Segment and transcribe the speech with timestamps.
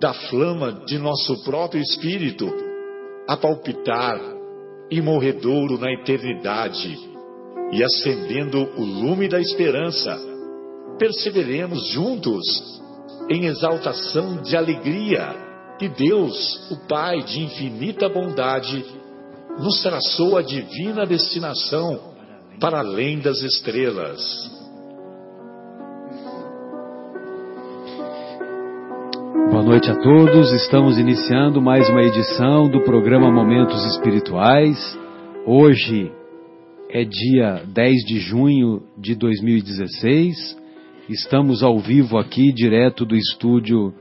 [0.00, 2.52] da flama de nosso próprio espírito
[3.28, 4.20] a palpitar
[4.90, 6.98] imorredouro na eternidade
[7.72, 10.18] e acendendo o lume da esperança,
[10.98, 12.44] perseveremos juntos
[13.30, 15.34] em exaltação de alegria
[15.78, 18.84] que Deus, o Pai de infinita bondade,
[19.58, 22.12] nos traçou a divina destinação
[22.60, 24.61] para além das estrelas.
[29.72, 30.52] Noite a todos.
[30.52, 34.76] Estamos iniciando mais uma edição do programa Momentos Espirituais.
[35.46, 36.12] Hoje
[36.90, 40.58] é dia 10 de junho de 2016.
[41.08, 43.94] Estamos ao vivo aqui, direto do estúdio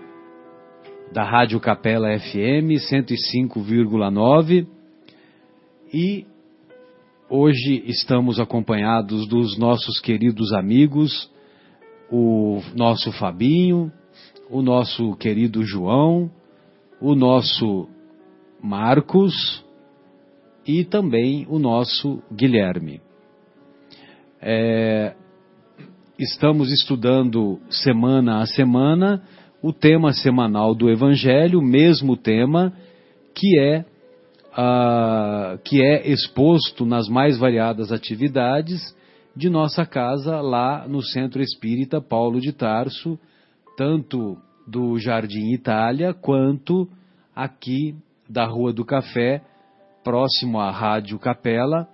[1.14, 4.68] da Rádio Capela FM 105,9
[5.94, 6.26] e
[7.30, 11.32] hoje estamos acompanhados dos nossos queridos amigos,
[12.12, 13.90] o nosso Fabinho,
[14.52, 16.30] o nosso querido João,
[17.00, 17.88] o nosso
[18.62, 19.66] Marcos
[20.68, 23.02] e também o nosso Guilherme.
[24.42, 25.16] É,
[26.20, 29.24] estamos estudando semana a semana
[29.62, 32.74] o tema semanal do Evangelho, mesmo tema
[33.34, 33.86] que é
[35.64, 38.82] que é exposto nas mais variadas atividades
[39.34, 43.18] de nossa casa lá no Centro Espírita Paulo de Tarso,
[43.76, 46.88] tanto do Jardim Itália quanto
[47.36, 47.96] aqui
[48.30, 49.42] da Rua do Café,
[50.04, 51.88] próximo à Rádio Capela,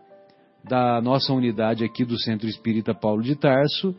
[0.63, 3.91] da nossa unidade aqui do Centro Espírita Paulo de Tarso,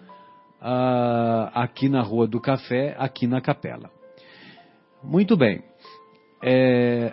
[0.60, 3.90] uh, aqui na Rua do Café, aqui na Capela.
[5.02, 5.62] Muito bem.
[6.42, 7.12] É...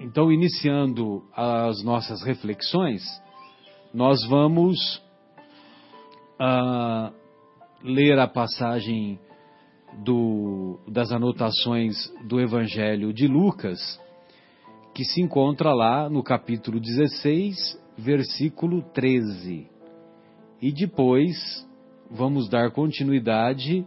[0.00, 3.02] Então, iniciando as nossas reflexões,
[3.92, 5.02] nós vamos
[6.40, 7.12] uh,
[7.82, 9.18] ler a passagem
[10.04, 14.00] do, das anotações do Evangelho de Lucas,
[14.94, 17.56] que se encontra lá no capítulo 16,
[17.96, 19.66] versículo 13.
[20.60, 21.66] E depois
[22.10, 23.86] vamos dar continuidade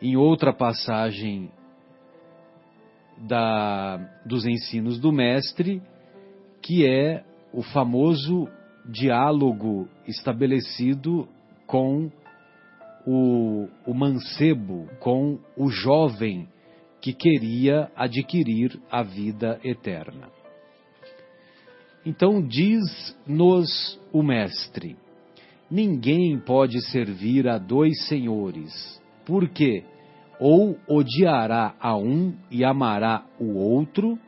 [0.00, 1.50] em outra passagem
[3.16, 3.96] da,
[4.26, 5.80] dos ensinos do Mestre,
[6.60, 8.48] que é o famoso
[8.84, 11.26] diálogo estabelecido
[11.66, 12.10] com
[13.06, 16.48] o, o mancebo, com o jovem
[17.00, 20.28] que queria adquirir a vida eterna.
[22.04, 24.96] Então diz-nos o Mestre:
[25.70, 29.84] Ninguém pode servir a dois senhores, porque
[30.38, 34.18] ou odiará a um e amará o outro,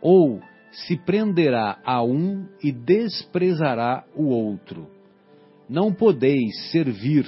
[0.00, 0.40] ou
[0.72, 4.88] se prenderá a um e desprezará o outro.
[5.68, 7.26] Não podeis servir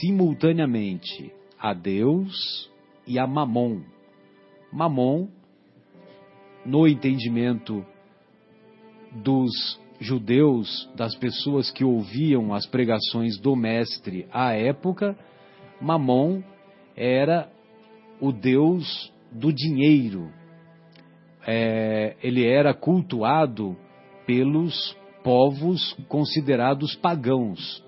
[0.00, 2.70] simultaneamente a Deus
[3.06, 3.82] e a Mamon.
[4.72, 5.28] Mamon,
[6.64, 7.84] no entendimento
[9.12, 15.16] dos judeus, das pessoas que ouviam as pregações do Mestre à época,
[15.80, 16.42] Mamon
[16.96, 17.50] era
[18.20, 20.30] o deus do dinheiro.
[21.46, 23.76] É, ele era cultuado
[24.26, 27.84] pelos povos considerados pagãos.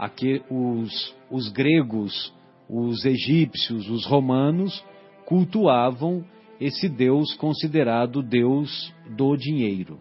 [0.00, 2.32] Aqui, os, os gregos,
[2.66, 4.82] os egípcios, os romanos
[5.26, 6.24] cultuavam
[6.58, 10.00] esse deus considerado deus do dinheiro.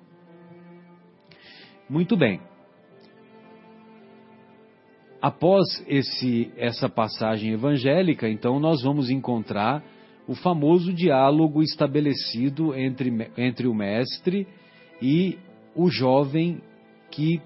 [1.90, 2.40] Muito bem.
[5.22, 9.84] Após esse, essa passagem evangélica, então nós vamos encontrar
[10.26, 14.48] o famoso diálogo estabelecido entre, entre o mestre
[15.02, 15.38] e
[15.76, 16.62] o jovem
[17.12, 17.42] que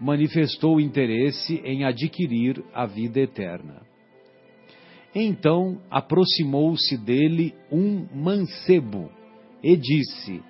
[0.00, 3.82] manifestou interesse em adquirir a vida eterna.
[5.14, 9.10] Então aproximou-se dele um mancebo
[9.62, 10.42] e disse: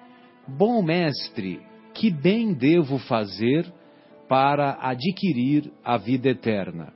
[0.47, 1.60] Bom mestre,
[1.94, 3.72] que bem devo fazer
[4.28, 6.92] para adquirir a vida eterna?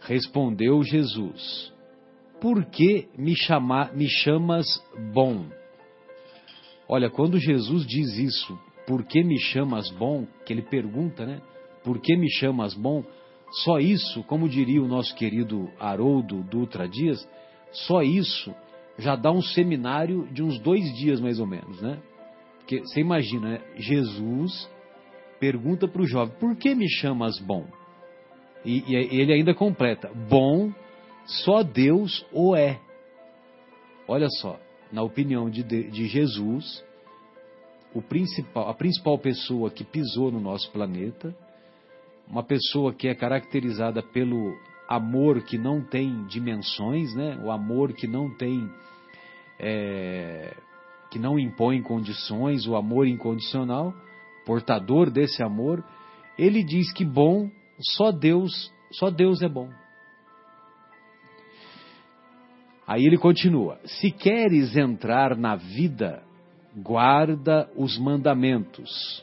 [0.00, 1.72] Respondeu Jesus:
[2.40, 4.66] Por que me, chama, me chamas
[5.12, 5.46] bom?
[6.88, 10.26] Olha, quando Jesus diz isso, por que me chamas bom?
[10.44, 11.40] Que ele pergunta, né?
[11.84, 13.04] Por que me chamas bom?
[13.64, 17.28] Só isso, como diria o nosso querido Haroldo Dutra Dias,
[17.72, 18.54] só isso
[18.98, 21.98] já dá um seminário de uns dois dias mais ou menos, né?
[22.58, 23.60] Porque você imagina, né?
[23.76, 24.70] Jesus
[25.38, 27.66] pergunta para o jovem: por que me chamas bom?
[28.64, 30.72] E, e, ele ainda completa: bom
[31.26, 32.80] só Deus o é.
[34.06, 34.58] Olha só,
[34.90, 36.84] na opinião de, de Jesus,
[37.94, 41.34] o principal, a principal pessoa que pisou no nosso planeta,
[42.32, 44.58] uma pessoa que é caracterizada pelo
[44.88, 47.38] amor que não tem dimensões, né?
[47.44, 48.70] O amor que não tem
[49.60, 50.56] é,
[51.10, 53.92] que não impõe condições, o amor incondicional,
[54.46, 55.84] portador desse amor,
[56.38, 59.68] ele diz que bom só Deus, só Deus é bom.
[62.86, 66.22] Aí ele continua: Se queres entrar na vida,
[66.74, 69.22] guarda os mandamentos.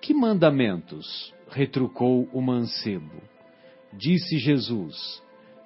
[0.00, 1.32] Que mandamentos?
[1.54, 3.22] Retrucou o mancebo.
[3.92, 5.22] Disse Jesus: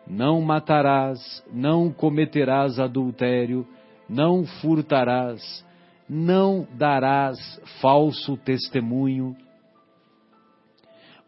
[0.06, 3.66] Não matarás, não cometerás adultério,
[4.08, 5.64] não furtarás,
[6.08, 7.38] não darás
[7.80, 9.34] falso testemunho.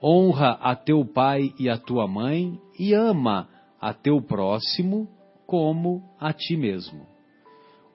[0.03, 3.49] Honra a teu pai e a tua mãe e ama
[3.81, 5.09] a teu próximo
[5.47, 7.07] como a ti mesmo.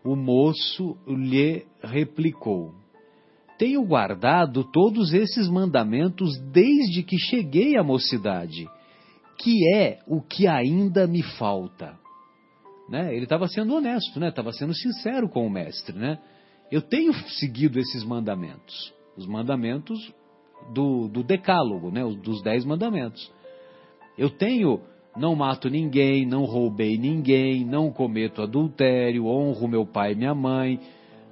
[0.04, 2.85] O moço lhe replicou:
[3.58, 8.68] Tenho guardado todos esses mandamentos desde que cheguei à mocidade,
[9.38, 11.98] que é o que ainda me falta.
[12.90, 13.14] Né?
[13.16, 14.30] Ele estava sendo honesto, né?
[14.30, 16.20] Estava sendo sincero com o mestre, né?
[16.72, 20.14] Eu tenho seguido esses mandamentos, os mandamentos
[20.74, 22.04] do, do decálogo, né?
[22.04, 23.32] Dos dez mandamentos.
[24.18, 24.82] Eu tenho
[25.16, 30.80] não mato ninguém, não roubei ninguém, não cometo adultério, honro meu pai e minha mãe,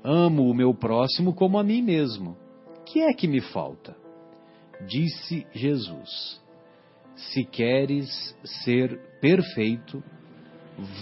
[0.03, 2.38] amo o meu próximo como a mim mesmo.
[2.85, 3.95] Que é que me falta?
[4.88, 6.41] Disse Jesus:
[7.15, 10.03] Se queres ser perfeito,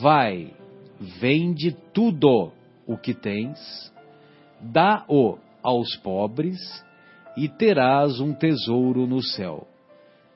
[0.01, 0.53] vai,
[0.99, 2.51] vende tudo
[2.85, 3.91] o que tens,
[4.59, 6.59] dá-o aos pobres
[7.35, 9.67] e terás um tesouro no céu.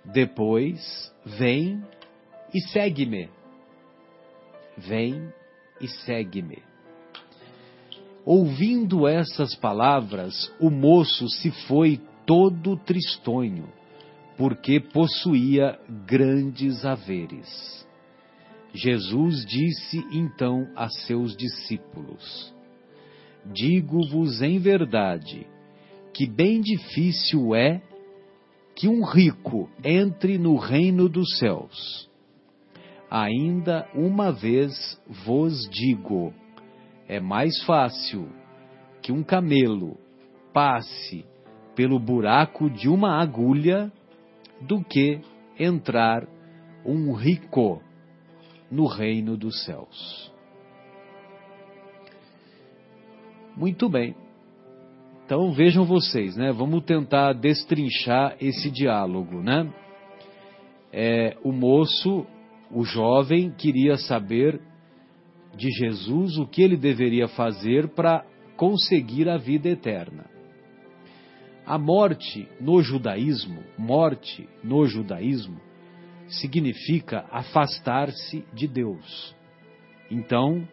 [0.03, 1.83] Depois, vem
[2.53, 3.29] e segue-me.
[4.77, 5.33] Vem
[5.81, 6.74] e segue-me.
[8.25, 13.69] Ouvindo essas palavras, o moço se foi todo tristonho,
[14.35, 17.85] porque possuía grandes haveres.
[18.73, 22.53] Jesus disse então a seus discípulos:
[23.45, 25.45] Digo-vos em verdade
[26.11, 27.81] que bem difícil é
[28.75, 32.09] que um rico entre no reino dos céus.
[33.09, 36.33] Ainda uma vez vos digo:
[37.07, 38.29] é mais fácil
[39.01, 39.97] que um camelo
[40.53, 41.25] passe
[41.75, 43.91] pelo buraco de uma agulha
[44.61, 45.19] do que
[45.59, 46.27] entrar
[46.85, 47.81] um rico
[48.71, 50.31] no reino dos céus.
[53.55, 54.15] Muito bem.
[55.25, 56.51] Então vejam vocês, né?
[56.51, 59.71] Vamos tentar destrinchar esse diálogo, né?
[60.91, 62.25] É, o moço
[62.71, 64.59] o jovem queria saber
[65.55, 68.25] de Jesus o que ele deveria fazer para
[68.57, 70.25] conseguir a vida eterna.
[71.65, 75.59] A morte no judaísmo, morte no judaísmo,
[76.27, 79.35] significa afastar-se de Deus.
[80.11, 80.67] Então,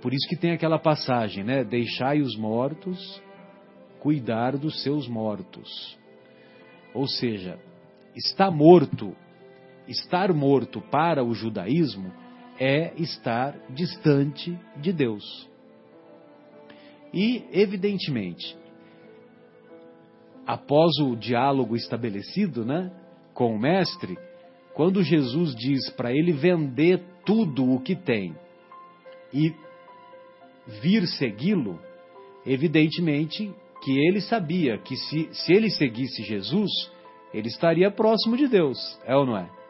[0.00, 1.64] por isso que tem aquela passagem, né?
[1.64, 3.22] Deixai os mortos
[4.00, 5.98] cuidar dos seus mortos.
[6.94, 7.58] Ou seja,
[8.14, 9.16] está morto
[9.88, 12.12] estar morto para o judaísmo
[12.58, 15.48] é estar distante de Deus.
[17.12, 18.56] E, evidentemente,
[20.46, 22.90] após o diálogo estabelecido né,
[23.34, 24.16] com o mestre,
[24.74, 28.34] quando Jesus diz para ele vender tudo o que tem
[29.32, 29.52] e
[30.80, 31.78] vir segui-lo,
[32.46, 36.70] evidentemente que ele sabia que se, se ele seguisse Jesus,
[37.34, 39.61] ele estaria próximo de Deus, é ou não é?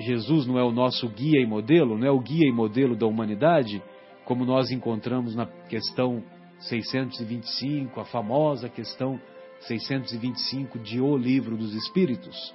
[0.00, 3.06] Jesus não é o nosso guia e modelo, não é o guia e modelo da
[3.06, 3.82] humanidade,
[4.24, 6.22] como nós encontramos na questão
[6.60, 9.20] 625, a famosa questão
[9.60, 12.54] 625 de O Livro dos Espíritos.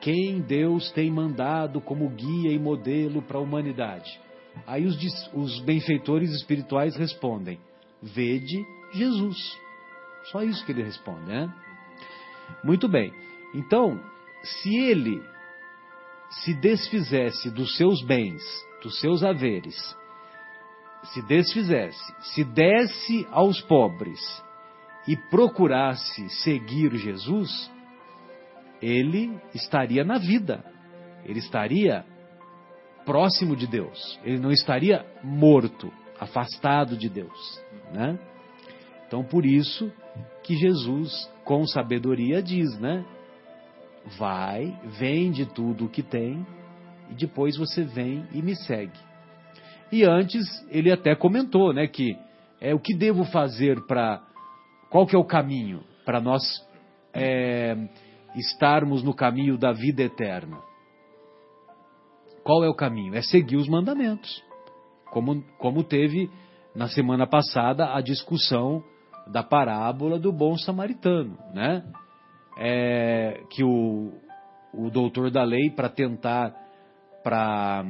[0.00, 4.20] Quem Deus tem mandado como guia e modelo para a humanidade?
[4.66, 4.96] Aí os,
[5.32, 7.60] os benfeitores espirituais respondem:
[8.02, 9.36] Vede Jesus.
[10.32, 11.52] Só isso que ele responde, né?
[12.64, 13.12] Muito bem.
[13.54, 14.00] Então,
[14.42, 15.22] se ele
[16.40, 18.42] se desfizesse dos seus bens,
[18.82, 19.76] dos seus haveres,
[21.04, 24.20] se desfizesse, se desse aos pobres
[25.06, 27.70] e procurasse seguir Jesus,
[28.80, 30.64] ele estaria na vida,
[31.24, 32.04] ele estaria
[33.04, 37.60] próximo de Deus, ele não estaria morto, afastado de Deus,
[37.92, 38.18] né?
[39.06, 39.92] Então por isso
[40.42, 43.04] que Jesus, com sabedoria, diz, né?
[44.18, 46.46] Vai, vende tudo o que tem
[47.10, 48.98] e depois você vem e me segue.
[49.90, 52.16] E antes ele até comentou, né, que
[52.60, 54.22] é o que devo fazer para
[54.90, 56.42] qual que é o caminho para nós
[57.14, 57.76] é,
[58.34, 60.58] estarmos no caminho da vida eterna?
[62.42, 63.14] Qual é o caminho?
[63.14, 64.42] É seguir os mandamentos.
[65.10, 66.30] Como, como teve
[66.74, 68.82] na semana passada a discussão
[69.26, 71.84] da parábola do bom samaritano, né?
[72.56, 74.12] É, que o,
[74.74, 76.54] o doutor da lei, para tentar,
[77.22, 77.84] para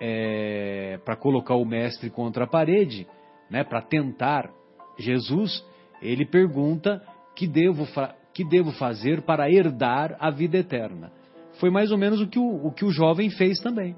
[0.00, 3.06] é, para colocar o mestre contra a parede,
[3.50, 3.64] né?
[3.64, 4.50] Para tentar
[4.98, 5.64] Jesus,
[6.00, 7.02] ele pergunta
[7.34, 7.86] que devo,
[8.32, 11.12] que devo fazer para herdar a vida eterna.
[11.60, 13.96] Foi mais ou menos o que o, o que o jovem fez também.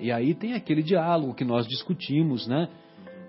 [0.00, 2.68] E aí tem aquele diálogo que nós discutimos, né?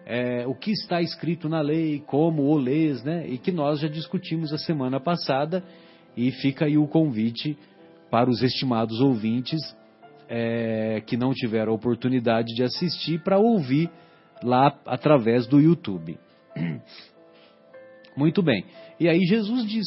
[0.09, 3.27] É, o que está escrito na lei, como o lês, né?
[3.27, 5.61] E que nós já discutimos a semana passada.
[6.15, 7.57] E fica aí o convite
[8.09, 9.59] para os estimados ouvintes
[10.29, 13.91] é, que não tiveram a oportunidade de assistir para ouvir
[14.41, 16.17] lá através do YouTube.
[18.15, 18.63] Muito bem.
[18.97, 19.85] E aí Jesus diz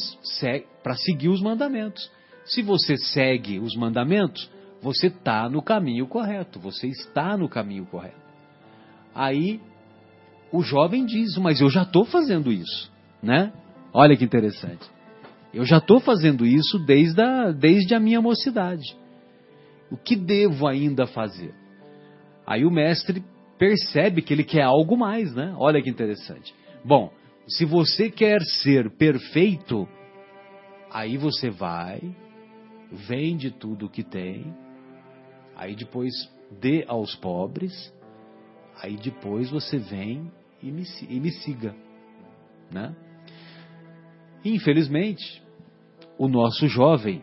[0.83, 2.11] para seguir os mandamentos.
[2.45, 4.51] Se você segue os mandamentos,
[4.83, 8.21] você está no caminho correto, você está no caminho correto.
[9.15, 9.59] Aí
[10.51, 12.91] o jovem diz, mas eu já estou fazendo isso,
[13.23, 13.53] né?
[13.93, 14.89] Olha que interessante.
[15.53, 18.95] Eu já estou fazendo isso desde a, desde a minha mocidade.
[19.89, 21.53] O que devo ainda fazer?
[22.45, 23.23] Aí o mestre
[23.57, 25.53] percebe que ele quer algo mais, né?
[25.57, 26.53] Olha que interessante.
[26.83, 27.11] Bom,
[27.47, 29.87] se você quer ser perfeito,
[30.89, 32.01] aí você vai,
[32.91, 34.53] vende tudo o que tem,
[35.55, 36.11] aí depois
[36.59, 37.93] dê aos pobres,
[38.81, 40.31] aí depois você vem
[40.61, 41.75] e me, e me siga,
[42.71, 42.95] né?
[44.43, 45.41] Infelizmente,
[46.17, 47.21] o nosso jovem,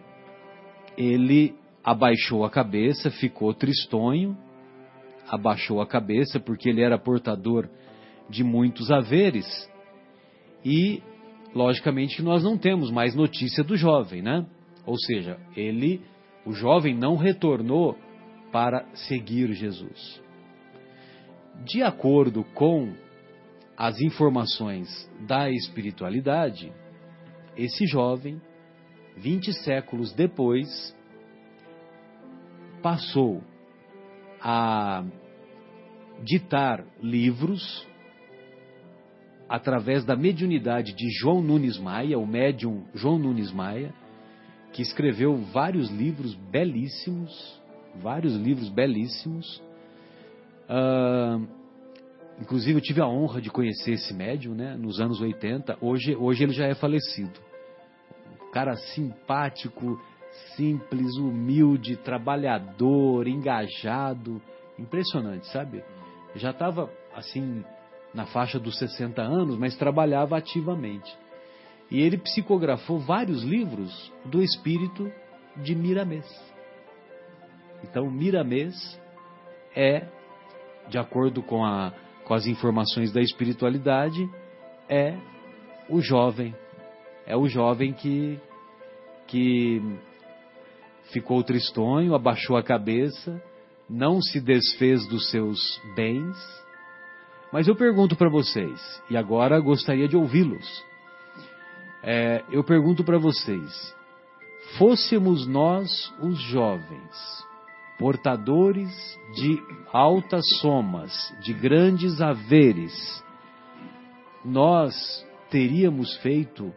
[0.97, 1.55] ele
[1.85, 4.37] abaixou a cabeça, ficou tristonho,
[5.29, 7.69] abaixou a cabeça porque ele era portador
[8.29, 9.47] de muitos haveres
[10.65, 11.03] e,
[11.55, 14.47] logicamente, nós não temos mais notícia do jovem, né?
[14.85, 16.03] Ou seja, ele,
[16.45, 17.97] o jovem não retornou
[18.53, 20.23] para seguir Jesus.
[21.65, 22.93] De acordo com
[23.79, 26.73] as informações da espiritualidade,
[27.57, 28.43] esse jovem,
[29.17, 30.97] 20 séculos depois,
[32.83, 33.41] passou
[34.41, 35.05] a
[36.25, 37.87] ditar livros
[39.49, 43.95] através da mediunidade de João Nunes Maia, o médium João Nunes Maia,
[44.73, 47.63] que escreveu vários livros belíssimos,
[48.03, 49.63] vários livros belíssimos.
[50.69, 51.58] Uh,
[52.41, 55.79] inclusive eu tive a honra de conhecer esse médium, né, nos anos 80.
[55.81, 57.39] Hoje, hoje ele já é falecido.
[58.43, 60.01] Um cara simpático,
[60.57, 64.41] simples, humilde, trabalhador, engajado,
[64.79, 65.83] impressionante, sabe?
[66.37, 67.65] Já estava assim
[68.15, 71.15] na faixa dos 60 anos, mas trabalhava ativamente.
[71.91, 75.11] E ele psicografou vários livros do espírito
[75.57, 76.27] de Miramês.
[77.83, 78.99] Então, Miramês
[79.75, 80.07] é,
[80.89, 81.93] de acordo com, a,
[82.29, 84.29] com as informações da espiritualidade,
[84.87, 85.17] é
[85.89, 86.55] o jovem.
[87.27, 88.39] É o jovem que,
[89.27, 89.83] que
[91.11, 93.43] ficou tristonho, abaixou a cabeça,
[93.89, 95.59] não se desfez dos seus
[95.97, 96.37] bens.
[97.51, 100.85] Mas eu pergunto para vocês, e agora gostaria de ouvi-los.
[102.03, 103.97] É, eu pergunto para vocês:
[104.77, 107.47] fôssemos nós os jovens,
[107.99, 108.91] portadores
[109.35, 109.61] de
[109.93, 111.13] altas somas,
[111.43, 113.25] de grandes haveres,
[114.45, 116.73] nós teríamos feito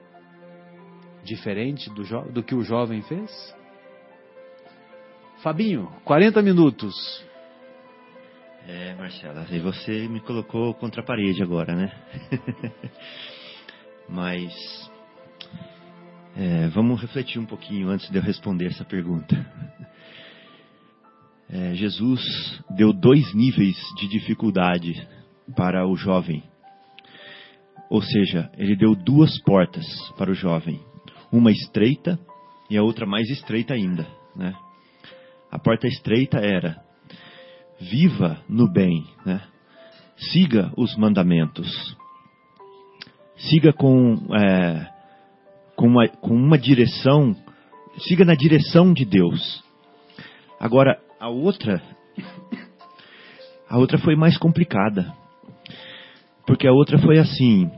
[1.24, 3.56] diferente do, do que o jovem fez?
[5.44, 6.94] Fabinho, 40 minutos.
[8.68, 11.92] É, Marcela, e você me colocou contra a parede agora, né?
[14.08, 14.54] Mas
[16.36, 19.36] é, vamos refletir um pouquinho antes de eu responder essa pergunta.
[21.52, 22.22] É, Jesus
[22.70, 25.06] deu dois níveis de dificuldade
[25.56, 26.44] para o jovem.
[27.90, 29.86] Ou seja, ele deu duas portas
[30.18, 30.80] para o jovem.
[31.32, 32.18] Uma estreita
[32.70, 34.56] e a outra mais estreita ainda, né?
[35.52, 36.82] A porta estreita era:
[37.80, 39.42] viva no bem, né?
[40.30, 41.98] siga os mandamentos,
[43.36, 44.88] siga com, é,
[45.76, 47.36] com, uma, com uma direção,
[48.08, 49.64] siga na direção de Deus.
[50.60, 51.80] Agora, a outra,
[53.70, 55.14] a outra foi mais complicada,
[56.48, 57.70] porque a outra foi assim: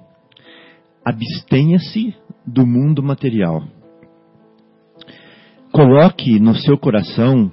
[1.03, 2.15] abstenha-se
[2.47, 3.61] do mundo material.
[5.73, 7.51] Coloque no seu coração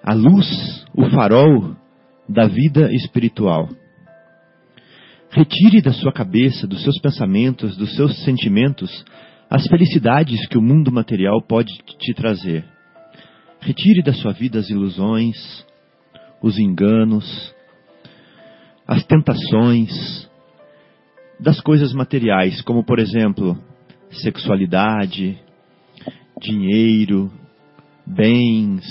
[0.00, 1.74] a luz, o farol
[2.28, 3.68] da vida espiritual.
[5.30, 9.04] Retire da sua cabeça, dos seus pensamentos, dos seus sentimentos,
[9.50, 12.71] as felicidades que o mundo material pode te trazer.
[13.62, 15.64] Retire da sua vida as ilusões,
[16.42, 17.54] os enganos,
[18.86, 20.28] as tentações
[21.38, 23.56] das coisas materiais, como por exemplo,
[24.10, 25.38] sexualidade,
[26.40, 27.30] dinheiro,
[28.04, 28.84] bens.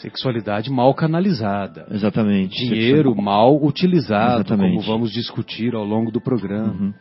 [0.00, 1.86] Sexualidade mal canalizada.
[1.90, 2.56] Exatamente.
[2.56, 3.22] Dinheiro Sexual...
[3.22, 4.76] mal utilizado, Exatamente.
[4.76, 6.72] como vamos discutir ao longo do programa.
[6.72, 6.94] Uhum.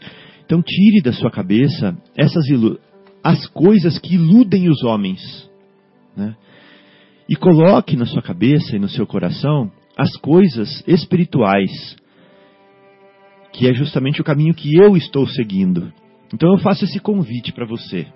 [0.45, 2.77] Então tire da sua cabeça essas ilu...
[3.23, 5.49] as coisas que iludem os homens,
[6.13, 6.35] né?
[7.29, 11.95] E coloque na sua cabeça e no seu coração as coisas espirituais,
[13.53, 15.93] que é justamente o caminho que eu estou seguindo.
[16.33, 18.07] Então eu faço esse convite para você.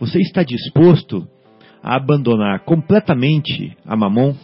[0.00, 1.28] Você está disposto
[1.80, 4.34] a abandonar completamente a mamon?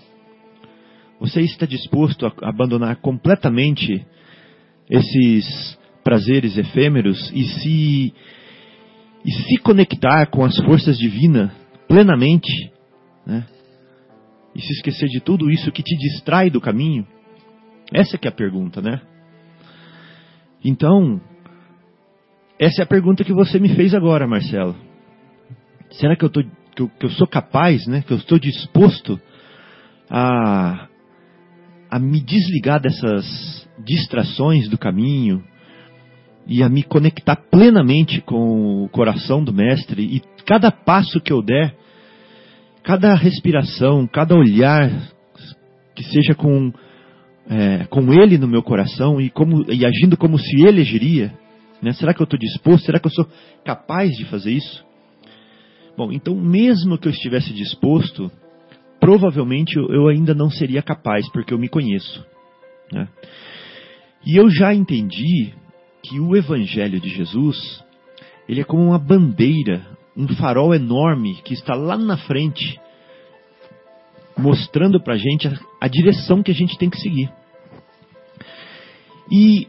[1.19, 4.07] Você está disposto a abandonar completamente
[4.89, 8.15] esses prazeres efêmeros e se
[9.25, 11.51] e se conectar com as forças divinas
[11.87, 12.73] plenamente,
[13.27, 13.47] né?
[14.55, 17.07] E se esquecer de tudo isso que te distrai do caminho?
[17.93, 19.01] Essa que é a pergunta, né?
[20.65, 21.21] Então,
[22.59, 24.77] essa é a pergunta que você me fez agora, Marcelo.
[25.91, 28.03] Será que eu, tô, que eu, que eu sou capaz, né?
[28.03, 29.21] Que eu estou disposto
[30.09, 30.89] a,
[31.91, 35.43] a me desligar dessas distrações do caminho
[36.47, 41.43] e a me conectar plenamente com o coração do Mestre e cada passo que eu
[41.43, 41.75] der,
[42.83, 44.91] cada respiração, cada olhar
[45.95, 46.73] que seja com
[47.49, 51.33] é, com Ele no meu coração e como e agindo como se Ele agiria,
[51.83, 51.93] né?
[51.93, 52.87] Será que eu estou disposto?
[52.87, 53.27] Será que eu sou
[53.65, 54.85] capaz de fazer isso?
[55.97, 58.31] Bom, então mesmo que eu estivesse disposto,
[58.99, 62.25] provavelmente eu ainda não seria capaz, porque eu me conheço.
[62.93, 63.09] Né?
[64.25, 65.53] E eu já entendi
[66.03, 67.85] que o Evangelho de Jesus,
[68.49, 69.85] ele é como uma bandeira,
[70.17, 72.79] um farol enorme que está lá na frente,
[74.37, 75.49] mostrando para a gente
[75.81, 77.31] a, direção que a gente tem que seguir.
[79.31, 79.67] E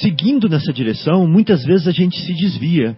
[0.00, 2.96] seguindo nessa direção, muitas vezes a gente se desvia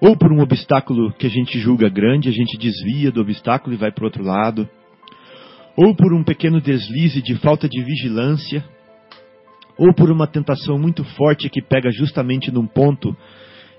[0.00, 3.78] ou por um obstáculo que a gente julga grande, a gente desvia do obstáculo e
[3.78, 4.68] vai para o outro lado.
[5.76, 8.64] Ou por um pequeno deslize de falta de vigilância.
[9.78, 13.16] Ou por uma tentação muito forte que pega justamente num ponto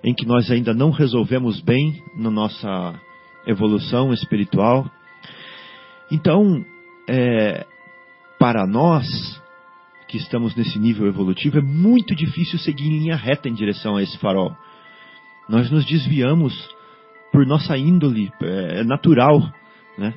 [0.04, 3.00] em que nós ainda não resolvemos bem na nossa
[3.46, 4.90] evolução espiritual.
[6.12, 6.64] Então,
[7.10, 7.66] é,
[8.40, 9.06] para nós
[10.08, 14.04] que estamos nesse nível evolutivo, é muito difícil seguir em linha reta em direção a
[14.04, 14.56] esse farol
[15.48, 16.54] nós nos desviamos
[17.32, 19.42] por nossa índole é, natural,
[19.98, 20.14] né?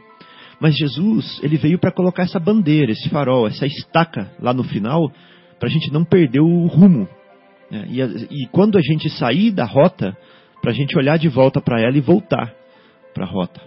[0.61, 5.11] Mas Jesus, ele veio para colocar essa bandeira, esse farol, essa estaca lá no final,
[5.59, 7.09] para a gente não perder o rumo.
[7.70, 7.87] Né?
[7.88, 10.16] E, e, quando a gente sair da rota,
[10.61, 12.52] para a gente olhar de volta para ela e voltar
[13.14, 13.61] para a rota.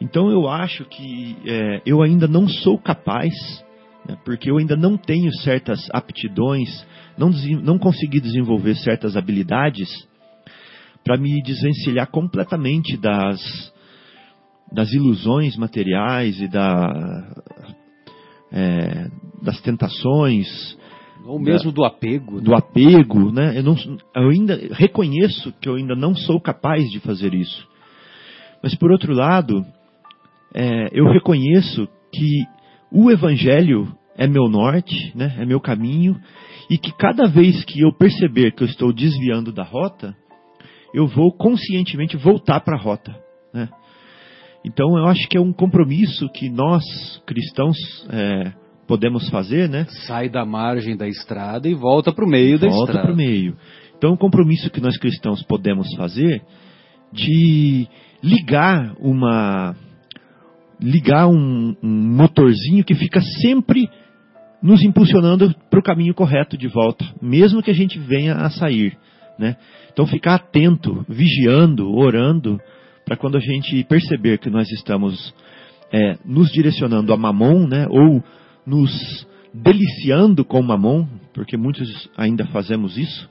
[0.00, 3.32] Então eu acho que é, eu ainda não sou capaz,
[4.08, 4.16] né?
[4.24, 6.84] porque eu ainda não tenho certas aptidões,
[7.16, 7.30] não,
[7.62, 9.88] não consegui desenvolver certas habilidades
[11.04, 13.72] para me desvencilhar completamente das,
[14.72, 17.44] das ilusões materiais e da,
[18.50, 19.10] é,
[19.42, 20.76] das tentações.
[21.24, 22.40] Ou mesmo da, do apego.
[22.40, 22.56] Do né?
[22.56, 23.58] apego, né?
[23.58, 23.76] Eu, não,
[24.14, 27.66] eu ainda reconheço que eu ainda não sou capaz de fazer isso.
[28.62, 29.64] Mas por outro lado,
[30.54, 32.44] é, eu reconheço que
[32.90, 35.34] o Evangelho é meu norte, né?
[35.38, 36.16] é meu caminho,
[36.70, 40.16] e que cada vez que eu perceber que eu estou desviando da rota,
[40.94, 43.14] eu vou conscientemente voltar para a rota.
[43.52, 43.68] Né?
[44.64, 46.84] Então eu acho que é um compromisso que nós,
[47.26, 47.76] cristãos,
[48.10, 48.52] é,
[48.86, 49.86] podemos fazer, né?
[50.06, 52.92] Sai da margem da estrada e volta para o meio volta da estrada.
[52.92, 53.56] Volta para o meio.
[53.96, 56.42] Então um compromisso que nós cristãos podemos fazer
[57.12, 57.86] de
[58.22, 59.74] ligar uma
[60.80, 63.88] ligar um, um motorzinho que fica sempre
[64.62, 68.96] nos impulsionando para o caminho correto de volta, mesmo que a gente venha a sair,
[69.38, 69.56] né?
[69.92, 72.58] Então ficar atento, vigiando, orando,
[73.04, 75.34] para quando a gente perceber que nós estamos
[75.92, 78.22] é, nos direcionando a mamon, né, ou
[78.66, 83.28] nos deliciando com mamon, porque muitos ainda fazemos isso,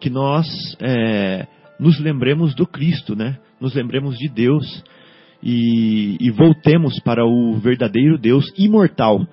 [0.00, 0.46] que nós
[0.80, 1.46] é,
[1.80, 4.84] nos lembremos do Cristo, né, nos lembremos de Deus
[5.42, 9.26] e, e voltemos para o verdadeiro Deus imortal,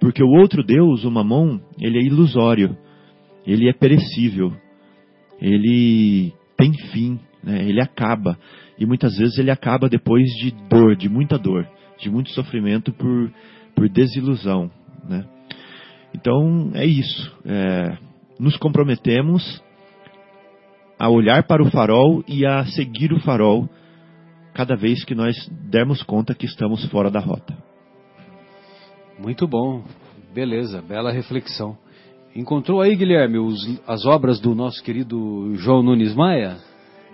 [0.00, 2.76] porque o outro Deus, o mamon, ele é ilusório,
[3.46, 4.52] ele é perecível,
[5.40, 7.68] ele tem fim, né?
[7.68, 8.38] ele acaba.
[8.78, 11.66] E muitas vezes ele acaba depois de dor, de muita dor,
[11.98, 13.32] de muito sofrimento por,
[13.76, 14.70] por desilusão.
[15.08, 15.24] Né?
[16.12, 17.32] Então é isso.
[17.44, 17.98] É,
[18.40, 19.62] nos comprometemos
[20.98, 23.68] a olhar para o farol e a seguir o farol
[24.54, 25.36] cada vez que nós
[25.70, 27.54] dermos conta que estamos fora da rota.
[29.18, 29.84] Muito bom,
[30.34, 31.76] beleza, bela reflexão.
[32.34, 36.56] Encontrou aí, Guilherme, os, as obras do nosso querido João Nunes Maia?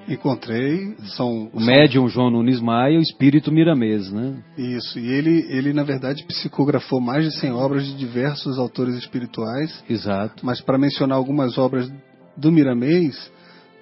[0.09, 1.51] Encontrei, são...
[1.53, 4.43] O médium João Nunes Maia e o espírito Miramês, né?
[4.59, 9.83] Isso, e ele, ele na verdade psicografou mais de 100 obras de diversos autores espirituais.
[9.89, 10.45] Exato.
[10.45, 11.91] Mas para mencionar algumas obras
[12.37, 13.31] do Miramês,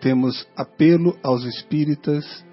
[0.01, 2.45] temos Apelo aos Espíritas,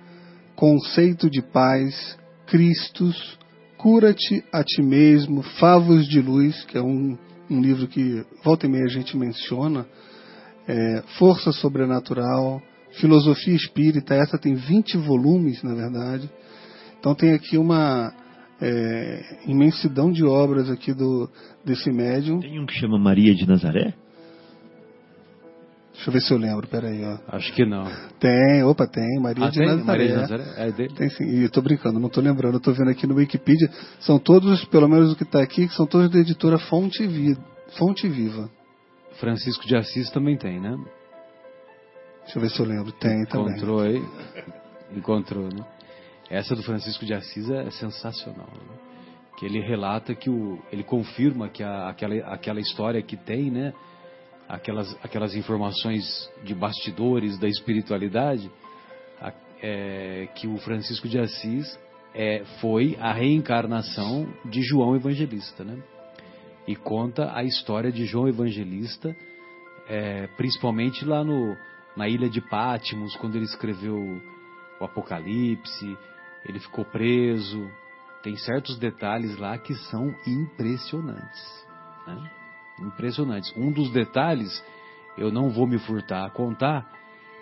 [0.55, 3.37] Conceito de Paz, Cristos,
[3.77, 7.15] Cura-te a ti mesmo, Favos de Luz, que é um,
[7.47, 9.85] um livro que volta e meia a gente menciona,
[10.67, 12.59] é, Força Sobrenatural,
[12.99, 16.29] Filosofia Espírita, essa tem 20 volumes, na verdade.
[16.99, 18.13] Então tem aqui uma
[18.61, 21.29] é, imensidão de obras aqui do,
[21.63, 22.39] desse médium.
[22.39, 23.93] Tem um que chama Maria de Nazaré?
[25.93, 27.17] Deixa eu ver se eu lembro, peraí, ó.
[27.35, 27.85] Acho que não.
[28.19, 29.67] Tem, opa, tem, Maria Ah, de tem?
[29.67, 29.85] Nazaré.
[29.85, 30.43] Maria de Nazaré?
[30.57, 30.93] É dele?
[30.93, 33.67] Tem sim, e eu tô brincando, não tô lembrando, eu tô vendo aqui no Wikipedia,
[33.99, 37.35] são todos, pelo menos o que tá aqui, são todos da editora Fonte, Vi,
[37.79, 38.47] Fonte Viva.
[39.19, 40.77] Francisco de Assis também tem, né?
[42.27, 43.53] Deixa eu ver se eu lembro, tem também.
[43.53, 44.03] Encontrou aí?
[44.95, 45.65] Encontrou, né?
[46.29, 48.49] Essa do Francisco de Assis é sensacional.
[48.53, 48.77] Né?
[49.37, 50.59] Que ele relata que o.
[50.71, 53.73] Ele confirma que a, aquela, aquela história que tem, né?
[54.49, 58.49] Aquelas, aquelas informações de bastidores da espiritualidade,
[59.21, 61.79] a- é, que o Francisco de Assis
[62.13, 65.77] é, foi a reencarnação de João Evangelista, né?
[66.67, 69.15] E conta a história de João Evangelista,
[69.87, 71.55] é, principalmente lá no,
[71.97, 73.97] na ilha de Pátimos, quando ele escreveu
[74.79, 75.97] o Apocalipse,
[76.45, 77.67] ele ficou preso.
[78.21, 81.65] Tem certos detalhes lá que são impressionantes.
[82.05, 82.31] Né?
[82.81, 83.51] Impressionantes.
[83.57, 84.63] Um dos detalhes,
[85.17, 86.87] eu não vou me furtar a contar,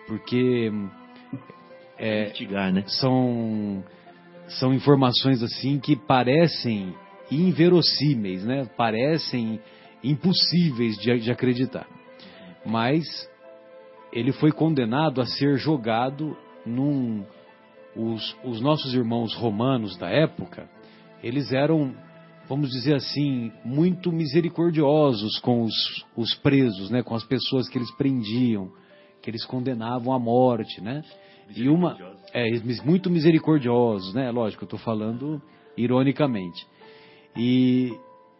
[0.07, 0.71] porque
[1.97, 2.83] é, Investigar, né?
[2.87, 3.83] são,
[4.47, 6.95] são informações assim que parecem
[7.29, 8.65] inverossímeis, né?
[8.77, 9.59] parecem
[10.01, 11.87] impossíveis de, de acreditar.
[12.65, 13.03] Mas
[14.15, 17.25] ele foi condenado a ser jogado num.
[17.95, 20.69] Os, os nossos irmãos romanos da época,
[21.23, 21.95] eles eram,
[22.47, 27.01] vamos dizer assim, muito misericordiosos com os, os presos, né?
[27.03, 28.69] com as pessoas que eles prendiam,
[29.21, 31.03] que eles condenavam à morte, né?
[31.55, 31.95] E uma,
[32.33, 32.49] é,
[32.83, 34.29] muito misericordiosos, né?
[34.29, 35.41] Lógico, eu estou falando
[35.77, 36.65] ironicamente.
[37.37, 37.93] E,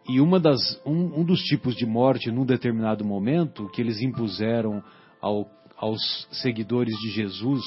[0.08, 4.82] e uma das, um, um dos tipos de morte num determinado momento que eles impuseram
[5.20, 7.62] ao, aos seguidores de Jesus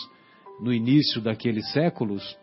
[0.59, 2.37] no início daqueles séculos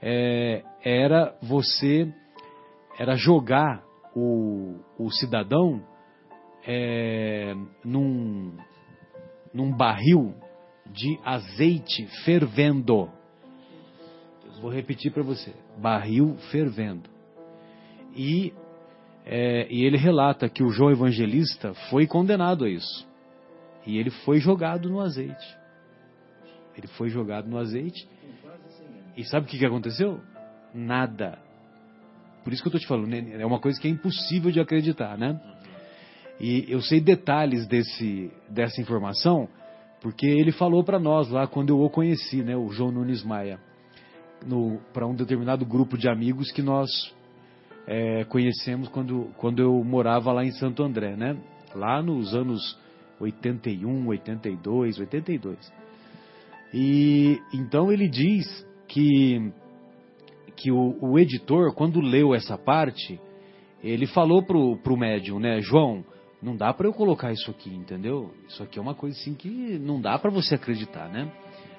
[0.00, 2.12] é, era você
[2.98, 5.82] era jogar o, o cidadão
[6.66, 8.56] é, num,
[9.52, 10.34] num barril
[10.86, 13.08] de azeite fervendo.
[14.60, 17.08] Vou repetir para você: barril fervendo.
[18.14, 18.52] E,
[19.26, 23.05] é, e ele relata que o João Evangelista foi condenado a isso.
[23.86, 25.56] E ele foi jogado no azeite.
[26.76, 28.08] Ele foi jogado no azeite.
[29.16, 30.20] E sabe o que, que aconteceu?
[30.74, 31.38] Nada.
[32.44, 33.40] Por isso que eu estou te falando, né?
[33.40, 35.40] é uma coisa que é impossível de acreditar, né?
[36.38, 39.48] E eu sei detalhes desse, dessa informação,
[40.00, 42.56] porque ele falou para nós lá quando eu o conheci, né?
[42.56, 43.58] O João Nunes Maia,
[44.92, 46.88] para um determinado grupo de amigos que nós
[47.86, 51.36] é, conhecemos quando, quando eu morava lá em Santo André, né?
[51.74, 52.78] Lá nos anos
[53.20, 55.72] 81, 82, 82.
[56.74, 59.52] E então ele diz que
[60.56, 63.20] que o, o editor, quando leu essa parte,
[63.84, 66.02] ele falou pro, pro médium, né, João,
[66.42, 68.32] não dá para eu colocar isso aqui, entendeu?
[68.48, 71.30] Isso aqui é uma coisa assim que não dá para você acreditar, né?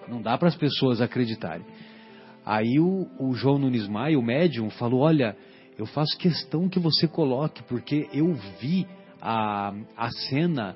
[0.08, 1.66] Não dá para as pessoas acreditarem.
[2.46, 5.36] Aí o, o João Nunes Maia, o médium, falou: Olha,
[5.78, 8.88] eu faço questão que você coloque, porque eu vi
[9.22, 10.76] a, a cena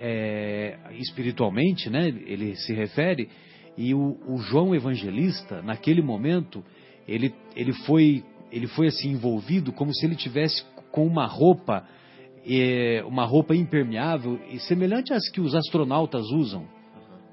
[0.00, 2.08] é, espiritualmente, né?
[2.08, 3.28] Ele se refere,
[3.76, 6.64] e o, o João Evangelista, naquele momento,
[7.06, 11.86] ele, ele foi ele foi assim envolvido como se ele tivesse com uma roupa
[12.44, 16.66] é, uma roupa impermeável e semelhante às que os astronautas usam,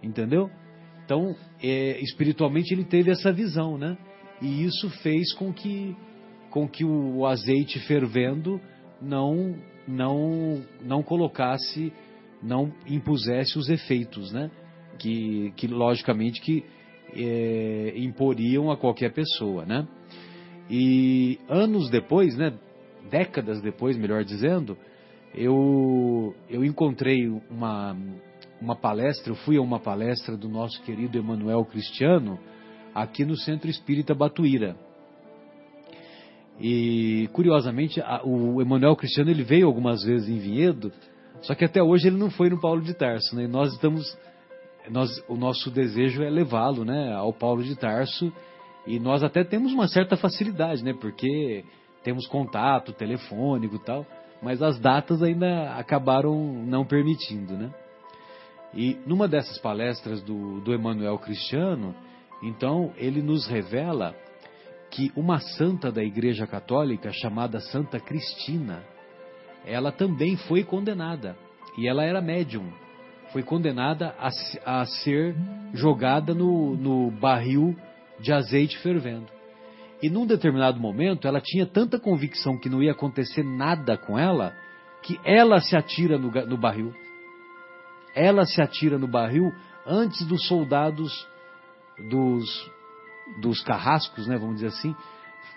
[0.03, 0.49] entendeu?
[1.03, 3.97] Então, é, espiritualmente ele teve essa visão, né?
[4.41, 5.95] E isso fez com que
[6.49, 8.59] com que o azeite fervendo
[9.01, 9.55] não
[9.87, 11.91] não não colocasse,
[12.41, 14.51] não impusesse os efeitos, né?
[14.97, 16.63] Que, que logicamente que
[17.13, 19.87] é, imporiam a qualquer pessoa, né?
[20.69, 22.53] E anos depois, né?
[23.09, 24.77] Décadas depois, melhor dizendo,
[25.33, 27.95] eu eu encontrei uma
[28.59, 32.39] uma palestra, eu fui a uma palestra do nosso querido Emanuel Cristiano,
[32.93, 34.75] aqui no Centro Espírita Batuíra.
[36.59, 40.91] E, curiosamente, a, o Emanuel Cristiano ele veio algumas vezes em Vinhedo,
[41.41, 43.43] só que até hoje ele não foi no Paulo de Tarso, né?
[43.43, 44.17] E nós estamos,
[44.89, 48.31] nós, o nosso desejo é levá-lo, né, ao Paulo de Tarso,
[48.85, 50.93] e nós até temos uma certa facilidade, né?
[50.93, 51.63] Porque
[52.03, 54.05] temos contato telefônico e tal,
[54.41, 57.71] mas as datas ainda acabaram não permitindo, né?
[58.73, 61.95] E numa dessas palestras do, do Emanuel Cristiano,
[62.43, 64.15] então ele nos revela
[64.89, 68.83] que uma santa da Igreja Católica chamada Santa Cristina,
[69.67, 71.35] ela também foi condenada
[71.77, 72.71] e ela era médium,
[73.31, 75.35] foi condenada a, a ser
[75.73, 77.75] jogada no, no barril
[78.19, 79.27] de azeite fervendo.
[80.01, 84.55] E num determinado momento, ela tinha tanta convicção que não ia acontecer nada com ela,
[85.03, 86.93] que ela se atira no, no barril.
[88.15, 89.51] Ela se atira no barril
[89.85, 91.27] antes dos soldados
[92.09, 92.71] dos,
[93.41, 94.95] dos carrascos, né, vamos dizer assim,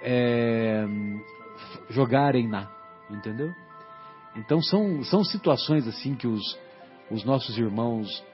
[0.02, 0.84] é,
[1.90, 2.70] jogarem na,
[3.10, 3.54] entendeu?
[4.36, 6.58] Então são, são situações assim que os,
[7.10, 8.24] os nossos irmãos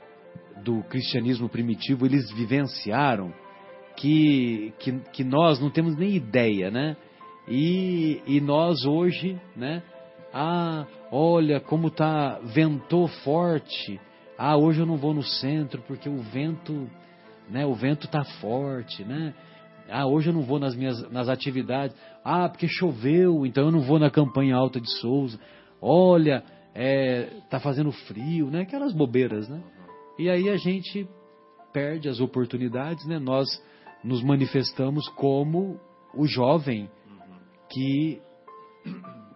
[0.63, 3.33] do cristianismo primitivo eles vivenciaram
[3.97, 6.97] que, que, que nós não temos nem ideia, né?
[7.49, 9.83] E, e nós hoje, né?
[10.33, 13.99] Ah, olha como tá ventou forte.
[14.37, 16.91] Ah, hoje eu não vou no centro porque o vento,
[17.49, 17.65] né?
[17.65, 19.33] O vento tá forte, né?
[19.89, 21.97] Ah, hoje eu não vou nas minhas nas atividades.
[22.23, 25.39] Ah, porque choveu, então eu não vou na campanha alta de Souza.
[25.89, 26.43] Olha,
[26.75, 28.63] é, tá fazendo frio, né?
[28.63, 29.63] Aquelas bobeiras, né?
[30.19, 31.09] E aí a gente
[31.73, 33.21] perde as oportunidades, né?
[33.21, 33.47] Nós
[34.03, 35.79] nos manifestamos como
[36.13, 36.91] o jovem
[37.71, 38.21] que,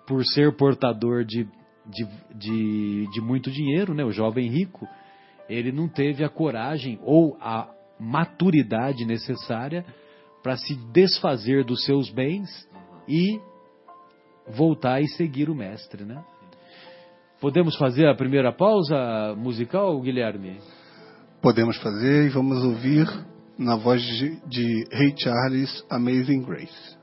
[0.08, 1.46] por ser portador de,
[1.86, 4.88] de, de, de muito dinheiro, né, o jovem rico,
[5.48, 9.84] ele não teve a coragem ou a maturidade necessária
[10.42, 12.48] para se desfazer dos seus bens
[13.06, 13.40] e
[14.48, 16.24] voltar e seguir o mestre, né?
[17.40, 20.58] Podemos fazer a primeira pausa musical, Guilherme?
[21.40, 23.08] Podemos fazer e vamos ouvir
[23.58, 26.99] na voz de, de Ray Charles, Amazing Grace.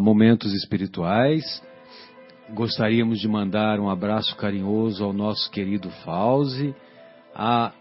[0.00, 1.62] Momentos espirituais.
[2.54, 6.74] Gostaríamos de mandar um abraço carinhoso ao nosso querido Fauzi,
[7.34, 7.72] à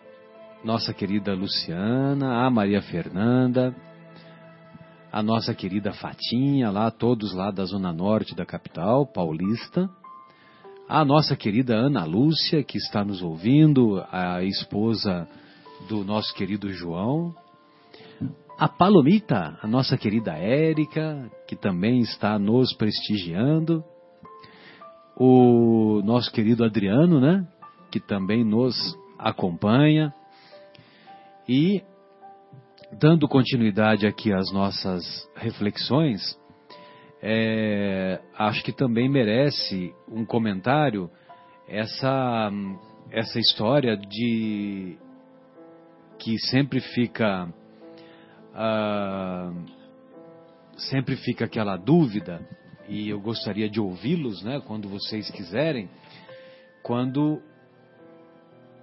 [0.64, 3.76] nossa querida Luciana, à Maria Fernanda,
[5.12, 9.90] à nossa querida Fatinha, lá todos lá da zona norte da capital paulista,
[10.88, 15.28] à nossa querida Ana Lúcia que está nos ouvindo, a esposa
[15.88, 17.36] do nosso querido João,
[18.58, 23.84] a Palomita, a nossa querida Érica, que também está nos prestigiando,
[25.16, 27.48] o nosso querido Adriano, né,
[27.92, 28.76] que também nos
[29.20, 30.12] acompanha,
[31.48, 31.84] e
[33.00, 35.04] dando continuidade aqui às nossas
[35.36, 36.22] reflexões,
[37.22, 41.10] é, acho que também merece um comentário
[41.68, 42.52] essa
[43.10, 44.98] essa história de
[46.20, 47.52] que sempre fica
[48.58, 49.54] ah,
[50.78, 52.42] sempre fica aquela dúvida,
[52.90, 55.90] e eu gostaria de ouvi-los, né, quando vocês quiserem,
[56.82, 57.42] quando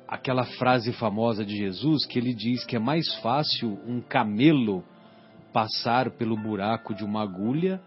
[0.07, 4.85] aquela frase famosa de Jesus que ele diz que é mais fácil um camelo
[5.53, 7.81] passar pelo buraco de uma agulha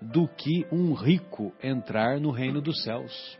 [0.00, 3.38] do que um rico entrar no reino dos céus,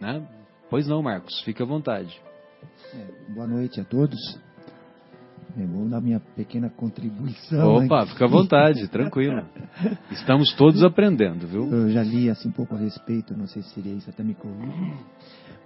[0.00, 0.26] né?
[0.70, 2.18] Pois não, Marcos, fique à vontade.
[2.94, 4.18] É, boa noite a todos.
[5.56, 7.76] Eu vou dar minha pequena contribuição.
[7.76, 8.12] Opa, aqui.
[8.12, 9.46] fica à vontade, tranquilo.
[10.10, 11.70] Estamos todos aprendendo, viu?
[11.70, 14.34] Eu já li assim um pouco a respeito, não sei se seria isso, até me
[14.34, 14.96] corrija.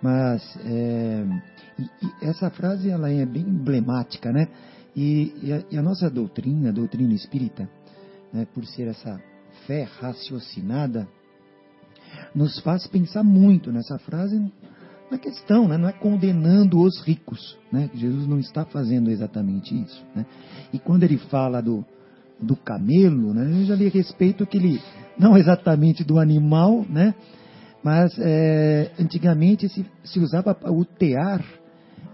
[0.02, 1.24] Mas é,
[2.22, 4.48] essa frase ela é bem emblemática, né?
[4.94, 7.68] E, e, a, e a, nossa doutrina, a doutrina espírita,
[8.32, 9.18] né, por ser essa
[9.66, 11.08] fé raciocinada,
[12.34, 14.52] nos faz pensar muito nessa frase
[15.10, 15.76] na questão, né?
[15.76, 17.56] não é condenando os ricos.
[17.72, 17.90] Né?
[17.94, 20.04] Jesus não está fazendo exatamente isso.
[20.14, 20.26] Né?
[20.72, 21.84] E quando ele fala do,
[22.40, 23.60] do camelo, né?
[23.60, 24.80] eu já a respeito que ele,
[25.18, 27.14] não exatamente do animal, né?
[27.82, 31.44] mas é, antigamente se, se usava o tear,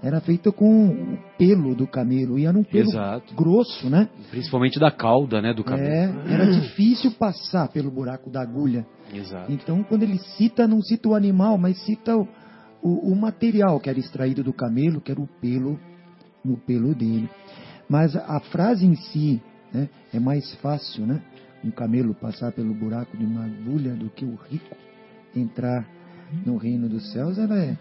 [0.03, 3.35] era feito com o pelo do camelo, e era um pelo Exato.
[3.35, 4.07] grosso, né?
[4.31, 5.89] Principalmente da cauda, né, do camelo.
[6.29, 8.87] É, era difícil passar pelo buraco da agulha.
[9.13, 9.51] Exato.
[9.51, 12.29] Então, quando ele cita, não cita o animal, mas cita o,
[12.85, 15.81] o, o, material que era extraído do camelo, que era o pelo
[16.45, 17.31] no pelo dele.
[17.89, 19.41] Mas a, a frase em si
[19.73, 21.23] né, é mais fácil, né?
[21.65, 24.77] Um camelo passar pelo buraco de uma agulha do que o rico
[25.35, 25.89] entrar
[26.45, 27.39] no reino dos céus.
[27.39, 27.79] Ela é,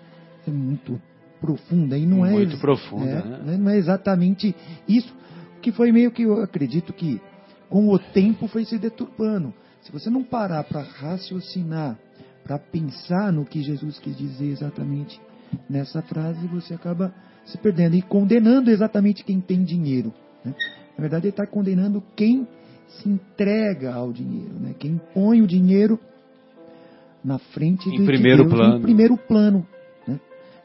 [0.48, 1.00] é muito
[1.42, 3.58] profunda e não muito é muito profunda, é, né?
[3.58, 4.56] Não é exatamente
[4.88, 5.14] isso
[5.62, 7.22] que foi meio que eu acredito que
[7.70, 9.54] com o tempo foi se deturpando.
[9.82, 12.00] Se você não parar para raciocinar
[12.44, 15.20] para pensar no que Jesus quis dizer exatamente
[15.70, 17.14] nessa frase, você acaba
[17.46, 20.14] se perdendo e condenando exatamente quem tem dinheiro.
[20.44, 20.54] Né?
[20.98, 22.48] Na verdade, ele está condenando quem
[22.88, 24.76] se entrega ao dinheiro, né?
[24.78, 26.00] quem põe o dinheiro
[27.24, 28.78] na frente em do primeiro de Deus, plano.
[28.78, 29.68] em primeiro plano.
[30.08, 30.20] Né?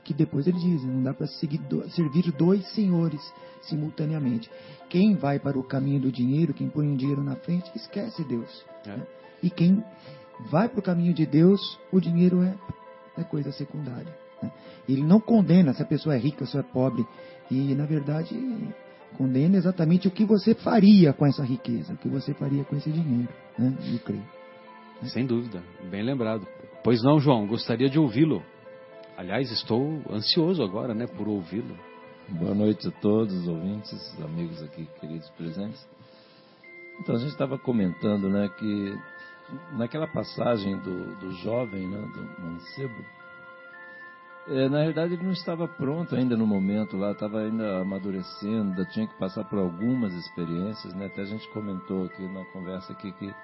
[0.05, 3.21] Que depois ele diz, não dá para servir dois senhores
[3.63, 4.51] simultaneamente.
[4.89, 8.65] Quem vai para o caminho do dinheiro, quem põe o dinheiro na frente, esquece Deus.
[8.87, 8.97] É.
[8.97, 9.07] Né?
[9.43, 9.85] E quem
[10.51, 11.61] vai para o caminho de Deus,
[11.93, 12.55] o dinheiro é,
[13.17, 14.17] é coisa secundária.
[14.43, 14.51] Né?
[14.89, 17.05] Ele não condena se a pessoa é rica ou se é pobre.
[17.51, 18.35] E, na verdade,
[19.17, 22.91] condena exatamente o que você faria com essa riqueza, o que você faria com esse
[22.91, 23.29] dinheiro.
[23.59, 23.75] Né?
[23.93, 24.25] Eu creio.
[25.05, 26.47] Sem dúvida, bem lembrado.
[26.83, 28.43] Pois não, João, gostaria de ouvi-lo.
[29.17, 31.77] Aliás, estou ansioso agora, né, por ouvi-lo.
[32.29, 35.89] Boa noite a todos, ouvintes, amigos aqui, queridos presentes.
[37.01, 38.99] Então, a gente estava comentando, né, que
[39.73, 43.05] naquela passagem do, do jovem, né, do mancebo,
[44.49, 48.85] é, na verdade ele não estava pronto ainda no momento lá, estava ainda amadurecendo, ainda
[48.87, 51.07] tinha que passar por algumas experiências, né?
[51.07, 53.35] Até a gente comentou aqui na conversa aqui que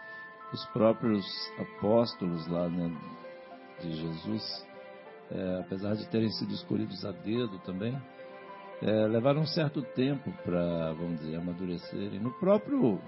[0.50, 1.26] os próprios
[1.58, 2.90] apóstolos lá né,
[3.82, 4.66] de Jesus,
[5.30, 7.94] é, apesar de terem sido escolhidos a dedo também,
[8.80, 12.18] é, levaram um certo tempo para, vamos dizer, amadurecerem.
[12.18, 12.98] No próprio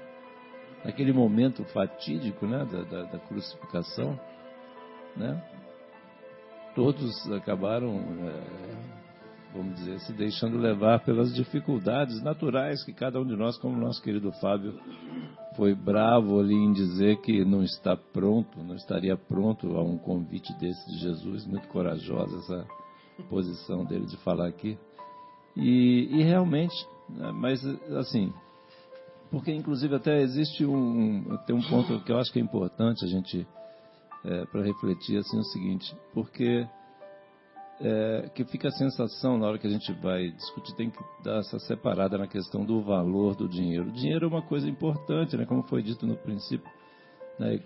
[0.84, 4.18] naquele momento fatídico né, da, da, da crucificação,
[5.16, 5.42] né,
[6.74, 13.34] todos acabaram, é, vamos dizer, se deixando levar pelas dificuldades naturais que cada um de
[13.34, 14.78] nós, como nosso querido Fábio,
[15.56, 20.52] foi bravo ali em dizer que não está pronto, não estaria pronto a um convite
[20.58, 22.66] desse de Jesus, muito corajosa essa
[23.30, 24.78] posição dele de falar aqui.
[25.56, 26.74] E, e realmente,
[27.08, 27.64] né, mas
[27.96, 28.30] assim,
[29.30, 33.08] porque inclusive até existe um tem um ponto que eu acho que é importante a
[33.08, 33.46] gente
[34.24, 36.66] é, para refletir assim o seguinte porque
[37.80, 41.38] é, que fica a sensação na hora que a gente vai discutir tem que dar
[41.40, 45.44] essa separada na questão do valor do dinheiro o dinheiro é uma coisa importante né
[45.44, 46.70] como foi dito no princípio
[47.38, 47.60] né,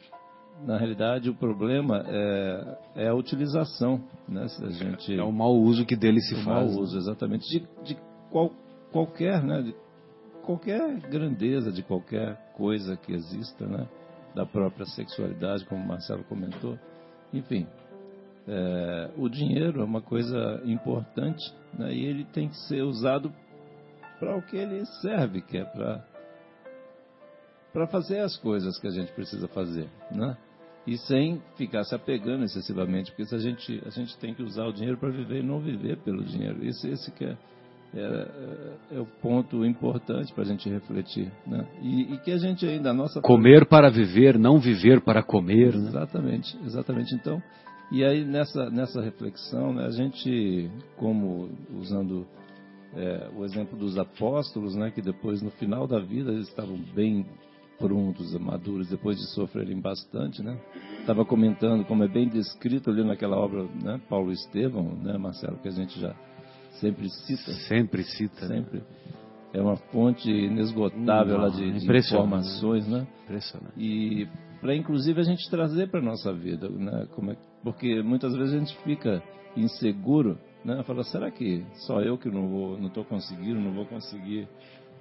[0.64, 4.46] na realidade, o problema é, é a utilização, né?
[4.48, 6.74] Se a gente é o mau uso que dele se o faz.
[6.74, 7.96] mau uso, exatamente, de, de
[8.30, 8.50] qual,
[8.92, 9.62] qualquer, né?
[9.62, 9.74] De
[10.50, 13.86] qualquer grandeza, de qualquer coisa que exista, né?
[14.34, 16.78] Da própria sexualidade, como o Marcelo comentou.
[17.32, 17.66] Enfim,
[18.48, 21.42] é, o dinheiro é uma coisa importante
[21.76, 21.92] né?
[21.92, 23.32] e ele tem que ser usado
[24.18, 26.10] para o que ele serve, que é para
[27.72, 30.36] para fazer as coisas que a gente precisa fazer, né?
[30.84, 34.64] E sem ficar se apegando excessivamente, porque se a gente a gente tem que usar
[34.64, 36.64] o dinheiro para viver e não viver pelo dinheiro.
[36.64, 37.38] Esse esse que é
[37.94, 38.28] é,
[38.92, 41.66] é, o ponto importante para a gente refletir, né?
[41.82, 45.74] E, e, que a gente ainda a nossa comer para viver, não viver para comer,
[45.74, 45.88] né?
[45.88, 47.14] exatamente, exatamente.
[47.14, 47.42] Então,
[47.90, 52.26] e aí nessa nessa reflexão, né, a gente como usando
[52.94, 57.26] é, o exemplo dos apóstolos, né, que depois no final da vida eles estavam bem
[57.76, 60.60] prontos, maduros, depois de sofrerem bastante, né?
[61.00, 65.68] Estava comentando como é bem descrito ali naquela obra, né, Paulo Estevão, né, Marcelo, que
[65.68, 66.14] a gente já
[66.80, 67.52] sempre cita.
[67.68, 68.48] Sempre cita.
[68.48, 68.56] Né?
[68.56, 68.78] Sempre.
[68.78, 68.84] Né?
[69.52, 73.06] É uma fonte inesgotável lá de, de informações, né?
[73.24, 73.72] Impressionante.
[73.76, 74.28] E
[74.60, 77.08] para inclusive a gente trazer para nossa vida, né?
[77.14, 79.22] Como é, porque muitas vezes a gente fica
[79.56, 80.82] inseguro, né?
[80.84, 84.46] Fala, será que só eu que não vou, não estou conseguindo, não vou conseguir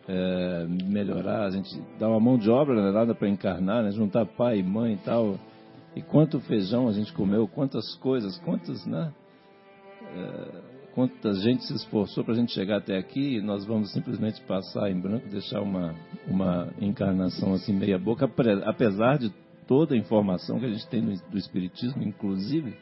[0.07, 1.69] é, melhorar, a gente
[1.99, 3.91] dá uma mão de obra, não é nada para encarnar, né?
[3.91, 5.37] juntar pai e mãe e tal.
[5.95, 9.13] E quanto feijão a gente comeu, quantas coisas, quantas, né?
[10.01, 14.41] É, quanta gente se esforçou para a gente chegar até aqui e nós vamos simplesmente
[14.41, 15.95] passar em branco, deixar uma,
[16.27, 18.29] uma encarnação assim meia boca,
[18.65, 19.31] apesar de
[19.67, 22.75] toda a informação que a gente tem do Espiritismo, inclusive.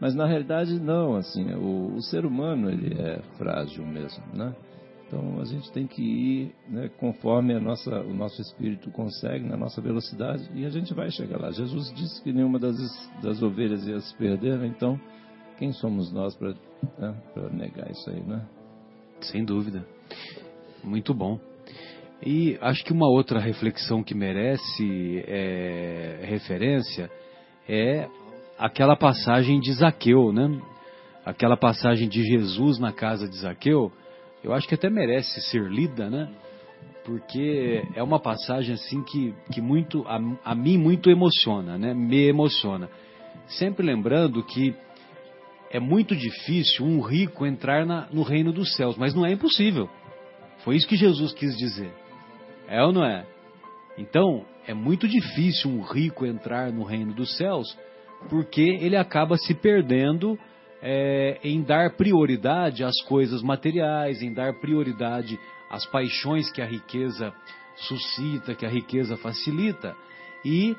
[0.00, 4.54] Mas na realidade não, assim, o, o ser humano ele é frágil mesmo, né?
[5.06, 9.80] Então a gente tem que ir né, conforme nossa, o nosso espírito consegue, na nossa
[9.82, 11.50] velocidade, e a gente vai chegar lá.
[11.50, 12.76] Jesus disse que nenhuma das,
[13.22, 14.66] das ovelhas ia se perder, né?
[14.66, 14.98] então
[15.62, 16.54] quem somos nós para
[16.98, 17.14] né,
[17.52, 18.44] negar isso aí, né?
[19.20, 19.86] Sem dúvida.
[20.82, 21.38] Muito bom.
[22.20, 27.08] E acho que uma outra reflexão que merece é, referência
[27.68, 28.08] é
[28.58, 30.60] aquela passagem de Zaqueu, né?
[31.24, 33.92] Aquela passagem de Jesus na casa de Zaqueu,
[34.42, 36.28] eu acho que até merece ser lida, né?
[37.04, 41.94] Porque é uma passagem assim que, que muito a, a mim muito emociona, né?
[41.94, 42.90] Me emociona.
[43.46, 44.74] Sempre lembrando que
[45.72, 49.88] é muito difícil um rico entrar na, no reino dos céus, mas não é impossível.
[50.58, 51.90] Foi isso que Jesus quis dizer.
[52.68, 53.26] É ou não é?
[53.96, 57.76] Então, é muito difícil um rico entrar no reino dos céus,
[58.28, 60.38] porque ele acaba se perdendo
[60.82, 65.38] é, em dar prioridade às coisas materiais, em dar prioridade
[65.70, 67.32] às paixões que a riqueza
[67.76, 69.96] suscita, que a riqueza facilita,
[70.44, 70.76] e,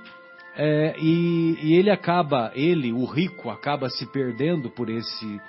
[0.55, 5.41] é, e, e ele acaba, ele, o rico, acaba se perdendo por esse,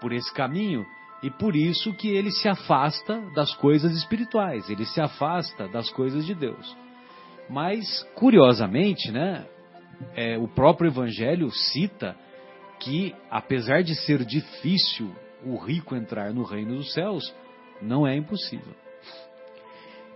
[0.00, 0.84] por esse caminho,
[1.22, 6.24] e por isso que ele se afasta das coisas espirituais, ele se afasta das coisas
[6.26, 6.76] de Deus.
[7.48, 9.46] Mas, curiosamente, né,
[10.14, 12.16] é, o próprio Evangelho cita
[12.78, 15.10] que, apesar de ser difícil
[15.44, 17.34] o rico entrar no reino dos céus,
[17.80, 18.74] não é impossível.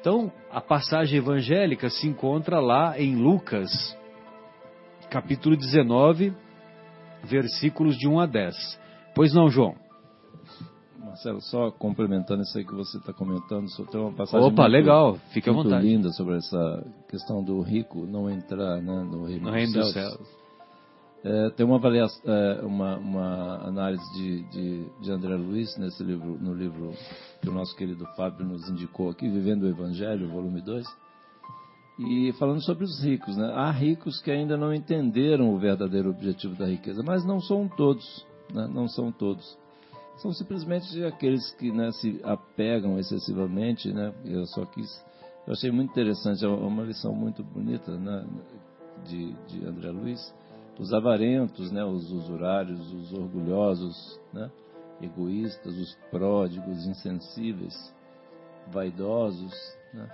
[0.01, 3.71] Então, a passagem evangélica se encontra lá em Lucas,
[5.13, 6.33] capítulo 19,
[7.25, 8.81] versículos de 1 a 10.
[9.15, 9.75] Pois não, João?
[10.99, 14.73] Marcelo, só complementando isso aí que você está comentando, só tem uma passagem Opa, muito,
[14.73, 15.87] legal, fique à vontade.
[15.87, 19.93] linda sobre essa questão do rico não entrar né, no reino, no reino dos dos
[19.93, 20.15] céus.
[20.15, 20.43] céus.
[21.25, 26.55] É, tem uma, é, uma, uma análise de, de, de, André Luiz nesse livro, no
[26.55, 26.95] livro
[27.43, 30.85] que o nosso querido Fábio nos indicou aqui, Vivendo o Evangelho, volume 2,
[31.99, 33.37] e falando sobre os ricos.
[33.37, 33.53] Né?
[33.55, 38.27] Há ricos que ainda não entenderam o verdadeiro objetivo da riqueza, mas não são todos,
[38.53, 38.69] né?
[38.73, 39.59] não são todos.
[40.19, 43.93] São simplesmente aqueles que né, se apegam excessivamente.
[43.93, 44.13] Né?
[44.25, 45.05] Eu só quis,
[45.47, 48.25] eu achei muito interessante, é uma lição muito bonita né,
[49.07, 50.33] de, de André Luiz
[50.79, 54.51] os avarentos, né, os usurários, os orgulhosos, né,
[55.01, 57.95] egoístas, os pródigos, insensíveis,
[58.69, 59.53] vaidosos.
[59.93, 60.09] Né.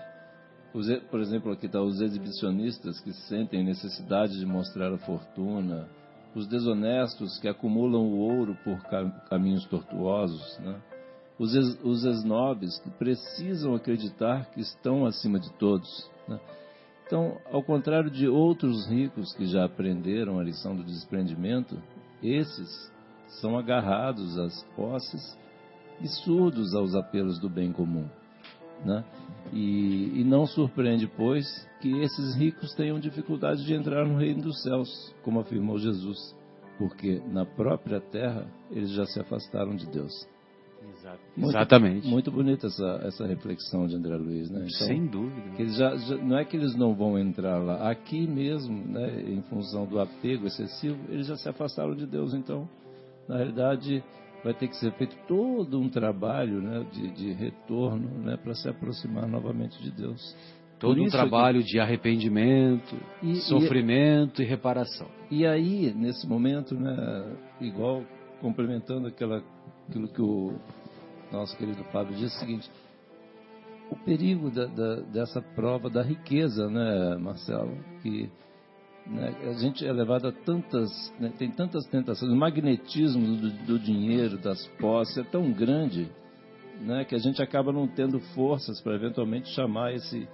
[0.72, 5.88] Por exemplo, aqui está os exibicionistas que sentem necessidade de mostrar a fortuna,
[6.34, 8.78] os desonestos que acumulam o ouro por
[9.28, 10.80] caminhos tortuosos, né.
[11.38, 16.10] os, ex, os esnobes que precisam acreditar que estão acima de todos.
[16.28, 16.38] Né
[17.08, 21.80] então, ao contrário de outros ricos que já aprenderam a lição do desprendimento,
[22.22, 22.92] esses
[23.40, 25.38] são agarrados às posses
[26.02, 28.06] e surdos aos apelos do bem comum.
[28.84, 29.04] Né?
[29.52, 31.46] E, e não surpreende, pois,
[31.80, 36.36] que esses ricos tenham dificuldade de entrar no reino dos céus, como afirmou Jesus,
[36.78, 40.12] porque na própria terra eles já se afastaram de Deus.
[41.36, 42.06] Muito, Exatamente.
[42.06, 44.66] Muito bonita essa, essa reflexão de André Luiz, né?
[44.68, 45.50] Então, Sem dúvida.
[45.56, 49.22] que eles já, já- não é que eles não vão entrar lá, aqui mesmo, né,
[49.22, 52.34] em função do apego excessivo, eles já se afastaram de Deus.
[52.34, 52.68] Então,
[53.28, 54.04] na realidade,
[54.44, 58.68] vai ter que ser feito todo um trabalho né, de, de retorno né, para se
[58.68, 60.36] aproximar novamente de Deus.
[60.78, 65.08] Todo um trabalho de arrependimento, E- e- sofrimento e reparação.
[65.28, 68.04] E aí, nesse momento, né, igual
[68.40, 69.42] complementando aquela,
[69.88, 70.54] aquilo que o
[71.32, 72.70] nosso querido Fábio disse, é o seguinte:
[73.90, 77.76] o perigo da- da- dessa prova da riqueza, né, Marcelo?
[78.00, 78.30] Que
[79.08, 83.78] né, a gente é levado a tantas, né, tem tantas tentações, o magnetismo do, do
[83.78, 86.08] dinheiro, das posses é tão grande,
[86.80, 90.28] né, que a gente acaba não tendo forças para eventualmente chamar esse,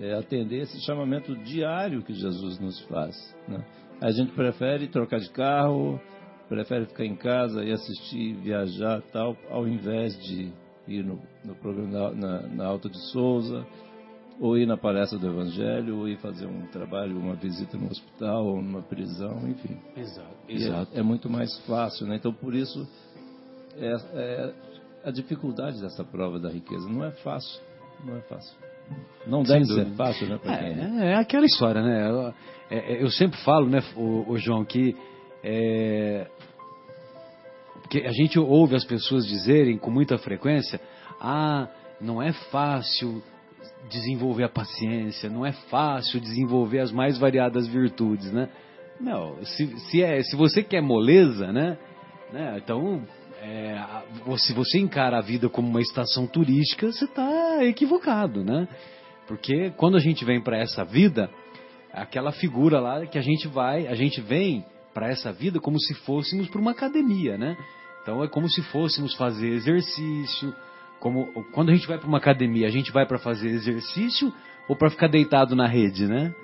[0.00, 3.14] é, atender esse chamamento diário que Jesus nos faz.
[3.48, 3.64] Né?
[4.00, 6.00] A gente prefere trocar de carro,
[6.48, 10.52] prefere ficar em casa e assistir, viajar tal, ao invés de
[10.86, 13.66] ir no, no programa na, na, na Alta de Souza,
[14.40, 18.46] ou ir na palestra do Evangelho, ou ir fazer um trabalho, uma visita no hospital,
[18.46, 19.76] ou numa prisão, enfim.
[19.96, 20.34] Exato.
[20.48, 22.16] E É, é muito mais fácil, né?
[22.16, 22.86] Então, por isso,
[23.76, 24.54] é, é
[25.04, 26.88] a dificuldade dessa prova da riqueza.
[26.88, 27.60] Não é fácil,
[28.04, 28.56] não é fácil.
[29.26, 31.00] Não Sem deve ser fácil, né, para quem...
[31.00, 32.10] É, é aquela história, né?
[32.10, 32.34] Eu, é-
[32.70, 34.94] é- eu sempre falo, né, o, o João, que
[35.42, 36.26] é,
[37.88, 40.80] que a gente ouve as pessoas dizerem com muita frequência:
[41.20, 41.68] ah,
[42.00, 43.22] não é fácil
[43.88, 48.48] desenvolver a paciência, não é fácil desenvolver as mais variadas virtudes, né?
[49.00, 51.76] Não, se, se, é, se você quer moleza, né?
[52.32, 53.02] né então,
[53.40, 53.78] é,
[54.36, 58.68] se você encara a vida como uma estação turística, você está equivocado, né?
[59.26, 61.30] Porque quando a gente vem para essa vida,
[61.92, 65.94] aquela figura lá que a gente vai, a gente vem para essa vida como se
[65.94, 67.56] fôssemos para uma academia, né?
[68.02, 70.54] Então é como se fôssemos fazer exercício,
[71.00, 74.32] como quando a gente vai para uma academia, a gente vai para fazer exercício
[74.68, 76.34] ou para ficar deitado na rede, né?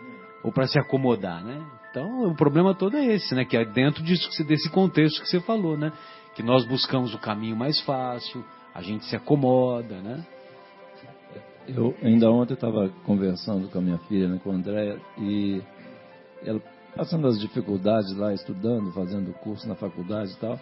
[0.42, 1.62] Ou para se acomodar, né?
[1.90, 3.44] Então o problema todo é esse, né?
[3.44, 5.92] Que é dentro disso, desse contexto que você falou, né?
[6.34, 8.44] Que nós buscamos o caminho mais fácil,
[8.74, 10.24] a gente se acomoda, né?
[11.68, 15.62] Eu ainda ontem estava conversando com a minha filha, né, com a Andréia, e
[16.44, 16.60] ela
[16.96, 20.58] passando as dificuldades lá, estudando, fazendo curso na faculdade e tal.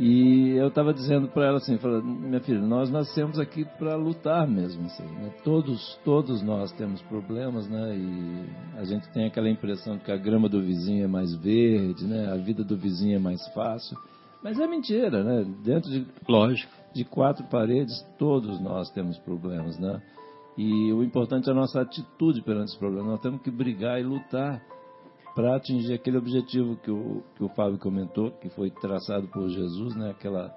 [0.00, 4.48] E eu estava dizendo para ela assim, falando, minha filha, nós nascemos aqui para lutar
[4.48, 5.30] mesmo, assim, né?
[5.44, 7.98] Todos, todos nós temos problemas, né?
[7.98, 12.06] E a gente tem aquela impressão de que a grama do vizinho é mais verde,
[12.06, 12.32] né?
[12.32, 13.94] A vida do vizinho é mais fácil.
[14.42, 15.44] Mas é mentira, né?
[15.62, 16.72] Dentro de Lógico.
[16.94, 20.00] de quatro paredes, todos nós temos problemas, né?
[20.56, 23.10] E o importante é a nossa atitude perante os problemas.
[23.10, 24.62] Nós temos que brigar e lutar
[25.34, 29.94] para atingir aquele objetivo que o, que o Fábio comentou, que foi traçado por Jesus,
[29.96, 30.10] né?
[30.10, 30.54] Aquela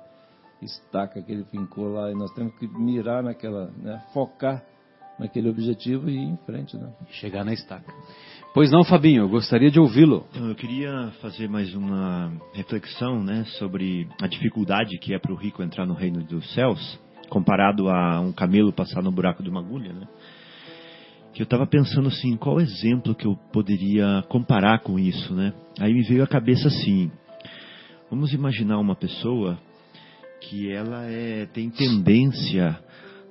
[0.62, 4.04] estaca que ele fincou lá, e nós temos que mirar naquela, né?
[4.14, 4.64] Focar
[5.20, 6.92] naquele objetivo e ir em frente, né?
[7.12, 7.94] Chegar na estaca.
[8.54, 10.28] Pois não, Fabinho, eu gostaria de ouvi-lo.
[10.32, 15.36] Então, eu queria fazer mais uma reflexão né, sobre a dificuldade que é para o
[15.36, 17.00] rico entrar no reino dos céus,
[17.30, 19.92] comparado a um camelo passar no buraco de uma agulha.
[19.92, 20.08] Né?
[21.34, 25.34] Que eu estava pensando assim, qual exemplo que eu poderia comparar com isso?
[25.34, 25.54] Né?
[25.80, 27.12] Aí me veio à cabeça assim,
[28.10, 29.58] vamos imaginar uma pessoa
[30.42, 32.80] que ela é, tem tendência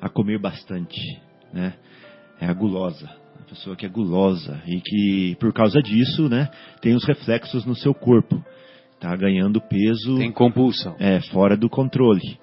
[0.00, 1.00] a comer bastante,
[1.53, 1.74] né?
[2.40, 6.48] é a gulosa a pessoa que é gulosa e que por causa disso, né,
[6.80, 8.42] tem os reflexos no seu corpo,
[9.00, 10.96] tá ganhando peso Tem compulsão.
[10.98, 12.38] é fora do controle.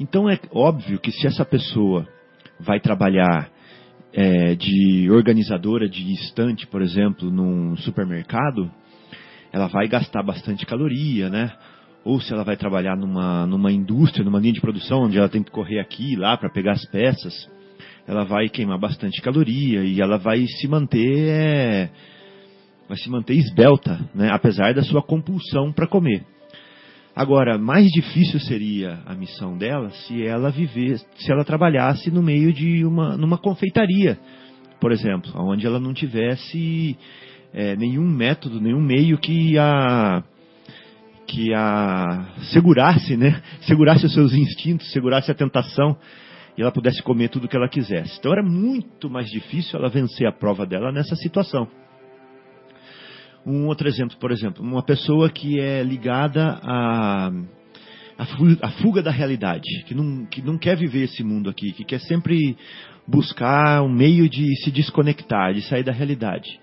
[0.00, 2.08] Então é óbvio que se essa pessoa
[2.58, 3.50] vai trabalhar
[4.16, 8.70] é, de organizadora de estante, por exemplo, num supermercado,
[9.52, 11.52] ela vai gastar bastante caloria, né?
[12.04, 15.42] Ou se ela vai trabalhar numa, numa indústria, numa linha de produção, onde ela tem
[15.42, 17.50] que correr aqui e lá para pegar as peças,
[18.06, 21.90] ela vai queimar bastante caloria e ela vai se manter é,
[22.88, 24.28] vai se manter esbelta, né?
[24.30, 26.24] apesar da sua compulsão para comer.
[27.16, 32.52] Agora, mais difícil seria a missão dela se ela viver, se ela trabalhasse no meio
[32.52, 34.18] de uma numa confeitaria,
[34.80, 36.98] por exemplo, onde ela não tivesse
[37.52, 40.24] é, nenhum método, nenhum meio que a
[41.24, 43.40] que a segurasse, né?
[43.60, 45.96] Segurasse os seus instintos, segurasse a tentação
[46.58, 48.18] e ela pudesse comer tudo o que ela quisesse.
[48.18, 51.68] Então era muito mais difícil ela vencer a prova dela nessa situação.
[53.46, 56.58] Um outro exemplo, por exemplo, uma pessoa que é ligada
[58.24, 61.84] fu- a fuga da realidade, que não, que não quer viver esse mundo aqui, que
[61.84, 62.56] quer sempre
[63.06, 66.58] buscar um meio de se desconectar, de sair da realidade.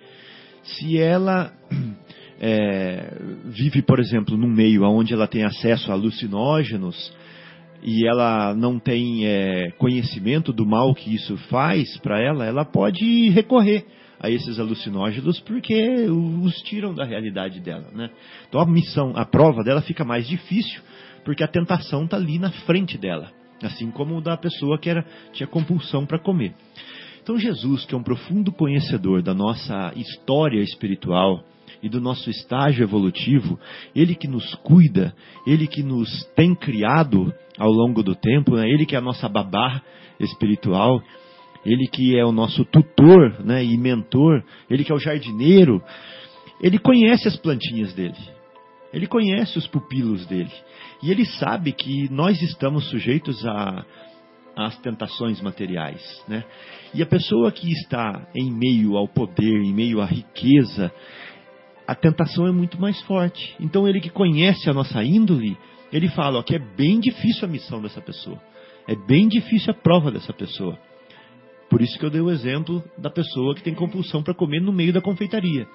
[0.63, 1.53] Se ela
[2.39, 3.13] é,
[3.45, 7.13] vive, por exemplo, num meio onde ela tem acesso a alucinógenos
[7.83, 13.29] e ela não tem é, conhecimento do mal que isso faz para ela, ela pode
[13.29, 13.85] recorrer
[14.21, 18.09] a esses alucinógenos porque os tiram da realidade dela, né?
[18.47, 20.81] Então a missão, a prova dela fica mais difícil
[21.25, 23.31] porque a tentação está ali na frente dela,
[23.63, 26.53] assim como da pessoa que era tinha compulsão para comer.
[27.23, 31.43] Então Jesus, que é um profundo conhecedor da nossa história espiritual,
[31.83, 33.59] e do nosso estágio evolutivo,
[33.95, 35.15] Ele que nos cuida,
[35.47, 38.69] Ele que nos tem criado ao longo do tempo, né?
[38.69, 39.81] Ele que é a nossa babá
[40.19, 41.01] espiritual,
[41.65, 43.63] Ele que é o nosso tutor né?
[43.63, 45.81] e mentor, Ele que é o jardineiro,
[46.61, 48.17] Ele conhece as plantinhas dele,
[48.93, 50.51] Ele conhece os pupilos dele,
[51.03, 53.85] e Ele sabe que nós estamos sujeitos a
[54.55, 56.43] às tentações materiais, né?
[56.93, 60.91] E a pessoa que está em meio ao poder, em meio à riqueza,
[61.87, 63.55] a tentação é muito mais forte.
[63.59, 65.57] Então ele que conhece a nossa índole,
[65.91, 68.41] ele fala ó, que é bem difícil a missão dessa pessoa.
[68.87, 70.77] É bem difícil a prova dessa pessoa.
[71.71, 74.73] Por isso que eu dei o exemplo da pessoa que tem compulsão para comer no
[74.73, 75.65] meio da confeitaria.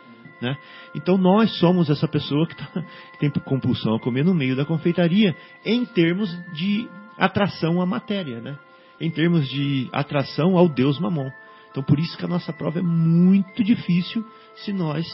[0.42, 0.55] Né?
[0.94, 4.66] Então nós somos essa pessoa que, tá, que tem compulsão a comer no meio da
[4.66, 5.34] confeitaria
[5.64, 6.86] em termos de
[7.16, 8.59] atração à matéria, né?
[9.01, 11.30] em termos de atração ao Deus Mamon.
[11.70, 14.22] Então por isso que a nossa prova é muito difícil
[14.57, 15.07] se nós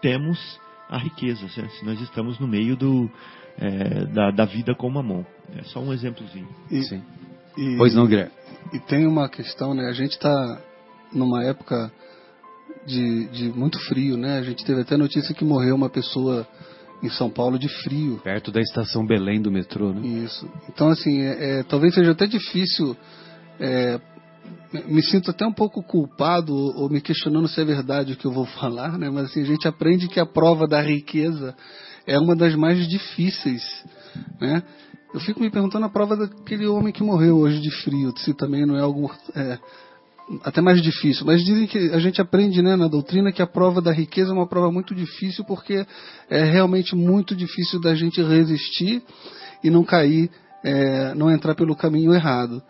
[0.00, 0.58] temos
[0.88, 1.68] a riqueza, né?
[1.68, 3.10] se nós estamos no meio do,
[3.58, 5.22] é, da, da, vida com mamon.
[5.54, 6.48] É só um exemplozinho.
[6.70, 7.02] E, Sim.
[7.58, 8.32] E, pois não, Guilherme.
[8.72, 9.88] E tem uma questão, né?
[9.88, 10.60] A gente está
[11.12, 11.92] numa época
[12.86, 14.38] de, de muito frio, né?
[14.38, 16.46] A gente teve até notícia que morreu uma pessoa
[17.02, 18.20] em São Paulo de frio.
[18.24, 20.06] Perto da estação Belém do metrô, né?
[20.06, 20.48] Isso.
[20.68, 22.96] Então, assim, é, é, talvez seja até difícil
[23.60, 24.00] é,
[24.88, 28.32] me sinto até um pouco culpado ou me questionando se é verdade o que eu
[28.32, 29.10] vou falar, né?
[29.10, 31.54] Mas assim, a gente aprende que a prova da riqueza
[32.06, 33.62] é uma das mais difíceis,
[34.40, 34.62] né?
[35.14, 38.66] Eu fico me perguntando a prova daquele homem que morreu hoje de frio, se também
[38.66, 39.60] não é algo é,
[40.42, 41.24] até mais difícil.
[41.24, 44.34] Mas dizem que a gente aprende né, na doutrina que a prova da riqueza é
[44.34, 45.86] uma prova muito difícil porque
[46.28, 49.04] é realmente muito difícil da gente resistir
[49.62, 50.32] e não cair,
[50.64, 52.60] é, não entrar pelo caminho errado.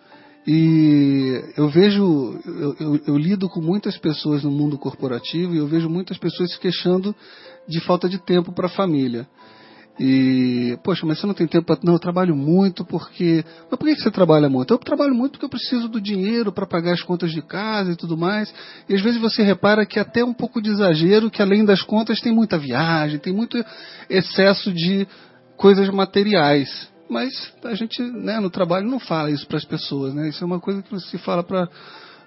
[0.46, 5.66] E eu vejo, eu, eu, eu, lido com muitas pessoas no mundo corporativo e eu
[5.66, 7.16] vejo muitas pessoas se queixando
[7.66, 9.26] de falta de tempo para a família.
[9.98, 11.78] E, poxa, mas você não tem tempo para.
[11.84, 13.44] Não, eu trabalho muito porque.
[13.70, 14.74] Mas por que você trabalha muito?
[14.74, 17.96] Eu trabalho muito porque eu preciso do dinheiro para pagar as contas de casa e
[17.96, 18.52] tudo mais.
[18.88, 22.20] E às vezes você repara que até um pouco de exagero, que além das contas
[22.20, 23.56] tem muita viagem, tem muito
[24.10, 25.06] excesso de
[25.56, 26.88] coisas materiais.
[27.08, 30.28] Mas a gente, né, no trabalho não fala isso para as pessoas, né?
[30.28, 31.68] Isso é uma coisa que se fala para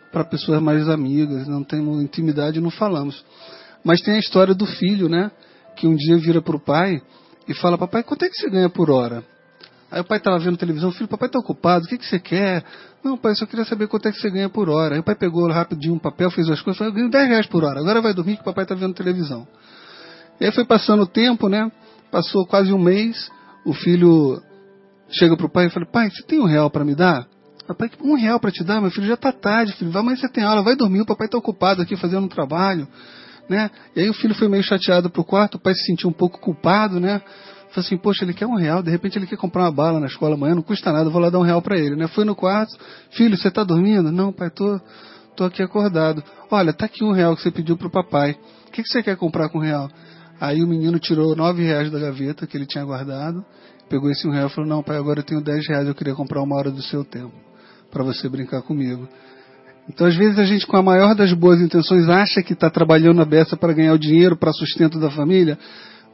[0.10, 3.26] para pessoas mais amigas, não temos intimidade, não falamos.
[3.84, 5.30] Mas tem a história do filho, né?
[5.76, 7.02] Que um dia vira para o pai
[7.48, 9.24] e fala: Papai, quanto é que você ganha por hora?
[9.90, 12.64] Aí o pai estava vendo televisão, filho, papai está ocupado, o que, que você quer?
[13.02, 14.96] Não, pai, só queria saber quanto é que você ganha por hora.
[14.96, 17.48] Aí o pai pegou rapidinho um papel, fez as coisas, falou, eu ganho 10 reais
[17.48, 19.48] por hora, agora vai dormir que o papai está vendo televisão.
[20.42, 21.72] E aí foi passando o tempo, né?
[22.12, 23.32] Passou quase um mês,
[23.66, 24.42] o filho
[25.10, 27.26] chega para o pai e fala: Pai, você tem um real para me dar?
[27.66, 28.82] Papai, um real para te dar?
[28.82, 29.92] Meu filho já está tarde, filho.
[29.92, 31.02] Vai, mas você tem aula, vai dormir.
[31.02, 32.88] O papai está ocupado aqui fazendo um trabalho.
[33.50, 33.70] Né?
[33.96, 36.14] E aí o filho foi meio chateado para o quarto, o pai se sentiu um
[36.14, 37.22] pouco culpado, né?
[37.70, 40.08] Falei assim, poxa, ele quer um real, de repente ele quer comprar uma bala na
[40.08, 42.08] escola amanhã, não custa nada, vou lá dar um real para ele, né?
[42.08, 42.78] Foi no quarto,
[43.12, 44.12] filho, você está dormindo?
[44.12, 44.80] Não, pai, tô,
[45.36, 46.24] tô aqui acordado.
[46.52, 48.38] Olha, tá aqui um real que você pediu pro papai.
[48.68, 49.90] O que, que você quer comprar com um real?
[50.40, 53.46] Aí o menino tirou nove reais da gaveta que ele tinha guardado
[53.88, 56.14] pegou esse um real e falou: Não, pai, agora eu tenho dez reais, eu queria
[56.14, 57.34] comprar uma hora do seu tempo
[57.90, 59.08] para você brincar comigo.
[59.90, 63.22] Então, às vezes, a gente, com a maior das boas intenções, acha que está trabalhando
[63.22, 65.58] a beça para ganhar o dinheiro, para sustento da família,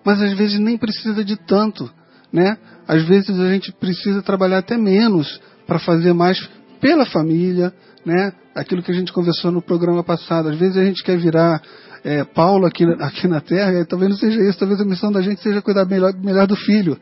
[0.06, 1.90] mas às vezes nem precisa de tanto.
[2.32, 2.58] Né?
[2.88, 6.38] Às vezes a gente precisa trabalhar até menos para fazer mais
[6.80, 7.74] pela família,
[8.06, 8.34] né?
[8.56, 10.50] Aquilo que a gente conversou no programa passado.
[10.50, 11.62] Às vezes a gente quer virar
[12.04, 15.22] é, Paulo aqui, aqui na Terra, e talvez não seja isso, talvez a missão da
[15.22, 16.98] gente seja cuidar melhor, melhor do filho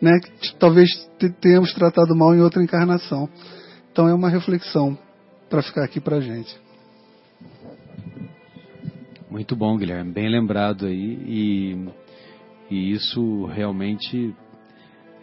[0.00, 0.90] né, que talvez
[1.40, 3.28] tenhamos tratado mal em outra encarnação.
[3.90, 4.98] Então é uma reflexão
[5.48, 6.56] para ficar aqui para a gente.
[9.30, 11.88] Muito bom, Guilherme, bem lembrado aí e,
[12.70, 14.34] e isso realmente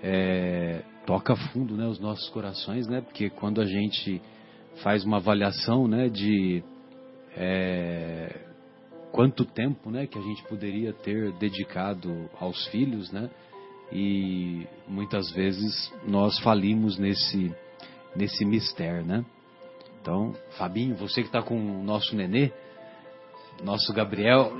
[0.03, 4.21] é, toca fundo, né, os nossos corações, né, porque quando a gente
[4.83, 6.63] faz uma avaliação, né, de
[7.37, 8.47] é,
[9.11, 13.29] quanto tempo, né, que a gente poderia ter dedicado aos filhos, né,
[13.93, 17.53] e muitas vezes nós falimos nesse
[18.15, 19.25] nesse mistério, né?
[20.01, 22.51] Então, Fabinho, você que está com o nosso nenê,
[23.63, 24.51] nosso Gabriel,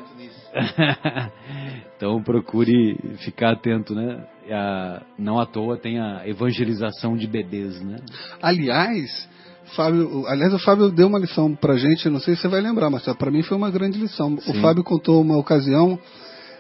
[1.98, 4.24] então procure ficar atento, né?
[4.52, 7.96] A, não à toa tem a evangelização de bebês, né?
[8.40, 9.28] Aliás,
[9.76, 12.92] Fábio, aliás, o Fábio deu uma lição pra gente, não sei se você vai lembrar,
[12.92, 14.38] mas para mim foi uma grande lição.
[14.38, 14.52] Sim.
[14.52, 15.98] O Fábio contou uma ocasião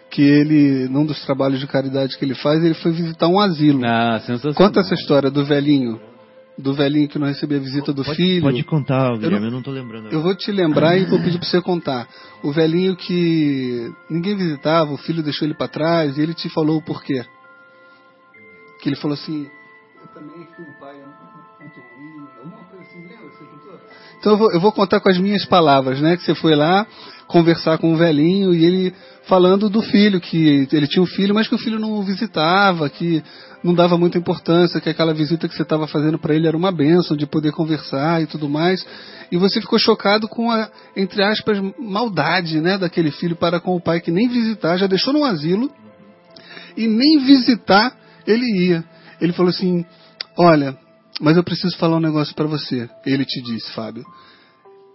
[0.10, 3.86] que ele, num dos trabalhos de caridade que ele faz, ele foi visitar um asilo.
[3.86, 4.56] Ah, sensacional.
[4.56, 6.00] Conta essa história do velhinho,
[6.58, 8.42] do velhinho que não recebia a visita do pode, filho.
[8.42, 10.10] Pode contar, Guilherme, não- eu não estou lembrando.
[10.12, 12.08] Eu vou te lembrar e vou pedir pra você contar.
[12.44, 16.78] O velhinho que ninguém visitava, o filho deixou ele pra trás e ele te falou
[16.78, 17.24] o porquê.
[18.82, 19.48] Que ele falou assim:
[20.02, 20.96] Eu também fui um pai
[21.60, 23.30] muito ruim, alguma coisa assim, lembra?
[23.30, 23.80] Você contou?
[24.20, 26.18] Então eu vou, eu vou contar com as minhas palavras, né?
[26.18, 26.86] Que você foi lá
[27.28, 31.48] conversar com o velhinho e ele falando do filho, que ele tinha um filho, mas
[31.48, 33.24] que o filho não o visitava, que
[33.64, 36.72] não dava muita importância, que aquela visita que você estava fazendo para ele era uma
[36.72, 38.86] benção de poder conversar e tudo mais.
[39.32, 43.82] E você ficou chocado com a, entre aspas, maldade, né, daquele filho para com o
[43.82, 45.72] pai que nem visitar, já deixou no asilo
[46.76, 47.96] e nem visitar
[48.26, 48.84] ele ia.
[49.20, 49.86] Ele falou assim:
[50.38, 50.76] "Olha,
[51.20, 52.90] mas eu preciso falar um negócio para você".
[53.06, 54.04] Ele te disse, Fábio: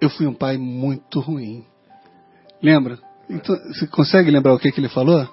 [0.00, 1.64] "Eu fui um pai muito ruim".
[2.60, 3.05] Lembra?
[3.28, 5.28] Então, você consegue lembrar o que, que ele falou?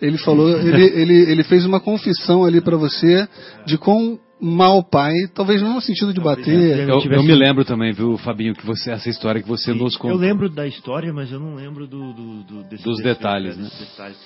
[0.00, 3.26] Ele falou, ele, ele, ele fez uma confissão ali para você
[3.64, 6.88] de quão mal pai, talvez não no sentido de bater.
[6.88, 10.00] Eu, eu me lembro também, viu, Fabinho, que você essa história que você nos Eu
[10.00, 10.18] contou.
[10.18, 13.80] lembro da história, mas eu não lembro do, do, do- desse- Dos desse- detalhes, desses
[13.80, 13.86] né?
[13.86, 14.18] detalhes.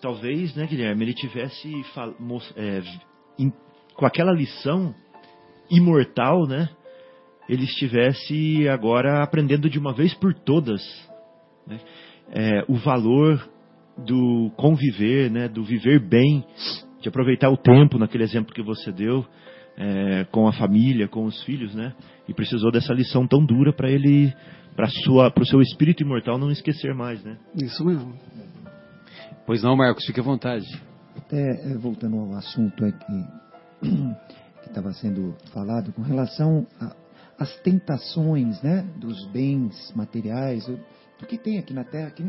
[0.00, 1.72] Talvez, né, Guilherme, ele tivesse
[2.54, 2.82] é,
[3.38, 3.52] em-
[3.94, 4.94] com aquela lição
[5.70, 6.68] imortal, né?
[7.48, 10.82] Ele estivesse agora aprendendo de uma vez por todas
[11.66, 11.78] né,
[12.30, 13.48] é, o valor
[13.98, 16.44] do conviver, né, do viver bem,
[17.00, 19.24] de aproveitar o tempo, naquele exemplo que você deu,
[19.76, 21.94] é, com a família, com os filhos, né?
[22.28, 24.32] E precisou dessa lição tão dura para ele,
[24.74, 24.86] para
[25.42, 27.36] o seu espírito imortal não esquecer mais, né?
[27.54, 28.14] Isso mesmo.
[29.46, 30.66] Pois não, Marcos, fique à vontade.
[31.16, 33.24] Até eh, voltando ao assunto aqui
[33.80, 36.66] que estava sendo falado com relação
[37.38, 40.78] às tentações, né, dos bens materiais, o-
[41.18, 42.24] do que tem aqui na Terra, que,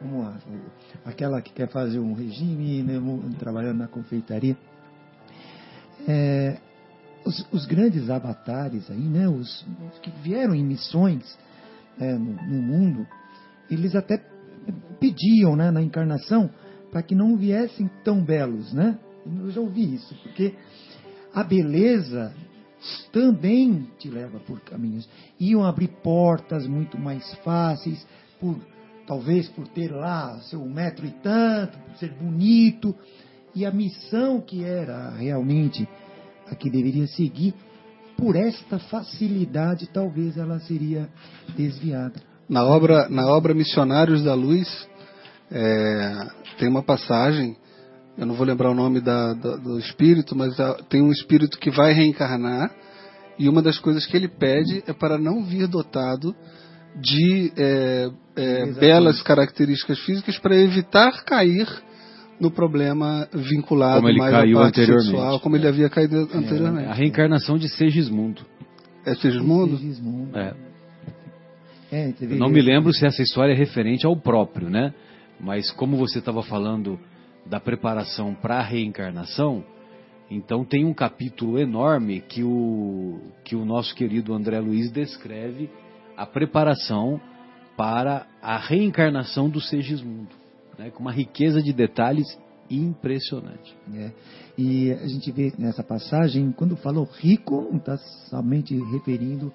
[0.00, 2.94] como a- o- aquela que quer fazer um regime, né,
[3.38, 4.56] trabalhando na confeitaria.
[6.06, 6.58] É,
[7.24, 11.38] os, os grandes avatares aí, né, os, os que vieram em missões
[12.00, 13.06] é, no, no mundo,
[13.70, 14.22] eles até
[15.00, 16.50] pediam né, na encarnação
[16.90, 18.98] para que não viessem tão belos, né?
[19.26, 20.54] Eu já ouvi isso, porque
[21.34, 22.32] a beleza
[23.12, 25.08] também te leva por caminhos.
[25.38, 28.06] Iam abrir portas muito mais fáceis,
[28.40, 28.56] por
[29.06, 32.94] talvez por ter lá seu metro e tanto, por ser bonito,
[33.54, 35.88] e a missão que era realmente
[36.46, 37.54] a que deveria seguir,
[38.16, 41.08] por esta facilidade, talvez ela seria
[41.56, 42.20] desviada.
[42.48, 44.88] Na obra, na obra Missionários da Luz,
[45.50, 47.56] é, tem uma passagem,
[48.18, 50.54] eu não vou lembrar o nome da- da- do espírito, mas
[50.88, 52.70] tem um espírito que vai reencarnar,
[53.38, 56.34] e uma das coisas que ele pede é para não vir dotado
[57.00, 61.68] de é, é, belas características físicas para evitar cair
[62.40, 65.10] no problema vinculado Como ele mais à caiu parte anteriormente.
[65.10, 66.96] sexual, como ele havia caído A anteriormente.
[66.96, 68.42] reencarnação de Segismundo.
[69.06, 69.76] É Segismundo?
[69.78, 70.36] Segismundo.
[70.38, 70.54] É.
[71.90, 74.92] É, Eu não me lembro se essa história é referente ao próprio, né?
[75.40, 76.98] Mas como você estava falando
[77.48, 79.64] da preparação para a reencarnação,
[80.30, 85.70] então tem um capítulo enorme que o, que o nosso querido André Luiz descreve
[86.16, 87.20] a preparação
[87.76, 90.34] para a reencarnação do Segismundo,
[90.78, 90.90] né?
[90.90, 92.26] com uma riqueza de detalhes
[92.70, 93.74] impressionante.
[93.94, 94.10] É.
[94.58, 97.96] E a gente vê nessa passagem, quando falou rico, não está
[98.28, 99.52] somente referindo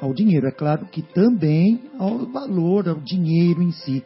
[0.00, 0.46] ao dinheiro.
[0.46, 4.02] É claro que também ao valor, ao dinheiro em si.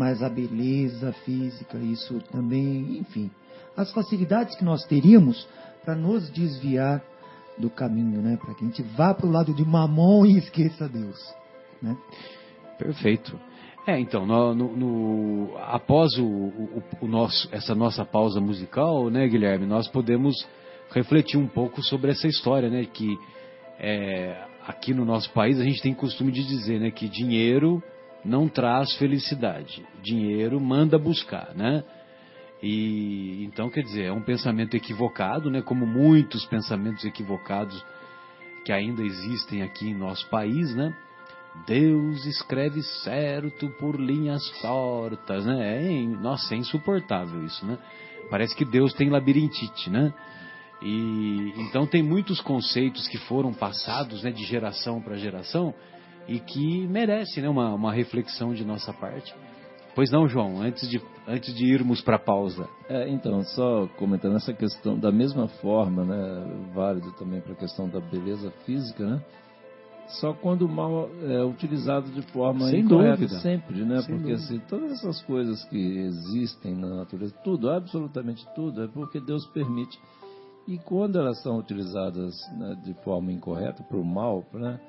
[0.00, 3.30] Mas a beleza física, isso também, enfim.
[3.76, 5.46] As facilidades que nós teríamos
[5.84, 7.02] para nos desviar
[7.58, 8.38] do caminho, né?
[8.42, 11.18] Para que a gente vá para o lado de mamon e esqueça Deus.
[11.82, 11.94] Né?
[12.78, 13.38] Perfeito.
[13.86, 19.28] É, então, no, no- no- após o, o- o nosso, essa nossa pausa musical, né,
[19.28, 20.34] Guilherme, nós podemos
[20.92, 23.18] refletir um pouco sobre essa história, né, que
[23.78, 27.82] é, aqui no nosso país a gente tem costume de dizer, né, que dinheiro
[28.24, 31.84] não traz felicidade, dinheiro manda buscar, né?
[32.62, 37.82] E então, quer dizer, é um pensamento equivocado, né, como muitos pensamentos equivocados
[38.64, 40.94] que ainda existem aqui em nosso país, né?
[41.66, 45.86] Deus escreve certo por linhas tortas, né?
[45.86, 47.78] É, nossa, é insuportável isso, né?
[48.30, 50.12] Parece que Deus tem labirintite, né?
[50.82, 55.74] E então tem muitos conceitos que foram passados né, de geração para geração
[56.30, 59.34] e que merece né, uma, uma reflexão de nossa parte.
[59.96, 62.68] Pois não, João, antes de, antes de irmos para a pausa.
[62.88, 67.88] É, então, só comentando essa questão, da mesma forma, né, válido também para a questão
[67.88, 69.20] da beleza física, né?
[70.20, 73.40] Só quando o mal é utilizado de forma Sem incorreta, dúvida.
[73.40, 74.00] sempre, né?
[74.02, 74.34] Sem porque dúvida.
[74.34, 79.98] assim, todas essas coisas que existem na natureza, tudo, absolutamente tudo, é porque Deus permite.
[80.66, 84.80] E quando elas são utilizadas né, de forma incorreta, para o mal, né?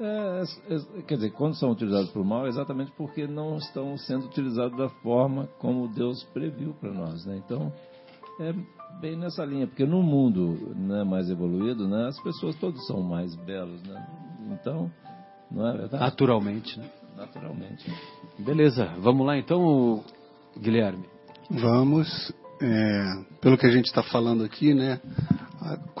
[0.00, 3.98] É, é, quer dizer, quando são utilizados para o mal, é exatamente porque não estão
[3.98, 7.36] sendo utilizados da forma como Deus previu para nós, né?
[7.44, 7.70] Então,
[8.40, 8.54] é
[8.98, 13.34] bem nessa linha, porque no mundo né, mais evoluído, né, as pessoas todas são mais
[13.44, 14.06] belas, né?
[14.52, 14.90] Então,
[15.50, 16.02] não é verdade?
[16.02, 16.78] Naturalmente.
[16.78, 16.90] Né?
[17.18, 17.92] Naturalmente.
[18.38, 20.02] Beleza, vamos lá então,
[20.58, 21.04] Guilherme.
[21.50, 22.32] Vamos,
[22.62, 23.04] é,
[23.42, 24.98] pelo que a gente está falando aqui, né?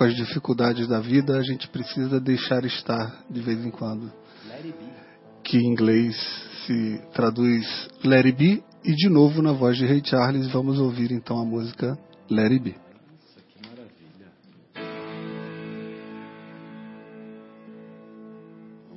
[0.00, 4.10] Com as dificuldades da vida, a gente precisa deixar estar de vez em quando.
[5.44, 6.16] Que em inglês
[6.64, 7.66] se traduz
[8.02, 8.64] Let It Be.
[8.82, 11.98] E de novo, na voz de Ray Charles, vamos ouvir então a música
[12.30, 12.76] Let It Be.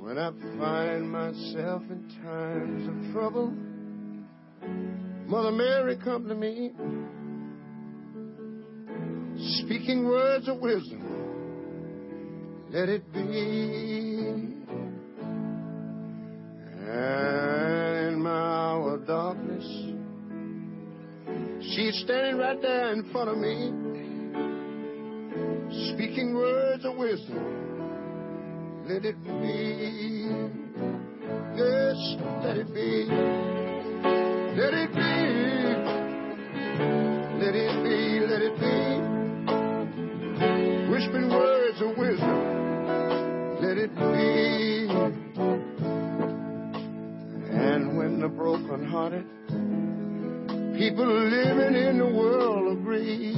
[0.00, 3.52] When I find myself in times of trouble,
[5.28, 6.72] Mother Mary come to me,
[9.38, 11.02] speaking words of wisdom.
[12.70, 13.20] Let it be.
[16.86, 19.64] And in my hour of darkness,
[21.74, 23.72] she's standing right there in front of me,
[25.94, 27.64] speaking words of wisdom.
[28.88, 30.24] Let it be.
[31.56, 31.96] Yes,
[32.44, 33.06] let it be.
[34.56, 35.12] Let it be.
[37.40, 38.20] Let it be.
[38.26, 38.83] Let it be.
[41.12, 43.58] Words of wisdom.
[43.60, 44.88] Let it be.
[47.50, 49.26] And when the brokenhearted
[50.78, 53.34] people living in the world agree,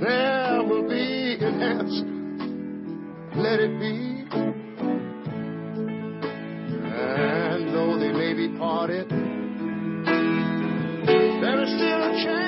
[0.00, 2.14] there will be an answer
[3.36, 4.24] let it be.
[6.96, 9.08] And though they may be parted,
[11.40, 12.43] there is still a chance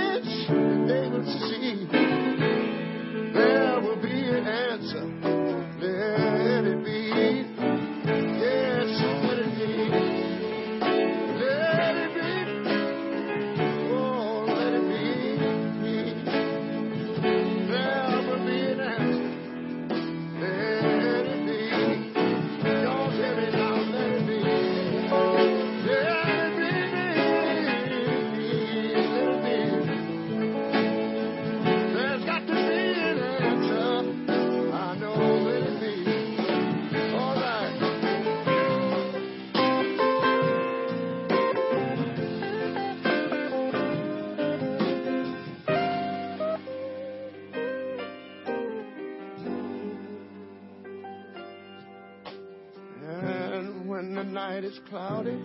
[54.96, 55.38] cloudy,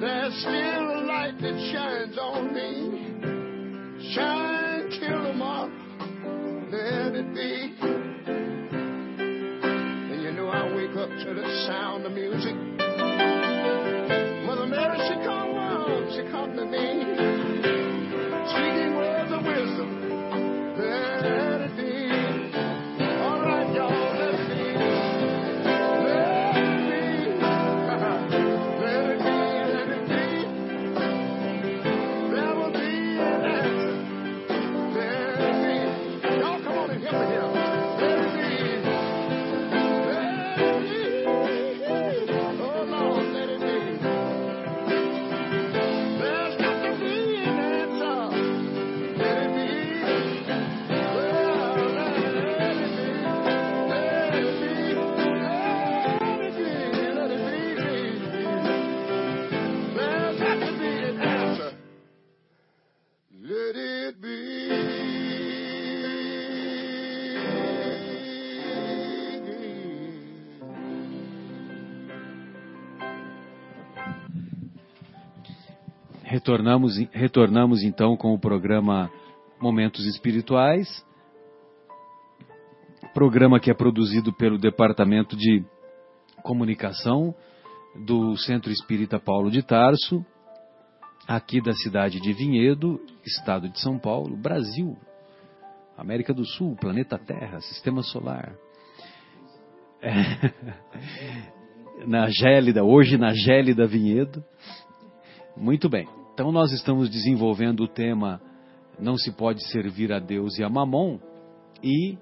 [0.00, 2.72] there's still a light that shines on me.
[4.14, 5.70] Shine till tomorrow,
[6.70, 7.74] let it be.
[10.12, 12.71] And you know I wake up to the sound of music.
[76.42, 79.08] Retornamos, retornamos então com o programa
[79.60, 81.06] Momentos Espirituais,
[83.14, 85.64] programa que é produzido pelo Departamento de
[86.42, 87.32] Comunicação
[88.04, 90.26] do Centro Espírita Paulo de Tarso,
[91.28, 94.98] aqui da cidade de Vinhedo, estado de São Paulo, Brasil,
[95.96, 98.52] América do Sul, planeta Terra, Sistema Solar.
[100.02, 100.10] É,
[102.04, 104.42] na gélida, hoje na gélida Vinhedo.
[105.56, 106.08] Muito bem.
[106.42, 108.40] Então nós estamos desenvolvendo o tema
[108.98, 111.20] Não se pode servir a Deus e a Mamon
[111.80, 112.14] e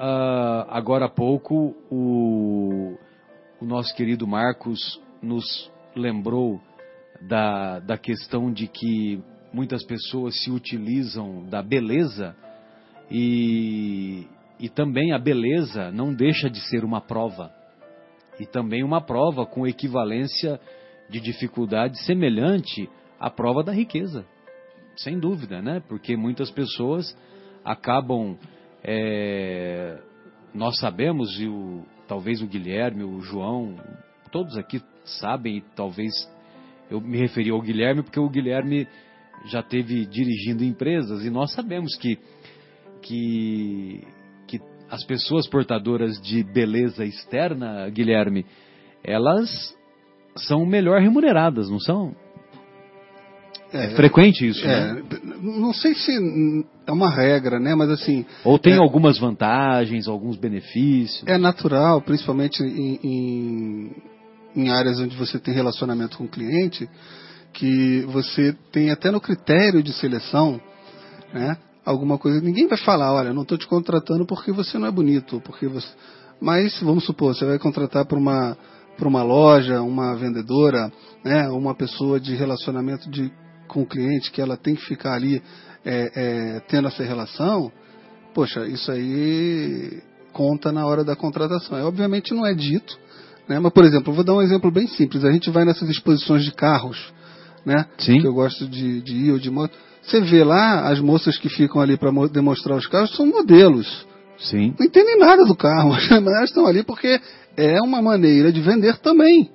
[0.00, 2.96] uh, agora há pouco o,
[3.60, 6.62] o nosso querido Marcos nos lembrou
[7.28, 9.20] da, da questão de que
[9.52, 12.34] muitas pessoas se utilizam da beleza
[13.10, 14.26] e,
[14.58, 17.52] e também a beleza não deixa de ser uma prova.
[18.40, 20.58] E também uma prova com equivalência
[21.10, 22.88] de dificuldade semelhante
[23.22, 24.26] à prova da riqueza.
[24.96, 25.80] Sem dúvida, né?
[25.88, 27.16] Porque muitas pessoas
[27.64, 28.36] acabam.
[28.82, 29.98] É,
[30.52, 33.76] nós sabemos, e o, talvez o Guilherme, o João,
[34.30, 36.12] todos aqui sabem, e talvez
[36.90, 38.86] eu me referi ao Guilherme, porque o Guilherme
[39.46, 42.18] já teve dirigindo empresas, e nós sabemos que
[43.02, 44.06] que,
[44.46, 48.46] que as pessoas portadoras de beleza externa, Guilherme,
[49.02, 49.76] elas
[50.36, 52.14] são melhor remuneradas, não são?
[53.72, 55.02] É, é frequente isso, é, né?
[55.40, 56.12] Não sei se
[56.86, 57.74] é uma regra, né?
[57.74, 58.24] Mas assim.
[58.44, 61.24] Ou tem é, algumas vantagens, alguns benefícios.
[61.26, 63.92] É natural, principalmente em, em,
[64.56, 66.88] em áreas onde você tem relacionamento com o cliente,
[67.52, 70.60] que você tem até no critério de seleção,
[71.32, 71.56] né?
[71.84, 75.40] alguma coisa, ninguém vai falar, olha, não estou te contratando porque você não é bonito,
[75.44, 75.88] porque você...
[76.40, 78.56] Mas vamos supor, você vai contratar para uma
[78.96, 80.92] para uma loja, uma vendedora,
[81.24, 83.32] né, uma pessoa de relacionamento de,
[83.72, 85.42] com o cliente que ela tem que ficar ali
[85.84, 87.72] é, é, tendo essa relação,
[88.34, 90.02] poxa, isso aí
[90.32, 91.78] conta na hora da contratação.
[91.78, 92.98] É, obviamente não é dito,
[93.48, 95.24] né, mas por exemplo, vou dar um exemplo bem simples.
[95.24, 97.12] A gente vai nessas exposições de carros,
[97.64, 98.20] né, Sim.
[98.20, 101.48] que eu gosto de, de ir ou de moto você vê lá, as moças que
[101.48, 104.04] ficam ali para demonstrar os carros são modelos.
[104.36, 104.74] Sim.
[104.78, 107.20] Não entendem nada do carro, mas elas estão ali porque
[107.56, 109.48] é uma maneira de vender também.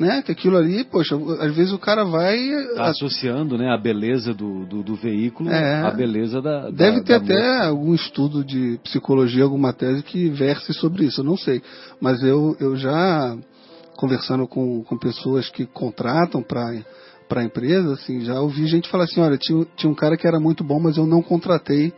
[0.00, 0.22] Né?
[0.22, 2.38] Que aquilo ali, poxa, às vezes o cara vai.
[2.74, 6.70] Tá associando né, a beleza do, do, do veículo é, à beleza da.
[6.70, 11.20] Deve da, ter da até algum estudo de psicologia, alguma tese que verse sobre isso,
[11.20, 11.60] eu não sei.
[12.00, 13.36] Mas eu, eu já,
[13.94, 16.72] conversando com, com pessoas que contratam para
[17.28, 20.26] para a empresa, assim, já ouvi gente falar assim, olha, tinha, tinha um cara que
[20.26, 21.92] era muito bom, mas eu não contratei,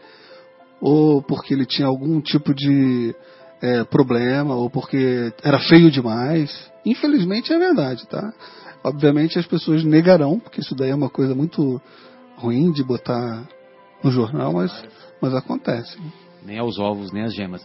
[0.79, 3.15] ou porque ele tinha algum tipo de
[3.63, 6.71] é, problema, ou porque era feio demais.
[6.85, 8.33] Infelizmente é verdade, tá?
[8.83, 11.81] Obviamente as pessoas negarão, porque isso daí é uma coisa muito
[12.37, 13.47] ruim de botar
[14.03, 14.85] no jornal, mas,
[15.21, 15.97] mas acontece.
[16.45, 17.65] Nem aos ovos, nem às gemas.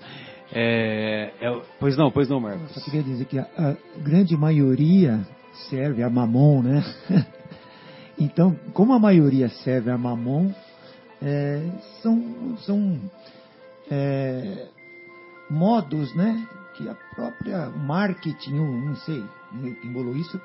[0.54, 2.76] É, é, pois não, pois não, Marcos.
[2.76, 5.26] Eu só queria dizer que a, a grande maioria
[5.70, 6.84] serve a mamon, né?
[8.20, 10.52] Então, como a maioria serve a mamon,
[11.22, 11.62] é,
[12.02, 13.00] são, são
[13.92, 14.70] é,
[15.50, 19.24] modos né, que a própria marketing, não sei,
[19.84, 20.40] embolou isso,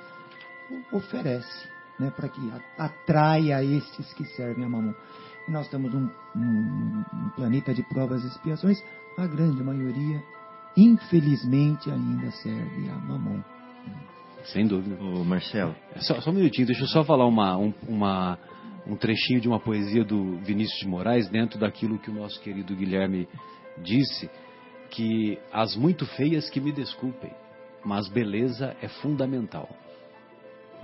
[0.90, 2.40] oferece né, para que
[2.78, 4.94] atraia esses que servem a mamon.
[5.46, 8.82] E nós temos um, um, um planeta de provas e expiações,
[9.18, 10.22] a grande maioria,
[10.76, 13.42] infelizmente, ainda serve a mamon.
[14.44, 15.00] Sem dúvida.
[15.02, 15.74] Ô, Marcelo.
[15.98, 18.38] Só, só um minutinho, deixa eu só falar uma, um, uma,
[18.86, 22.74] um trechinho de uma poesia do Vinícius de Moraes, dentro daquilo que o nosso querido
[22.74, 23.28] Guilherme
[23.82, 24.28] disse,
[24.92, 27.32] que as muito feias que me desculpem,
[27.84, 29.68] mas beleza é fundamental.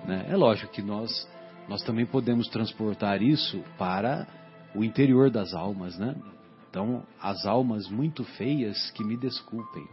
[0.07, 0.27] Né?
[0.31, 1.29] É lógico que nós,
[1.69, 4.27] nós também podemos transportar isso para
[4.75, 6.17] o interior das almas, né?
[6.71, 9.87] Então, as almas muito feias que me desculpem,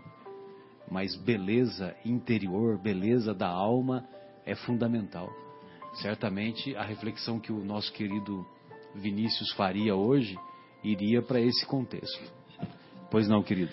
[0.89, 4.07] mas beleza interior, beleza da alma
[4.45, 5.30] é fundamental.
[5.95, 8.45] Certamente a reflexão que o nosso querido
[8.93, 10.38] Vinícius faria hoje
[10.84, 12.32] iria para esse contexto.
[13.09, 13.72] Pois não, querido?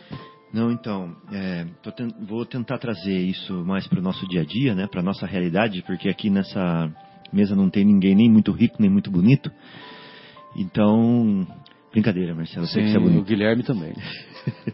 [0.53, 1.65] Não, então, é,
[1.97, 5.03] ten vou tentar trazer isso mais para o nosso dia a dia, né, para a
[5.03, 6.93] nossa realidade, porque aqui nessa
[7.33, 9.51] mesa não tem ninguém nem muito rico, nem muito bonito.
[10.55, 11.47] Então,
[11.91, 13.21] brincadeira, Marcelo, sei Sim, que você é bonito.
[13.21, 13.95] o Guilherme também.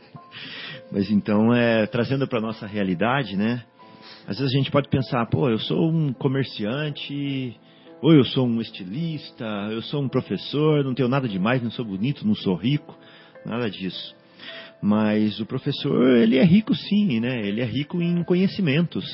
[0.90, 3.62] Mas então, é, trazendo para nossa realidade, né?
[4.26, 7.56] Às vezes a gente pode pensar, pô, eu sou um comerciante,
[8.02, 11.84] ou eu sou um estilista, eu sou um professor, não tenho nada demais, não sou
[11.84, 12.96] bonito, não sou rico,
[13.46, 14.17] nada disso.
[14.80, 17.46] Mas o professor, ele é rico sim, né?
[17.46, 19.04] Ele é rico em conhecimentos.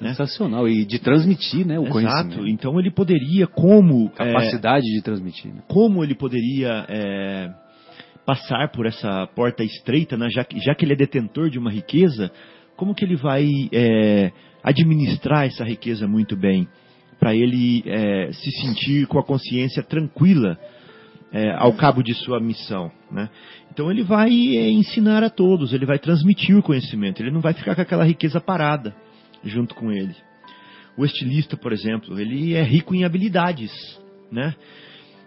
[0.00, 0.10] Né?
[0.10, 0.68] Sensacional.
[0.68, 1.92] E de transmitir, né, o Exato.
[1.92, 2.46] conhecimento.
[2.48, 5.52] Então ele poderia, como é, Capacidade de transmitir.
[5.52, 5.62] Né?
[5.68, 7.50] como ele poderia é,
[8.26, 11.70] passar por essa porta estreita, né, já, que, já que ele é detentor de uma
[11.70, 12.30] riqueza,
[12.76, 16.68] como que ele vai é, administrar essa riqueza muito bem?
[17.24, 20.58] para ele é, se sentir com a consciência tranquila
[21.34, 22.92] é, ao cabo de sua missão.
[23.10, 23.28] Né?
[23.72, 27.52] Então ele vai é, ensinar a todos, ele vai transmitir o conhecimento, ele não vai
[27.52, 28.94] ficar com aquela riqueza parada
[29.42, 30.14] junto com ele.
[30.96, 33.72] O estilista, por exemplo, ele é rico em habilidades,
[34.30, 34.54] né?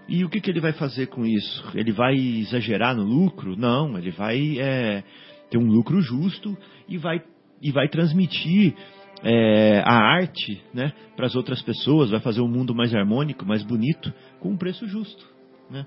[0.08, 1.70] E o que, que ele vai fazer com isso?
[1.76, 3.58] Ele vai exagerar no lucro?
[3.58, 5.04] Não, ele vai é,
[5.52, 7.22] ter um lucro justo e vai,
[7.62, 8.74] e vai transmitir
[9.22, 13.64] é, a arte né, para as outras pessoas, vai fazer um mundo mais harmônico, mais
[13.64, 15.37] bonito, com um preço justo.
[15.70, 15.86] Né?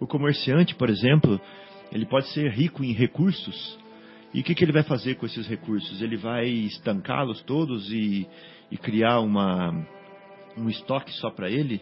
[0.00, 1.40] O comerciante, por exemplo,
[1.92, 3.78] ele pode ser rico em recursos.
[4.32, 6.02] E o que, que ele vai fazer com esses recursos?
[6.02, 8.26] Ele vai estancá-los todos e,
[8.70, 9.86] e criar uma,
[10.56, 11.80] um estoque só para ele?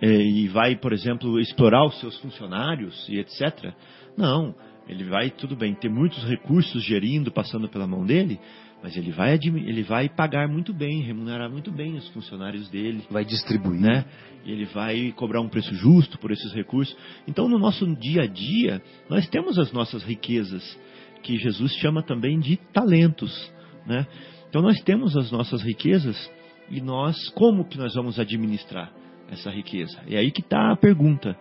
[0.00, 3.72] É, e vai, por exemplo, explorar os seus funcionários e etc.
[4.16, 4.54] Não,
[4.88, 8.38] ele vai, tudo bem, ter muitos recursos gerindo, passando pela mão dele,
[8.84, 13.02] mas ele vai, ele vai pagar muito bem, remunerar muito bem os funcionários dele.
[13.10, 13.80] Vai distribuir.
[13.80, 14.04] Né?
[14.44, 16.94] Ele vai cobrar um preço justo por esses recursos.
[17.26, 20.78] Então, no nosso dia a dia, nós temos as nossas riquezas,
[21.22, 23.50] que Jesus chama também de talentos.
[23.86, 24.06] Né?
[24.50, 26.30] Então, nós temos as nossas riquezas
[26.68, 28.92] e nós, como que nós vamos administrar
[29.30, 29.98] essa riqueza?
[30.06, 31.34] É aí que está a pergunta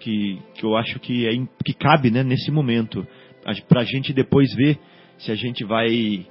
[0.00, 3.06] que, que eu acho que, é, que cabe né, nesse momento,
[3.68, 4.78] para a gente depois ver
[5.18, 6.26] se a gente vai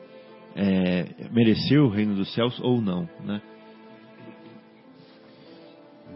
[0.61, 3.07] é, merecer o reino dos céus ou não.
[3.23, 3.41] Né?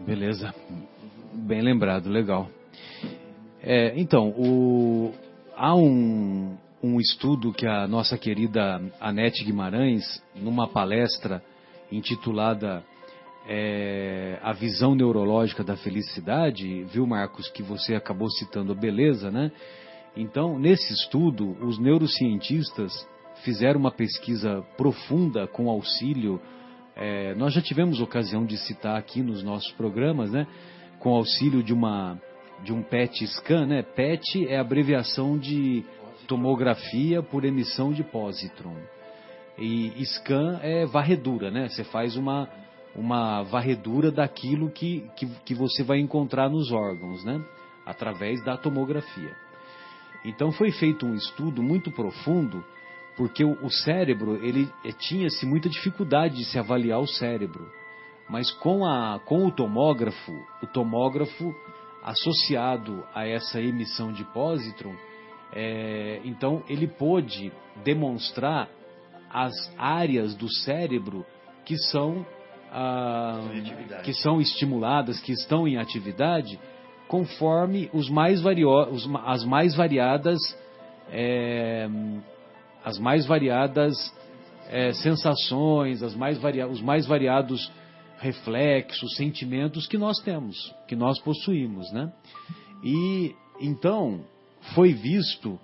[0.06, 0.54] Beleza,
[1.32, 2.50] bem lembrado, legal.
[3.62, 5.14] É, então, o,
[5.56, 11.42] há um, um estudo que a nossa querida Anete Guimarães, numa palestra
[11.90, 12.84] intitulada
[13.48, 19.50] é, A Visão Neurológica da Felicidade, viu, Marcos, que você acabou citando a beleza, né?
[20.14, 22.92] Então, nesse estudo, os neurocientistas
[23.44, 26.40] fizeram uma pesquisa profunda com auxílio.
[26.96, 30.46] É, nós já tivemos ocasião de citar aqui nos nossos programas, né?
[30.98, 32.18] Com auxílio de uma
[32.62, 33.82] de um PET scan, né?
[33.82, 35.84] PET é abreviação de
[36.26, 38.76] tomografia por emissão de positron.
[39.58, 41.68] E scan é varredura, né?
[41.68, 42.48] Você faz uma
[42.96, 47.44] uma varredura daquilo que, que, que você vai encontrar nos órgãos, né?
[47.84, 49.36] Através da tomografia.
[50.24, 52.64] Então foi feito um estudo muito profundo
[53.16, 57.70] porque o, o cérebro ele eh, tinha-se muita dificuldade de se avaliar o cérebro,
[58.28, 61.54] mas com a com o tomógrafo, o tomógrafo
[62.02, 64.94] associado a essa emissão de positron,
[65.52, 67.52] é, então ele pôde
[67.82, 68.68] demonstrar
[69.30, 71.24] as áreas do cérebro
[71.64, 72.26] que são
[72.70, 73.40] ah,
[74.02, 76.58] que são estimuladas, que estão em atividade,
[77.06, 80.40] conforme os mais vario, os, as mais variadas
[81.08, 81.88] é,
[82.84, 83.94] as mais variadas
[84.68, 86.38] é, sensações, as mais
[86.70, 87.70] os mais variados
[88.18, 92.12] reflexos, sentimentos que nós temos, que nós possuímos, né?
[92.82, 94.20] E então
[94.74, 95.58] foi visto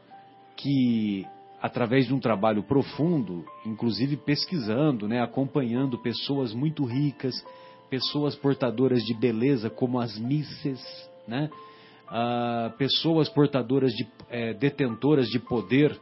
[0.56, 1.26] que
[1.60, 7.34] através de um trabalho profundo, inclusive pesquisando, né, acompanhando pessoas muito ricas,
[7.90, 10.80] pessoas portadoras de beleza como as misses,
[11.28, 11.50] né,
[12.08, 15.98] ah, pessoas portadoras de é, detentoras de poder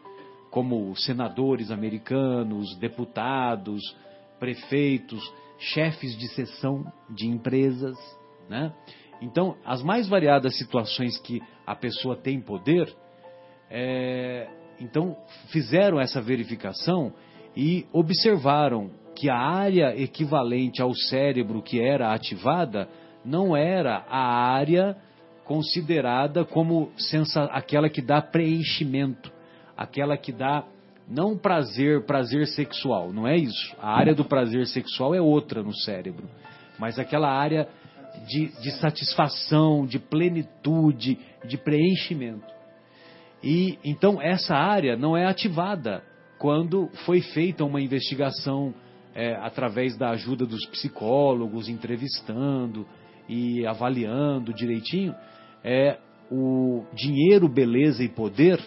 [0.51, 3.83] como senadores americanos, deputados,
[4.39, 5.21] prefeitos,
[5.59, 7.97] chefes de seção de empresas,
[8.49, 8.73] né?
[9.21, 12.89] Então, as mais variadas situações que a pessoa tem poder,
[13.69, 14.49] é,
[14.81, 15.17] então
[15.49, 17.13] fizeram essa verificação
[17.57, 22.89] e observaram que a área equivalente ao cérebro que era ativada
[23.25, 24.97] não era a área
[25.45, 26.93] considerada como
[27.51, 29.33] aquela que dá preenchimento
[29.79, 30.65] aquela que dá
[31.09, 33.75] não prazer, prazer sexual, não é isso.
[33.81, 36.29] A área do prazer sexual é outra no cérebro,
[36.79, 37.69] mas aquela área
[38.27, 42.45] de, de satisfação, de plenitude, de preenchimento.
[43.43, 46.03] E então essa área não é ativada
[46.39, 48.75] quando foi feita uma investigação
[49.15, 52.85] é, através da ajuda dos psicólogos, entrevistando
[53.29, 55.15] e avaliando direitinho.
[55.63, 55.99] É
[56.31, 58.61] o dinheiro, beleza e poder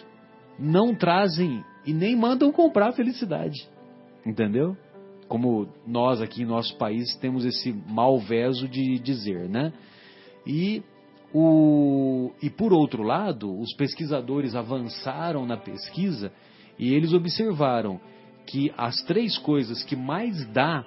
[0.58, 3.68] não trazem e nem mandam comprar felicidade.
[4.24, 4.76] Entendeu?
[5.28, 9.72] Como nós aqui em nosso país temos esse malveso de dizer, né?
[10.46, 10.82] E,
[11.32, 16.32] o, e por outro lado, os pesquisadores avançaram na pesquisa
[16.78, 18.00] e eles observaram
[18.46, 20.84] que as três coisas que mais dá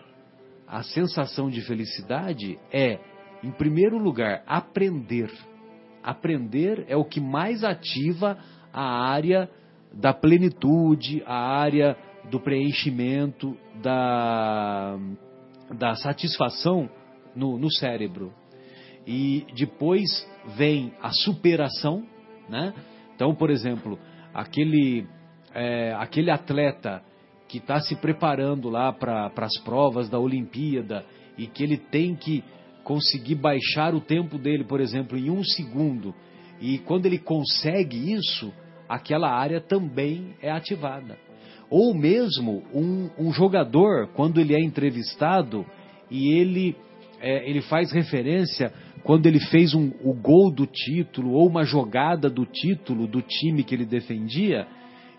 [0.68, 3.00] a sensação de felicidade é,
[3.44, 5.32] em primeiro lugar, aprender.
[6.04, 8.38] Aprender é o que mais ativa
[8.76, 9.50] a área
[9.94, 11.96] da plenitude, a área
[12.30, 14.98] do preenchimento, da,
[15.80, 16.90] da satisfação
[17.34, 18.34] no, no cérebro.
[19.08, 20.10] E depois
[20.58, 22.06] vem a superação,
[22.50, 22.74] né?
[23.16, 23.98] Então, por exemplo,
[24.34, 25.08] aquele,
[25.54, 27.02] é, aquele atleta
[27.48, 31.06] que está se preparando lá para as provas da Olimpíada
[31.38, 32.44] e que ele tem que
[32.84, 36.14] conseguir baixar o tempo dele, por exemplo, em um segundo,
[36.60, 38.54] e quando ele consegue isso,
[38.88, 41.18] aquela área também é ativada.
[41.70, 45.66] Ou mesmo um, um jogador, quando ele é entrevistado
[46.10, 46.76] e ele,
[47.20, 48.72] é, ele faz referência
[49.04, 53.64] quando ele fez um, o gol do título ou uma jogada do título do time
[53.64, 54.68] que ele defendia,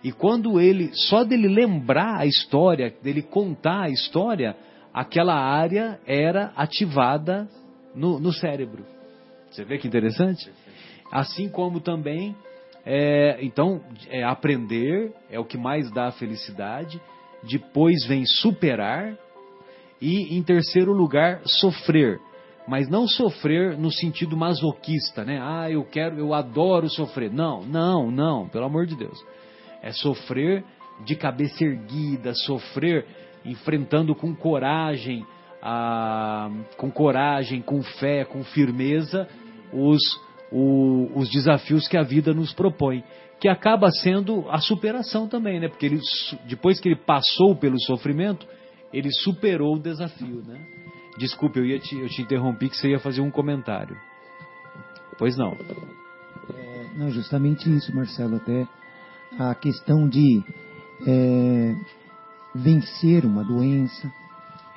[0.03, 4.57] e quando ele, só dele lembrar a história, dele contar a história,
[4.93, 7.49] aquela área era ativada
[7.95, 8.85] no, no cérebro.
[9.51, 10.51] Você vê que interessante?
[11.13, 12.35] Assim como também,
[12.87, 17.01] é, então, é aprender é o que mais dá felicidade,
[17.43, 19.19] depois vem superar
[20.01, 22.21] e, em terceiro lugar, sofrer.
[22.69, 25.41] Mas não sofrer no sentido masoquista, né?
[25.43, 27.33] Ah, eu quero, eu adoro sofrer.
[27.33, 29.19] Não, não, não, pelo amor de Deus.
[29.83, 30.65] É sofrer
[31.05, 33.05] de cabeça erguida, sofrer
[33.45, 35.25] enfrentando com coragem,
[35.63, 39.29] ah, com coragem, com fé, com firmeza,
[39.73, 40.01] os,
[40.51, 43.03] o, os desafios que a vida nos propõe.
[43.41, 45.69] Que acaba sendo a superação também, né?
[45.69, 46.01] Porque ele,
[46.49, 48.47] depois que ele passou pelo sofrimento,
[48.93, 50.59] ele superou o desafio, né?
[51.19, 53.97] Desculpe, eu, ia te, eu te interrompi que você ia fazer um comentário.
[55.19, 55.53] Pois não.
[55.53, 58.37] É, não, justamente isso, Marcelo.
[58.37, 58.67] Até
[59.39, 60.43] a questão de
[61.07, 61.75] é,
[62.55, 64.11] vencer uma doença,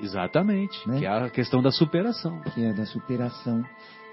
[0.02, 0.88] Exatamente.
[0.88, 1.00] Né?
[1.00, 2.40] Que é a questão da superação.
[2.54, 3.64] que é da superação,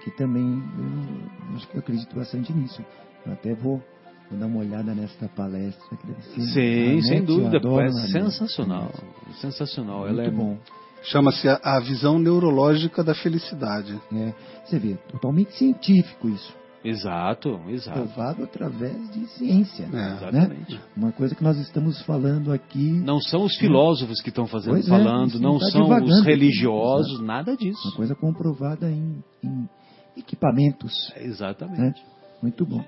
[0.07, 2.81] que também eu, acho que eu acredito bastante nisso.
[3.27, 3.83] Eu até vou,
[4.31, 5.97] vou dar uma olhada nesta palestra.
[5.97, 7.57] Que deve ser Sim, sem dúvida.
[7.57, 8.93] adoro É sensacional.
[9.41, 10.03] Sensacional.
[10.03, 10.57] Muito Ela é bom.
[11.03, 14.01] Chama-se a, a visão neurológica da felicidade.
[14.13, 14.33] É,
[14.65, 16.55] você vê, totalmente científico isso.
[16.85, 17.99] Exato, exato.
[17.99, 19.85] Provado através de ciência.
[19.85, 19.89] É.
[19.89, 20.17] né?
[20.19, 20.81] Exatamente.
[20.97, 22.93] Uma coisa que nós estamos falando aqui.
[22.93, 26.19] Não são os filósofos que estão fazendo, Pois é, falando, isso não tá são os
[26.21, 26.27] aqui.
[26.27, 27.89] religiosos, nada disso.
[27.89, 29.69] Uma coisa comprovada em, em
[30.17, 31.13] equipamentos.
[31.17, 32.01] Exatamente.
[32.03, 32.11] Né?
[32.43, 32.85] Muito bom.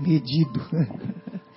[0.00, 0.60] Medido.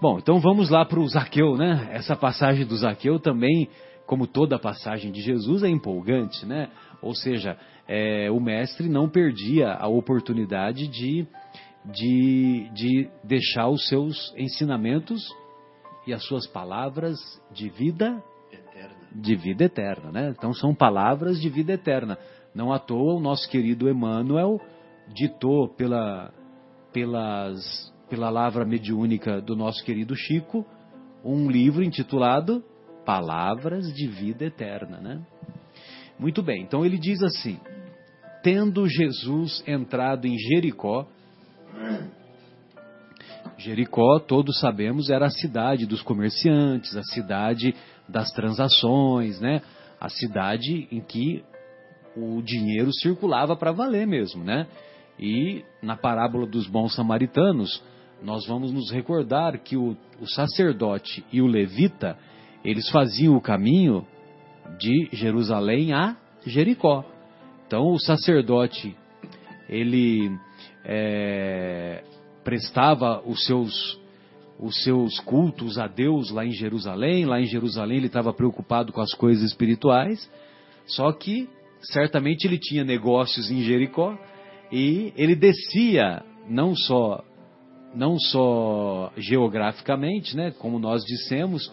[0.00, 1.88] Bom, então vamos lá para o Zaqueu, né?
[1.92, 3.68] Essa passagem do Zaqueu também,
[4.04, 6.70] como toda passagem de Jesus, é empolgante, né?
[7.00, 7.56] Ou seja,
[7.86, 11.24] é, o mestre não perdia a oportunidade de,
[11.84, 15.22] de, de deixar os seus ensinamentos
[16.04, 17.20] e as suas palavras
[17.52, 18.20] de vida
[19.14, 20.34] de vida eterna, né?
[20.36, 22.18] Então são palavras de vida eterna.
[22.54, 24.60] Não à toa o nosso querido Emmanuel
[25.14, 26.32] ditou pela,
[26.92, 30.66] pelas, pela lavra mediúnica do nosso querido Chico
[31.24, 32.62] um livro intitulado
[33.04, 35.22] Palavras de Vida Eterna, né?
[36.18, 37.58] Muito bem, então ele diz assim:
[38.42, 41.06] Tendo Jesus entrado em Jericó,
[43.58, 47.74] Jericó, todos sabemos, era a cidade dos comerciantes, a cidade
[48.08, 49.62] das transações, né?
[50.00, 51.44] A cidade em que
[52.16, 54.66] o dinheiro circulava para valer mesmo, né?
[55.18, 57.82] E na parábola dos bons samaritanos,
[58.22, 62.16] nós vamos nos recordar que o, o sacerdote e o levita,
[62.64, 64.06] eles faziam o caminho
[64.78, 66.16] de Jerusalém a
[66.46, 67.04] Jericó.
[67.66, 68.96] Então o sacerdote,
[69.68, 70.30] ele
[70.84, 72.04] é,
[72.44, 74.00] prestava os seus
[74.58, 77.24] os seus cultos a Deus lá em Jerusalém.
[77.24, 80.30] Lá em Jerusalém ele estava preocupado com as coisas espirituais.
[80.86, 81.48] Só que
[81.82, 84.16] certamente ele tinha negócios em Jericó
[84.70, 87.24] e ele descia não só
[87.94, 91.70] não só geograficamente, né, como nós dissemos,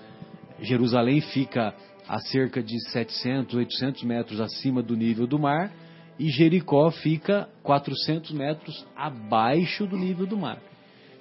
[0.59, 1.73] Jerusalém fica
[2.07, 5.71] a cerca de 700, 800 metros acima do nível do mar
[6.19, 10.61] e Jericó fica 400 metros abaixo do nível do mar.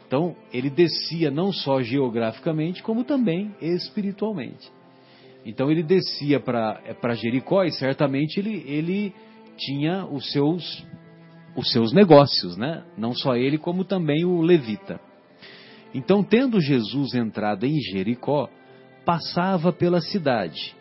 [0.06, 4.68] Então, ele descia não só geograficamente, como também espiritualmente.
[5.48, 9.14] Então, ele descia para Jericó e certamente ele, ele
[9.56, 10.86] tinha os seus,
[11.56, 12.84] os seus negócios, né?
[12.98, 15.00] Não só ele, como também o levita.
[15.94, 18.50] Então, tendo Jesus entrado em Jericó,
[19.06, 20.76] passava pela cidade.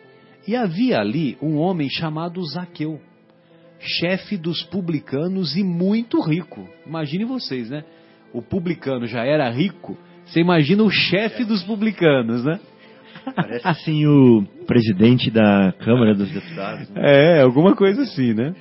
[0.46, 3.00] E havia ali um homem chamado Zaqueu,
[3.78, 6.68] chefe dos publicanos e muito rico.
[6.86, 7.84] Imagine vocês, né?
[8.34, 9.96] O publicano já era rico,
[10.26, 12.60] você imagina o chefe dos publicanos, né?
[13.34, 16.88] Parece assim o presidente da Câmara dos Deputados.
[16.90, 17.38] né?
[17.38, 18.54] É, alguma coisa assim, né?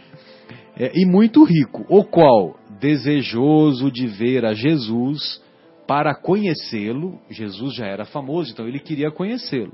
[0.80, 5.42] É, e muito rico, o qual, desejoso de ver a Jesus
[5.88, 9.74] para conhecê-lo, Jesus já era famoso, então ele queria conhecê-lo.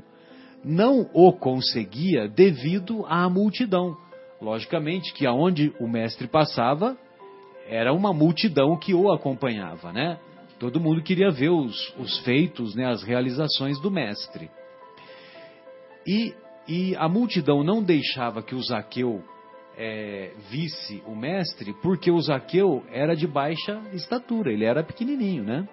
[0.63, 3.97] não o conseguia devido à multidão.
[4.41, 6.97] Logicamente que aonde o mestre passava
[7.67, 10.17] era uma multidão que o acompanhava, né?
[10.59, 14.49] Todo mundo queria ver os, os feitos, né, as realizações do mestre.
[16.05, 16.33] E,
[16.67, 19.23] e a multidão não deixava que o Zaqueu
[19.77, 25.67] é, visse o mestre, porque o Zaqueu era de baixa estatura, ele era pequenininho, né?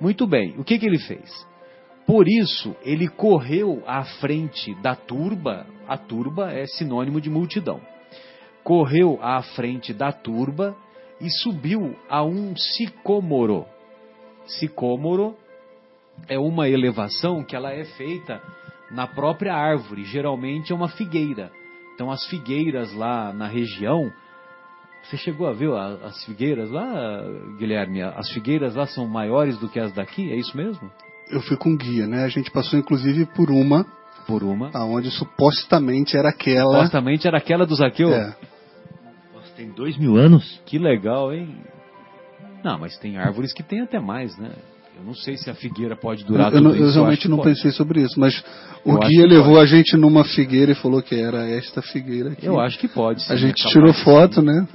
[0.00, 1.46] Muito bem, o que, que ele fez?
[2.06, 7.80] Por isso, ele correu à frente da turba, a turba é sinônimo de multidão.
[8.64, 10.76] Correu à frente da turba
[11.20, 13.66] e subiu a um sicômoro.
[14.46, 15.36] Sicômoro
[16.28, 18.42] é uma elevação que ela é feita
[18.90, 21.50] na própria árvore, geralmente é uma figueira.
[21.94, 24.12] Então as figueiras lá na região,
[25.02, 27.22] você chegou a ver as figueiras lá,
[27.58, 28.02] Guilherme?
[28.02, 30.90] As figueiras lá são maiores do que as daqui, é isso mesmo?
[31.30, 32.24] Eu fui com guia, né?
[32.24, 33.84] A gente passou inclusive por uma,
[34.26, 34.70] Por uma.
[34.72, 36.76] aonde supostamente era aquela.
[36.76, 38.12] Supostamente era aquela do Zaqueu?
[38.14, 38.34] É.
[39.34, 40.60] Nossa, tem dois mil anos?
[40.64, 41.56] Que legal, hein?
[42.64, 44.52] Não, mas tem árvores que tem até mais, né?
[44.98, 46.94] Eu não sei se a figueira pode durar Eu, tudo eu isso.
[46.94, 47.50] realmente que não pode.
[47.50, 48.42] pensei sobre isso, mas
[48.84, 49.60] o Eu guia levou pode.
[49.60, 52.44] a gente numa figueira e falou que era esta figueira aqui.
[52.46, 53.22] Eu acho que pode.
[53.22, 54.66] sim, A é gente capaz tirou foto, né?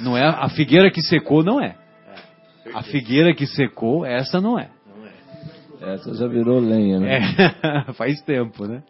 [0.00, 1.76] Não é a figueira que secou, não é.
[2.74, 4.70] A figueira que secou, essa não é.
[5.80, 7.18] Essa já virou lenha, né?
[7.88, 8.82] É, faz tempo, né?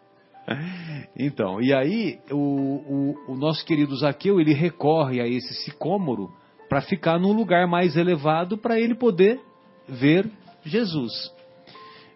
[1.17, 6.29] Então, e aí o, o, o nosso querido Zaqueu, ele recorre a esse sicômoro
[6.69, 9.39] para ficar num lugar mais elevado para ele poder
[9.87, 10.29] ver
[10.63, 11.11] Jesus.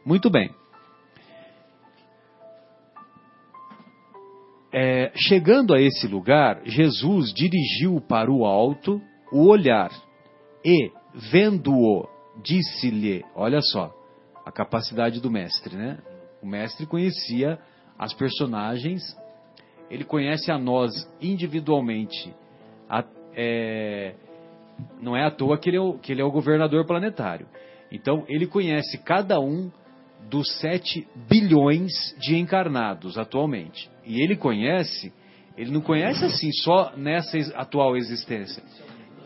[0.06, 0.50] Muito bem.
[4.72, 9.02] É, chegando a esse lugar, Jesus dirigiu para o alto
[9.32, 9.90] o olhar
[10.64, 10.92] e,
[11.32, 12.08] vendo-o,
[12.44, 13.92] disse-lhe: Olha só,
[14.46, 15.98] a capacidade do mestre, né?
[16.42, 17.60] O mestre conhecia
[17.98, 19.02] as personagens,
[19.90, 22.34] ele conhece a nós individualmente.
[22.88, 23.04] A-
[23.36, 24.16] é,
[25.02, 27.48] não é à toa que ele é, o, que ele é o governador planetário.
[27.92, 29.72] Então, ele conhece cada um
[30.30, 33.90] dos 7 bilhões de encarnados atualmente.
[34.06, 35.12] E ele conhece,
[35.58, 38.62] ele não conhece assim só nessa atual existência.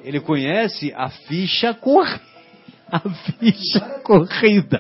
[0.04, 2.22] Ele conhece a ficha corrida.
[2.92, 4.80] A ficha corrida.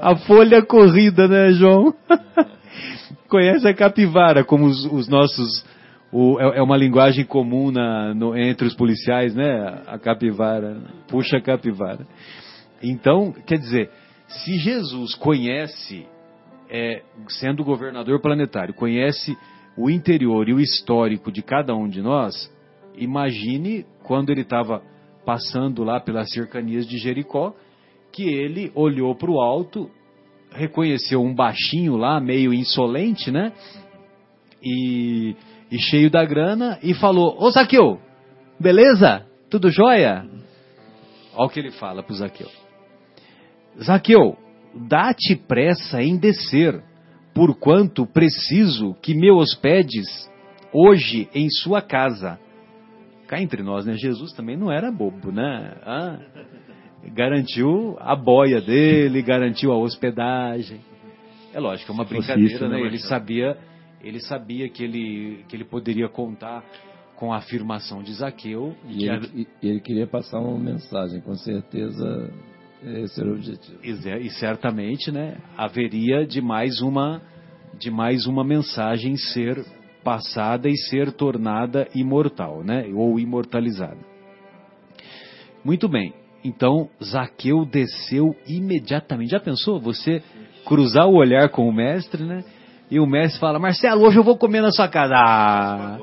[0.00, 1.94] A folha corrida, né, João?
[3.26, 5.64] Conhece a capivara, como os, os nossos.
[6.12, 9.82] o- é, é uma linguagem comum na- no- entre os policiais, né?
[9.86, 10.76] A capivara.
[11.08, 12.06] Puxa a capivara.
[12.82, 13.90] Então, quer dizer,
[14.26, 16.06] se Jesus conhece,
[16.68, 19.36] é, sendo governador planetário, conhece
[19.76, 22.52] o interior e o histórico de cada um de nós,
[22.96, 24.82] imagine quando ele estava
[25.24, 27.54] passando lá pelas cercanias de Jericó,
[28.12, 29.90] que ele olhou para o alto,
[30.50, 33.52] reconheceu um baixinho lá, meio insolente, né?
[34.62, 35.34] E,
[35.70, 37.98] e cheio da grana, e falou: Ô Zaqueu,
[38.60, 39.26] beleza?
[39.48, 40.26] Tudo jóia?
[41.34, 42.61] Olha o que ele fala para o Zaqueu.
[43.80, 44.36] Zaqueu,
[44.88, 46.82] dá-te pressa em descer,
[47.34, 50.30] porquanto preciso que me hospedes
[50.72, 52.38] hoje em sua casa.
[53.26, 53.94] Cá entre nós, né?
[53.94, 55.74] Jesus também não era bobo, né?
[55.84, 56.18] Ah,
[57.14, 60.80] garantiu a boia dele, garantiu a hospedagem.
[61.54, 62.86] É lógico, é uma brincadeira, isso, né, né?
[62.86, 63.56] Ele sabia,
[64.02, 66.64] ele sabia que ele, que ele poderia contar
[67.16, 71.20] com a afirmação de Zaqueu E que ele, e- e ele queria passar uma mensagem,
[71.20, 72.30] com certeza
[72.84, 73.78] esse era o objetivo.
[73.82, 77.22] E e certamente, né, haveria de mais uma
[77.78, 79.64] de mais uma mensagem ser
[80.04, 83.98] passada e ser tornada imortal, né, ou imortalizada.
[85.64, 86.12] Muito bem.
[86.44, 89.30] Então Zaqueu desceu imediatamente.
[89.30, 90.22] Já pensou você
[90.64, 92.44] cruzar o olhar com o mestre, né?
[92.90, 95.14] E o mestre fala: "Marcelo, hoje eu vou comer na sua casa".
[95.16, 95.98] Ah,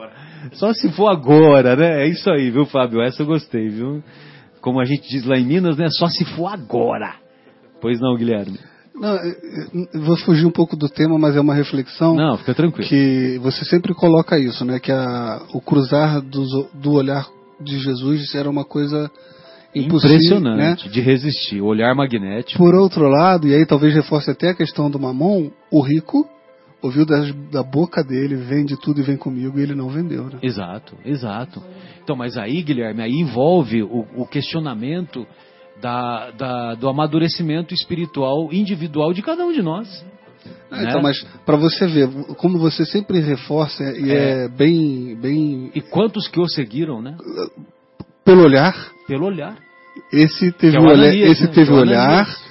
[0.54, 2.04] só se for agora, né?
[2.04, 3.02] É isso aí, viu, Fábio?
[3.02, 4.02] Essa eu gostei, viu?
[4.62, 5.88] Como a gente diz lá em Minas, né?
[5.90, 7.14] Só se for agora.
[7.82, 8.58] Pois não, Guilherme?
[8.94, 9.18] Não,
[10.02, 12.88] vou fugir um pouco do tema, mas é uma reflexão Não, fica tranquilo.
[12.90, 14.78] que você sempre coloca isso, né?
[14.80, 17.26] Que a, o cruzar dos- do olhar
[17.62, 19.10] de Jesus era uma coisa
[19.74, 20.50] impossível, né?
[20.52, 21.62] Impressionante de resistir.
[21.62, 22.58] O olhar magnético.
[22.62, 26.28] Por outro lado, e aí talvez reforce até a questão do mamon, o rico
[26.82, 30.40] ouviu das- da boca dele, vende tudo e vem comigo, e ele não vendeu, né?
[30.42, 31.62] Exato, exato.
[32.04, 35.26] Então, mas aí, Guilherme, aí envolve o, o questionamento
[35.82, 40.06] da, da- do amadurecimento espiritual individual de cada um de nós.
[40.72, 40.86] Ah, né?
[40.90, 42.08] Então, mas para você ver,
[42.38, 47.16] como você sempre reforça e é, bem, bem E quantos que o seguiram, né?
[48.24, 48.74] pelo olhar,
[49.08, 49.58] Pelo olhar.
[50.14, 51.52] esse teve é o o olhar, Ananias, esse né?
[51.54, 52.44] teve é o olhar, Ananias.
[52.46, 52.49] É.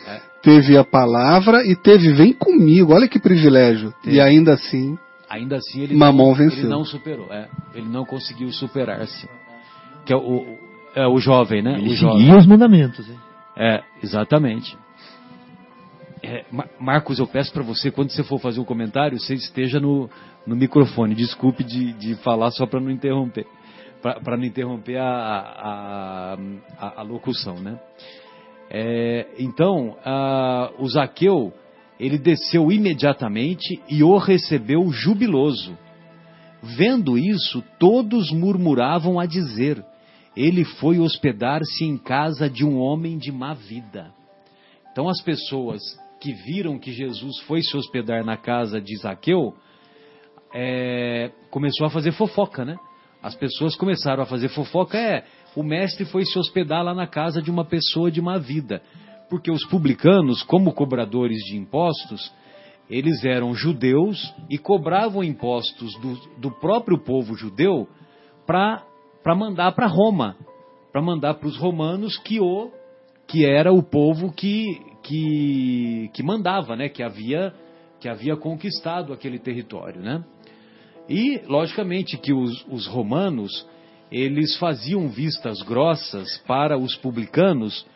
[0.48, 2.94] Teve a palavra e teve vem comigo.
[2.94, 3.92] Olha que privilégio.
[4.04, 4.96] E ainda assim,
[5.28, 6.60] Ainda assim ele Mamon não, venceu.
[6.60, 9.28] ele não superou, é, ele não conseguiu superar-se.
[10.06, 10.58] Que é o, o-
[10.94, 11.74] é o jovem, né?
[11.78, 12.18] Ele o jovem.
[12.20, 13.06] seguia os mandamentos.
[13.10, 13.18] hein?
[13.56, 14.74] É, exatamente.
[16.22, 19.78] É, Ma- Marcos, eu peço para você, quando você for fazer um comentário, você esteja
[19.78, 20.08] no,
[20.46, 21.14] no microfone.
[21.14, 23.46] Desculpe de, de falar só para não interromper.
[24.00, 26.36] Para não interromper a, a,
[26.78, 27.78] a, a locução, né?
[28.70, 31.52] É, então, ah, o Zaqueu,
[31.98, 35.76] ele desceu imediatamente e o recebeu jubiloso.
[36.62, 39.82] Vendo isso, todos murmuravam a dizer:
[40.36, 44.12] Ele foi hospedar-se em casa de um homem de má vida.
[44.92, 45.80] Então, as pessoas
[46.20, 49.54] que viram que Jesus foi se hospedar na casa de Zaqueu,
[50.52, 52.76] é, começou a fazer fofoca, né?
[53.22, 55.24] As pessoas começaram a fazer fofoca, é,
[55.59, 58.80] o mestre foi se hospedar lá na casa de uma pessoa de má vida.
[59.28, 62.32] Porque os publicanos, como cobradores de impostos,
[62.89, 67.89] eles eram judeus e cobravam impostos do, do próprio povo judeu
[68.47, 68.85] para
[69.35, 70.36] mandar para Roma,
[70.93, 72.70] para mandar para os romanos que o
[73.26, 74.64] que era o povo que,
[75.02, 76.89] que, que mandava, né?
[76.89, 77.52] que, havia,
[77.98, 80.01] que havia conquistado aquele território.
[80.01, 80.24] Né?
[81.09, 83.66] E, logicamente, que os, os romanos
[84.10, 87.86] eles faziam vistas grossas para os publicanos.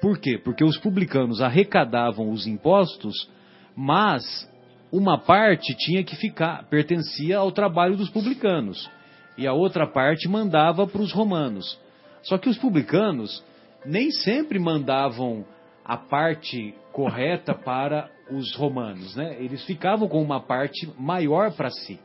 [0.00, 0.38] Por quê?
[0.38, 3.28] Porque os publicanos arrecadavam os impostos,
[3.74, 4.48] mas
[4.90, 8.90] uma parte tinha que ficar, pertencia ao trabalho dos publicanos,
[9.38, 11.78] e a outra parte mandava para os romanos.
[12.22, 13.42] Só que os publicanos
[13.86, 15.44] nem sempre mandavam
[15.84, 19.36] a parte correta para os romanos, né?
[19.40, 21.98] Eles ficavam com uma parte maior para si.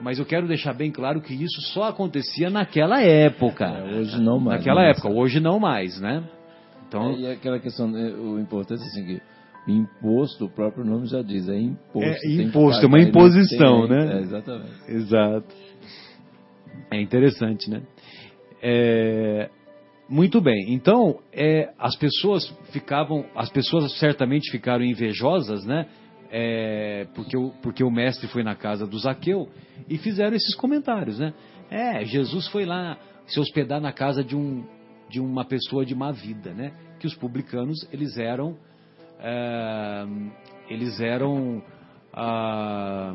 [0.00, 3.64] Mas eu quero deixar bem claro que isso só acontecia naquela época.
[3.66, 4.58] É, hoje não mais.
[4.58, 4.90] Naquela né?
[4.90, 6.22] época, hoje não mais, né?
[6.86, 9.22] Então, É, e aquela questão, né, o importante é assim que
[9.70, 12.24] imposto, o próprio nome já diz, é imposto.
[12.24, 14.16] É imposto, é uma não imposição, tem- né?
[14.16, 14.72] É, exatamente.
[14.88, 15.54] Exato.
[16.90, 17.82] É interessante, né?
[18.62, 19.50] É,
[20.08, 20.72] muito bem.
[20.72, 25.86] Então, é, as pessoas ficavam, as pessoas certamente ficaram invejosas, né?
[26.30, 29.48] É, porque, o, porque o mestre foi na casa do Zaqueu
[29.88, 31.32] e fizeram esses comentários, né?
[31.70, 34.64] É, Jesus foi lá se hospedar na casa de, um,
[35.08, 36.72] de uma pessoa de má vida, né?
[36.98, 38.56] Que os publicanos, eles eram,
[39.20, 40.06] é,
[40.68, 41.62] eles eram
[42.12, 43.14] ah,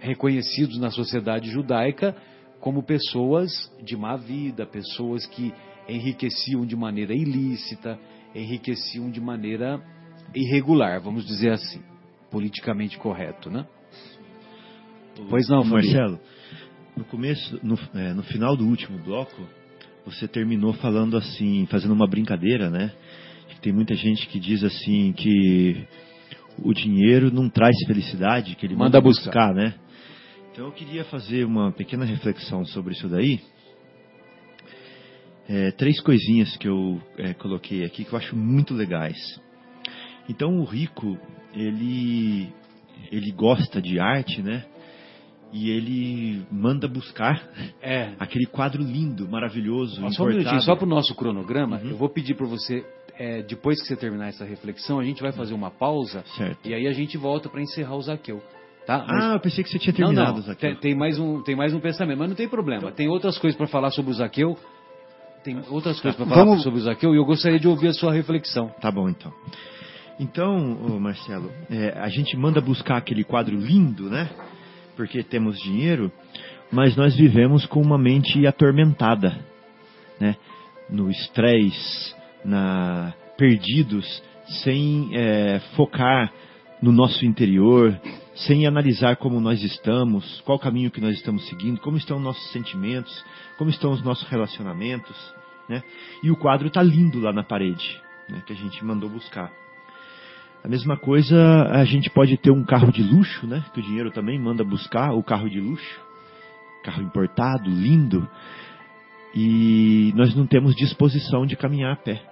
[0.00, 2.14] reconhecidos na sociedade judaica
[2.60, 3.50] como pessoas
[3.82, 5.52] de má vida, pessoas que
[5.88, 7.98] enriqueciam de maneira ilícita,
[8.34, 9.80] enriqueciam de maneira
[10.34, 11.82] irregular, vamos dizer assim,
[12.30, 13.66] politicamente correto, né?
[15.28, 15.64] Pois não.
[15.64, 16.20] Marcelo,
[16.96, 19.48] no começo, no, é, no final do último bloco,
[20.04, 22.92] você terminou falando assim, fazendo uma brincadeira, né?
[23.48, 25.86] Que tem muita gente que diz assim que
[26.62, 29.24] o dinheiro não traz felicidade, que ele Manda manda, buscar.
[29.24, 29.74] buscar, né?
[30.52, 33.40] Então eu queria fazer uma pequena reflexão sobre isso daí.
[35.48, 39.16] É, três coisinhas que eu é, coloquei aqui que eu acho muito legais.
[40.28, 41.18] Então o rico,
[41.54, 42.52] ele,
[43.10, 44.64] ele gosta de arte, né?
[45.52, 47.42] E ele manda buscar
[47.80, 48.10] É.
[48.20, 51.90] aquele quadro lindo, maravilhoso, Ó, Só um minutinho, só para o nosso cronograma, Uhum.
[51.90, 52.84] eu vou pedir para você,
[53.18, 56.68] é, depois que você terminar essa reflexão, a gente vai fazer uma pausa Certo.
[56.68, 58.42] e aí a gente volta para encerrar o Zaqueu.
[58.86, 59.04] Tá?
[59.08, 60.70] Mas- Ah, eu pensei que você tinha não, terminado, não, Zaqueu.
[60.72, 62.92] tem, tem mais um, tem mais um pensamento, mas não tem problema.
[62.92, 64.56] Tem outras coisas para falar sobre o Zaqueu.
[65.44, 67.92] Tem outras coisas para falar Vamos- sobre o Zaqueu e eu gostaria de ouvir a
[67.94, 68.68] sua reflexão.
[68.82, 69.32] Tá bom, então.
[70.20, 74.28] Então, Marcelo, é, a gente manda buscar aquele quadro lindo, né?
[74.96, 76.10] Porque temos dinheiro,
[76.72, 79.38] mas nós vivemos com uma mente atormentada,
[80.18, 80.36] né?
[80.90, 82.14] No estresse,
[82.44, 84.20] na perdidos,
[84.64, 86.32] sem é, focar
[86.82, 88.00] no nosso interior,
[88.34, 92.50] sem analisar como nós estamos, qual caminho que nós estamos seguindo, como estão os nossos
[92.50, 93.24] sentimentos,
[93.56, 95.16] como estão os nossos relacionamentos,
[95.68, 95.80] né?
[96.24, 98.42] E o quadro está lindo lá na parede, né?
[98.44, 99.52] Que a gente mandou buscar.
[100.62, 101.36] A mesma coisa,
[101.70, 103.64] a gente pode ter um carro de luxo, né?
[103.72, 106.00] Que o dinheiro também manda buscar o carro de luxo,
[106.84, 108.28] carro importado, lindo,
[109.34, 112.22] e nós não temos disposição de caminhar a pé,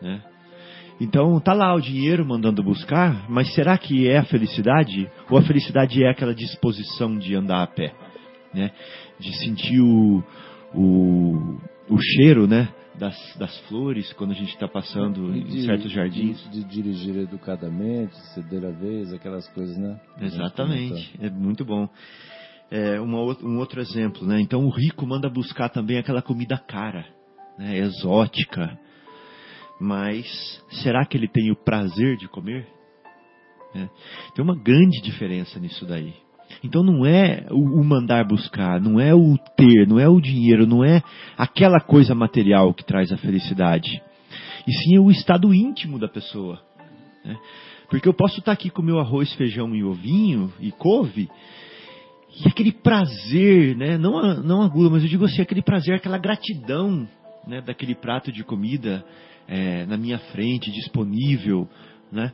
[0.00, 0.22] né?
[1.00, 5.08] Então tá lá o dinheiro mandando buscar, mas será que é a felicidade?
[5.30, 7.94] Ou a felicidade é aquela disposição de andar a pé,
[8.52, 8.72] né?
[9.18, 10.22] De sentir o,
[10.74, 11.56] o,
[11.88, 12.68] o cheiro, né?
[12.98, 16.42] Das, das flores quando a gente está passando E em de- certos jardins.
[16.50, 20.00] De, de dirigir educadamente, ceder a vez, aquelas coisas, né?
[20.20, 21.88] Exatamente, é muito bom.
[22.70, 24.40] É, uma um outro exemplo, né?
[24.40, 27.06] Então o rico manda buscar também aquela comida cara,
[27.58, 27.78] né?
[27.78, 28.78] exótica,
[29.80, 30.26] mas
[30.82, 32.66] será que ele tem o prazer de comer?
[33.74, 33.88] É.
[34.34, 36.14] Tem uma grande diferença nisso daí.
[36.62, 40.84] Então não é o, mandar buscar, não é o ter, não é o dinheiro, não
[40.84, 41.02] é
[41.36, 44.02] aquela coisa material que traz a felicidade.
[44.66, 46.60] E sim é o estado íntimo da pessoa.
[47.24, 47.36] né?
[47.88, 51.28] Porque eu posso estar aqui com meu arroz, feijão e ovinho e couve,
[52.44, 53.96] e aquele prazer, né?
[53.96, 57.08] não, não a gula, mas eu digo assim, aquele prazer, aquela gratidão
[57.46, 57.60] né?
[57.60, 59.04] daquele prato de comida
[59.48, 61.68] é, na minha frente, disponível.
[62.12, 62.32] Né?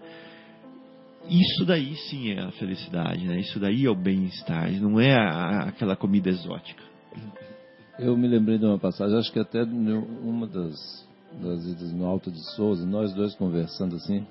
[1.28, 3.40] Isso daí sim é a felicidade, né?
[3.40, 6.82] isso daí é o bem-estar, não é a- aquela comida exótica.
[7.98, 11.06] Eu me lembrei de uma passagem, acho que até uma das,
[11.40, 14.26] das idas no Alto de Souza, nós dois conversando assim,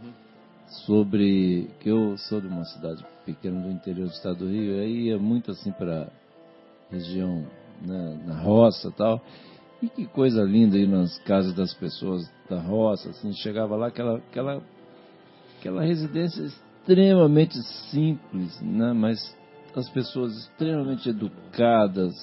[0.86, 5.07] sobre que eu sou de uma cidade pequena do interior do estado do Rio, aí
[5.07, 6.11] ia muito assim para
[6.91, 7.45] região
[7.82, 9.22] né, na roça tal.
[9.82, 14.18] E que coisa linda ir nas casas das pessoas da roça, assim, chegava lá aquela
[14.18, 14.61] aquela
[15.60, 16.49] aquela residência
[16.84, 17.57] extremamente
[17.89, 19.18] simples, né, mas
[19.76, 22.14] as pessoas extremamente educadas,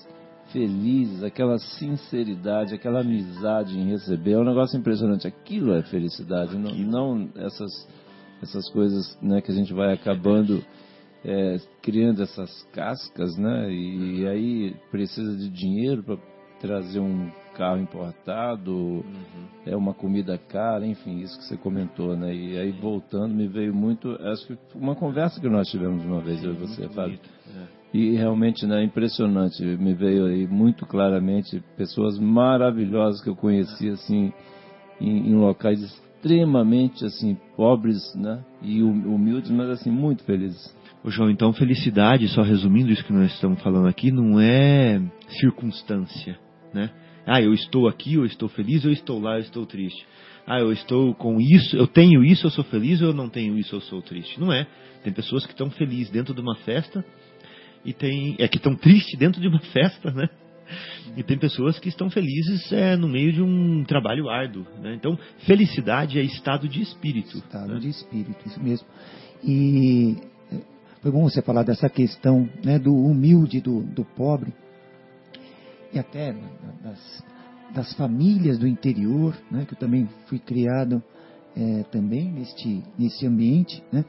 [0.53, 5.27] felizes, aquela sinceridade, aquela amizade em receber, é um negócio impressionante.
[5.27, 7.89] Aquilo é felicidade, não, não essas
[8.43, 10.65] essas coisas, né, que a gente vai acabando
[11.23, 16.17] é, criando essas cascas, né, e aí precisa de dinheiro para
[16.59, 19.05] trazer um carro importado,
[19.67, 23.75] é uma comida cara, enfim, isso que você comentou, né, e aí voltando me veio
[23.75, 27.19] muito, acho que uma conversa que nós tivemos uma vez eu e você, Fábio.
[27.93, 29.65] E realmente, né, impressionante.
[29.65, 34.33] Me veio aí muito claramente pessoas maravilhosas que eu conheci, assim,
[35.01, 40.73] em, em locais extremamente, assim, pobres, né, e hum- humildes, mas, assim, muito felizes.
[41.03, 45.01] Ô João, então felicidade, só resumindo isso que nós estamos falando aqui, não é
[45.41, 46.39] circunstância,
[46.75, 46.91] né?
[47.27, 50.07] Ah, eu estou aqui, eu estou feliz, eu estou lá, eu estou triste.
[50.47, 53.59] Ah, eu estou com isso, eu tenho isso, eu sou feliz, ou eu não tenho
[53.59, 54.41] isso, eu sou triste.
[54.41, 54.67] Não é.
[55.03, 57.05] Tem pessoas que estão felizes dentro de uma festa
[57.85, 60.29] e tem é que estão tristes dentro de uma festa, né?
[61.17, 64.65] E tem pessoas que estão felizes é, no meio de um trabalho árduo.
[64.81, 64.95] Né?
[64.95, 67.37] Então, felicidade é estado de espírito.
[67.39, 67.81] Estado né?
[67.81, 68.87] de espírito, isso mesmo.
[69.43, 70.17] E
[70.53, 70.61] eh,
[71.03, 74.53] foi bom você falar dessa questão né, do humilde, do, do pobre,
[75.93, 76.35] e até
[76.83, 77.25] das,
[77.75, 81.03] das famílias do interior, né, que eu também fui criado
[81.57, 84.05] eh, também neste, nesse ambiente, né,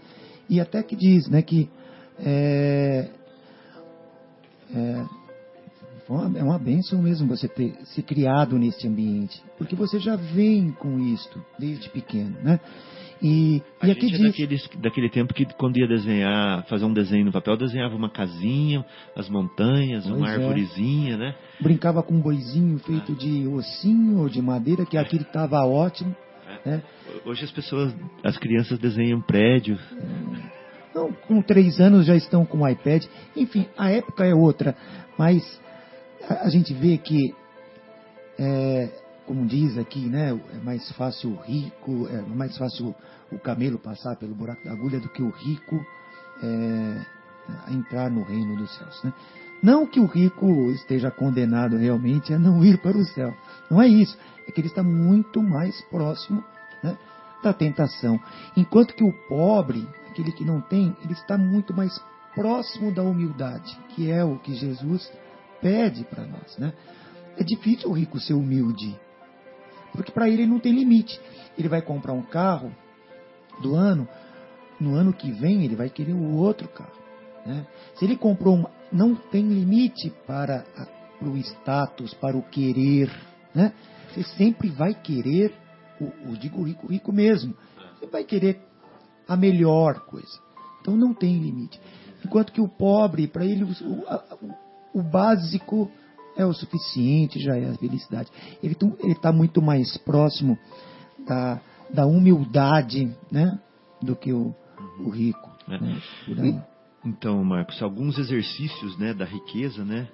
[0.50, 1.70] e até que diz né, que
[2.20, 3.10] é,
[6.12, 10.72] uma- é uma bênção mesmo você ter se criado nesse ambiente, porque você já vem
[10.72, 12.60] com isto desde pequeno, né?
[13.22, 16.86] E, A e aqui gente é diz, daqueles, daquele tempo que quando ia desenhar, fazer
[16.86, 18.84] um desenho no papel, desenhava uma casinha,
[19.16, 20.36] as montanhas, uma Pois é.
[20.36, 21.36] arvorezinha, né?
[21.60, 26.16] brincava com um boizinho feito de ossinho ou de madeira, que aquilo estava ótimo,
[26.66, 26.82] né?
[27.26, 27.94] Hoje as pessoas,
[28.24, 29.80] as crianças desenham prédios.
[30.94, 33.06] Não, com três anos já estão com o iPad.
[33.36, 34.76] Enfim, a época é outra,
[35.18, 35.62] mas
[36.28, 37.34] a, a gente vê que,
[38.40, 38.90] é,
[39.32, 42.94] como diz aqui, né, é mais fácil o rico, é mais fácil
[43.32, 45.80] o camelo passar pelo buraco da agulha do que o rico
[46.44, 47.06] é,
[47.74, 49.02] entrar no reino dos céus.
[49.06, 49.14] Né?
[49.64, 53.34] Não que o rico esteja condenado realmente a não ir para o céu.
[53.70, 54.18] Não é isso.
[54.46, 56.44] É que ele está muito mais próximo
[56.84, 56.98] né,
[57.42, 58.20] da tentação.
[58.58, 61.98] Enquanto que o pobre, aquele que não tem, ele está muito mais
[62.36, 65.10] próximo da humildade, que é o que Jesus
[65.62, 66.58] pede para nós.
[66.58, 66.74] Né?
[67.38, 69.00] É difícil o rico ser humilde,
[69.92, 71.20] porque para ele não tem limite.
[71.58, 72.72] Ele vai comprar um carro
[73.62, 74.08] do ano,
[74.80, 76.92] no ano que vem ele vai querer o outro carro.
[77.46, 77.66] Né?
[77.96, 80.86] Se ele comprou uma, não tem limite para, a,
[81.20, 83.12] para o status, para o querer.
[83.54, 83.74] Né?
[84.10, 85.54] Você sempre vai querer,
[86.00, 87.56] o, o digo rico, rico mesmo.
[88.00, 88.62] Você vai querer
[89.28, 90.40] a melhor coisa.
[90.82, 91.80] Então não tem limite.
[92.26, 94.56] Enquanto que o pobre, para ele, o, o-
[94.94, 95.90] o básico
[96.36, 98.30] é o suficiente, já é a felicidade.
[98.62, 100.58] Ele está muito mais próximo
[101.26, 101.62] da,
[101.94, 103.60] da humildade né,
[104.02, 104.54] do que o,
[105.00, 105.50] o rico.
[105.68, 105.80] É.
[106.34, 106.66] né.
[107.04, 110.08] Então, Marcos, alguns exercícios né, da riqueza né,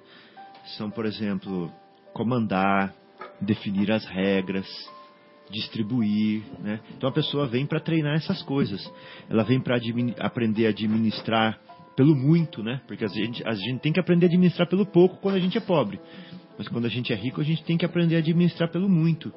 [0.76, 1.70] são, por exemplo,
[2.14, 2.94] comandar,
[3.40, 4.66] definir as regras,
[5.50, 6.42] distribuir.
[6.60, 6.80] Né?
[6.96, 8.90] Então a pessoa vem para treinar essas coisas.
[9.28, 9.78] Ela vem para
[10.18, 11.60] aprender a administrar
[11.98, 12.80] pelo muito, né?
[12.86, 15.58] Porque a gente, a gente tem que aprender a administrar pelo pouco quando a gente
[15.58, 15.98] é pobre.
[16.56, 19.32] Mas quando a gente é rico, a gente tem que aprender a administrar pelo muito.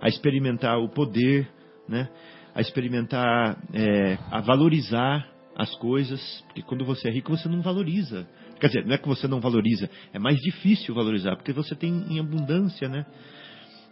[0.00, 1.48] A experimentar o poder,
[1.88, 2.08] né?
[2.56, 6.20] A experimentar, é, a valorizar as coisas.
[6.48, 8.26] Porque quando você é rico, você não valoriza.
[8.58, 11.92] Quer dizer, não é que você não valoriza, é mais difícil valorizar, porque você tem
[12.08, 13.06] em abundância, né?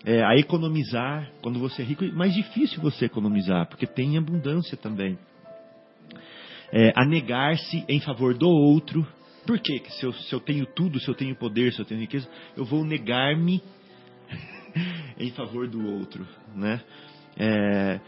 [0.04, 1.30] é, a economizar.
[1.42, 5.18] Quando você é rico, é mais difícil você economizar, porque tem abundância também.
[6.72, 9.06] É, a negar-se em favor do outro.
[9.46, 9.80] Por quê?
[9.80, 12.28] Que se eu, se eu tenho tudo, se eu tenho poder, se eu tenho riqueza,
[12.56, 13.62] eu vou negar-me
[15.18, 16.80] em favor do outro, né?
[17.36, 18.00] É,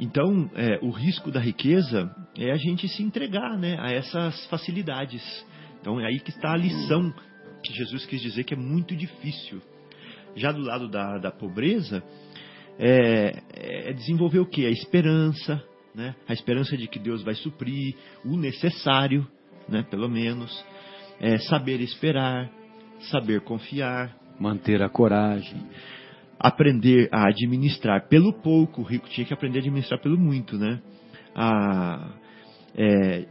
[0.00, 5.22] então, é, o risco da riqueza é a gente se entregar né, a essas facilidades.
[5.80, 7.12] Então, é aí que está a lição
[7.62, 9.60] que Jesus quis dizer que é muito difícil.
[10.34, 12.02] Já do lado da, da pobreza,
[12.78, 14.64] é, é desenvolver o que?
[14.64, 15.62] A esperança,
[15.94, 16.14] né?
[16.28, 17.94] a esperança de que Deus vai suprir
[18.24, 19.26] o necessário,
[19.68, 19.84] né?
[19.90, 20.64] pelo menos.
[21.20, 22.50] É, saber esperar,
[23.10, 24.16] saber confiar.
[24.38, 25.68] Manter a coragem
[26.40, 30.80] aprender a administrar pelo pouco, o rico tinha que aprender a administrar pelo muito, né?
[31.34, 32.14] A,
[32.74, 33.26] é,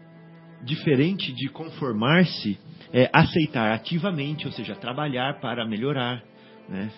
[0.64, 2.60] diferente de conformar-se,
[2.94, 6.23] é aceitar ativamente, ou seja, trabalhar para melhorar,
[6.68, 6.91] né?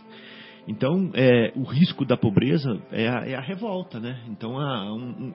[0.67, 4.23] Então, é, o risco da pobreza é a, é a revolta, né?
[4.29, 5.33] Então, a, um,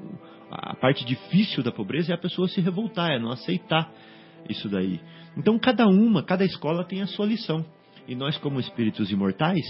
[0.51, 3.93] a parte difícil da pobreza é a pessoa se revoltar, é não aceitar
[4.49, 5.01] isso daí.
[5.37, 7.65] Então, cada uma, cada escola tem a sua lição.
[8.07, 9.65] E nós, como espíritos imortais,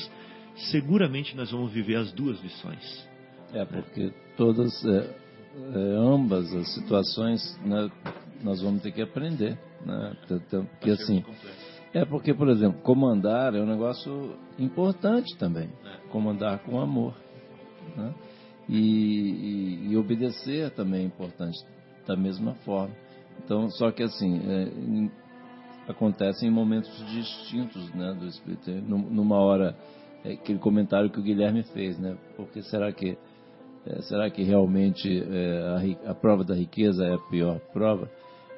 [0.70, 3.08] seguramente nós vamos viver as duas lições.
[3.52, 7.90] É, porque todas, é, é, ambas as situações, né,
[8.42, 9.58] nós vamos ter que aprender.
[9.84, 10.16] Né?
[10.28, 11.24] Porque assim,
[11.96, 15.70] é porque, por exemplo, comandar é um negócio importante também.
[15.82, 16.08] É.
[16.10, 17.14] Comandar com amor.
[17.96, 18.14] Né?
[18.68, 21.56] E, e, e, obedecer também é importante,
[22.06, 22.94] da mesma forma.
[23.42, 25.10] Então, só que assim, é, em,
[25.88, 28.70] acontece em momentos distintos né, do espírito.
[28.72, 29.74] Numa hora
[30.22, 32.14] é, aquele comentário que o Guilherme fez, né?
[32.36, 33.16] Porque será que
[33.86, 38.10] é, será que realmente é, a, a, prova da riqueza é a pior prova?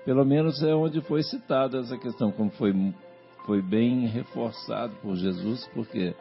[0.04, 2.72] Pelo menos é onde foi citada essa questão, como foi
[3.48, 6.14] foi bem reforçado por Jesus, porque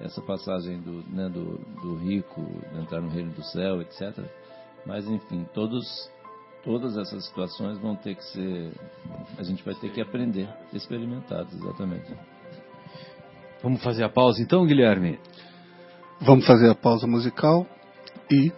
[0.00, 2.44] essa passagem do, né, do, do rico
[2.76, 4.18] entrar no reino do céu, etc.
[4.84, 6.10] Mas enfim, todos
[6.64, 8.72] todas essas situações vão ter que ser
[9.38, 12.14] a gente vai ter que aprender experimentados exatamente
[13.62, 15.20] Vamos fazer a pausa então, Guilherme?
[16.20, 17.64] Vamos fazer a pausa musical
[18.30, 18.52] e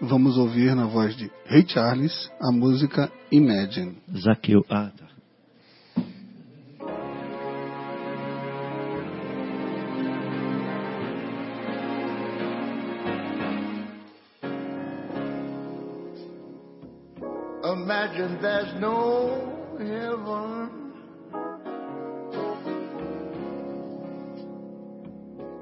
[0.00, 3.96] vamos ouvir na voz de Ray Charles a música Imagine.
[4.18, 4.62] Zaqueu.
[4.68, 5.03] Ah, tá.
[17.84, 20.70] Imagine there's no heaven.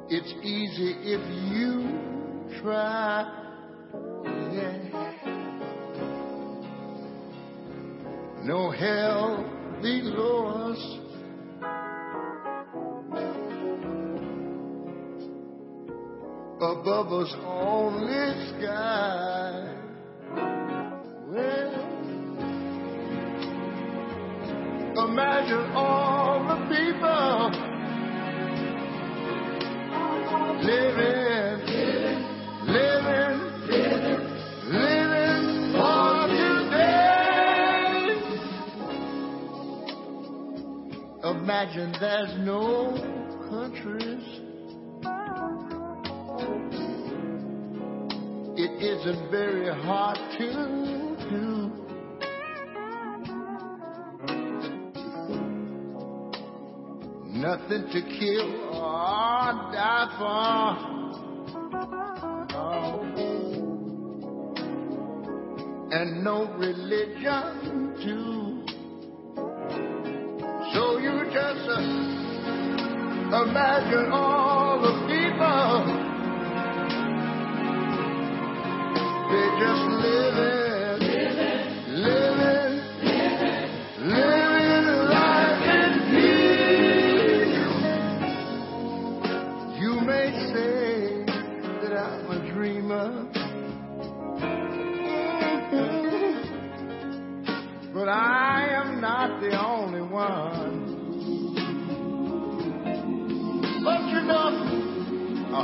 [0.08, 1.20] It's easy if
[1.52, 3.24] you try.
[4.52, 4.78] Yeah.
[8.44, 9.44] No hell
[9.82, 10.82] below us.
[16.60, 19.41] Above us only sky.
[25.42, 27.50] Imagine all the people
[30.62, 31.58] living,
[32.66, 33.38] living,
[34.70, 37.02] living for today.
[41.24, 42.94] Imagine there's no
[43.50, 44.26] countries.
[48.54, 50.81] It isn't very hard to
[57.52, 60.72] Nothing to kill or die for.
[62.56, 63.04] Oh.
[65.92, 68.64] And no religion too.
[70.72, 71.80] So you just uh,
[73.44, 75.84] imagine all the people.
[79.28, 80.51] They just living,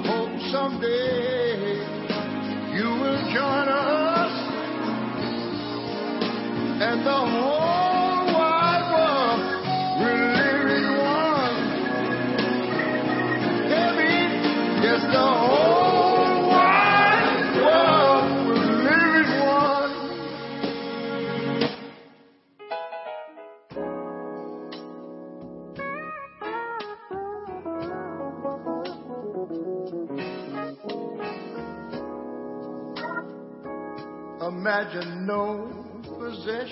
[0.09, 1.77] hope someday
[2.79, 4.33] you will join us.
[6.81, 7.58] And the whole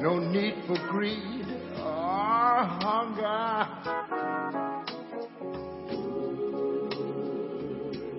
[0.00, 1.46] No need for greed
[1.78, 3.66] or hunger.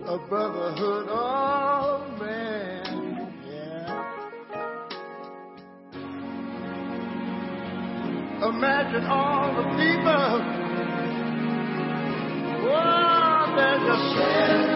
[0.08, 1.87] A brotherhood of
[8.58, 10.42] Imagine all the people.
[12.66, 14.67] Oh, they're just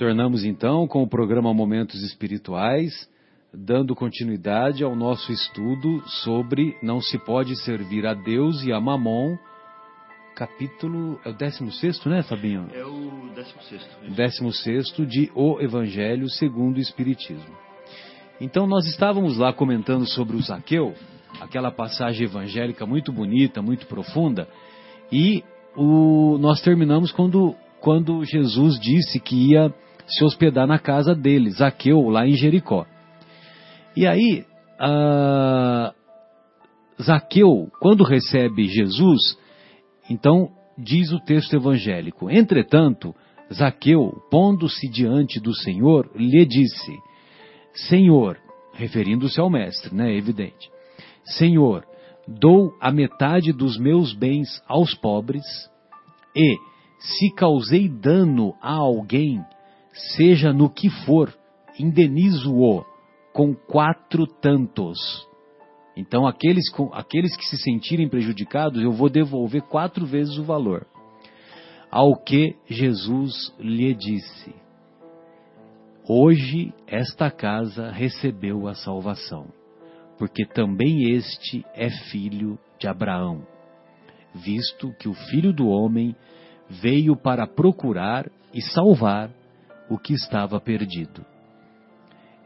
[0.00, 3.06] Retornamos então com o programa Momentos Espirituais,
[3.52, 9.36] dando continuidade ao nosso estudo sobre Não se pode servir a Deus e a Mamon,
[10.34, 11.20] capítulo.
[11.22, 12.66] É o 16, né, Fabinho?
[12.72, 13.88] É o 16.
[14.16, 17.54] 16 de O Evangelho segundo o Espiritismo.
[18.40, 20.94] Então nós estávamos lá comentando sobre o Zaqueu,
[21.42, 24.48] aquela passagem evangélica muito bonita, muito profunda,
[25.12, 25.44] e
[25.76, 29.70] o, nós terminamos quando, quando Jesus disse que ia
[30.10, 32.86] se hospedar na casa dele, Zaqueu, lá em Jericó.
[33.96, 34.44] E aí,
[34.78, 35.92] ah,
[37.00, 39.38] Zaqueu, quando recebe Jesus,
[40.08, 43.14] então diz o texto evangélico: Entretanto,
[43.52, 46.92] Zaqueu, pondo-se diante do Senhor, lhe disse:
[47.88, 48.38] Senhor,
[48.74, 50.14] referindo-se ao mestre, né?
[50.14, 50.70] Evidente.
[51.24, 51.84] Senhor,
[52.26, 55.44] dou a metade dos meus bens aos pobres,
[56.34, 56.56] e,
[56.98, 59.40] se causei dano a alguém,
[59.92, 61.34] seja no que for,
[61.78, 62.84] indenizo-o
[63.32, 64.98] com quatro tantos.
[65.96, 70.86] Então, aqueles, aqueles que se sentirem prejudicados, eu vou devolver quatro vezes o valor.
[71.90, 74.54] Ao que Jesus lhe disse:
[76.08, 79.48] Hoje esta casa recebeu a salvação,
[80.16, 83.46] porque também este é filho de Abraão,
[84.34, 86.14] visto que o filho do homem
[86.68, 89.30] veio para procurar e salvar
[89.90, 91.26] o que estava perdido.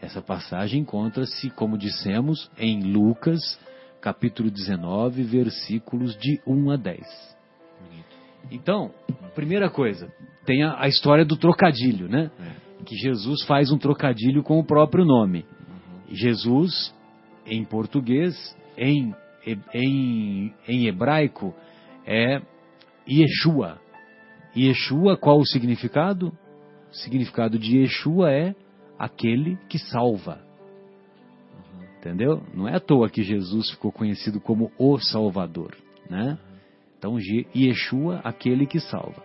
[0.01, 3.61] Essa passagem encontra-se, como dissemos, em Lucas,
[4.01, 7.37] capítulo 19, versículos de 1 a 10.
[8.51, 8.93] Então,
[9.35, 10.13] primeira coisa,
[10.45, 12.31] tem a, a história do trocadilho, né?
[12.85, 15.47] Que Jesus faz um trocadilho com o próprio nome.
[16.11, 16.95] Jesus,
[17.47, 18.35] em português,
[18.77, 19.15] em,
[19.73, 21.55] em, em hebraico,
[22.07, 22.43] é
[23.09, 23.81] Yeshua.
[24.55, 26.33] Yeshua, qual o significado?
[26.95, 28.55] O significado de Yeshua é
[28.97, 30.39] aquele que salva.
[31.99, 32.41] Entendeu?
[32.55, 35.75] Não é à toa que Jesus ficou conhecido como o Salvador,
[36.09, 36.39] né?
[36.97, 37.19] Então,
[37.55, 39.25] Yeshua, aquele que salva.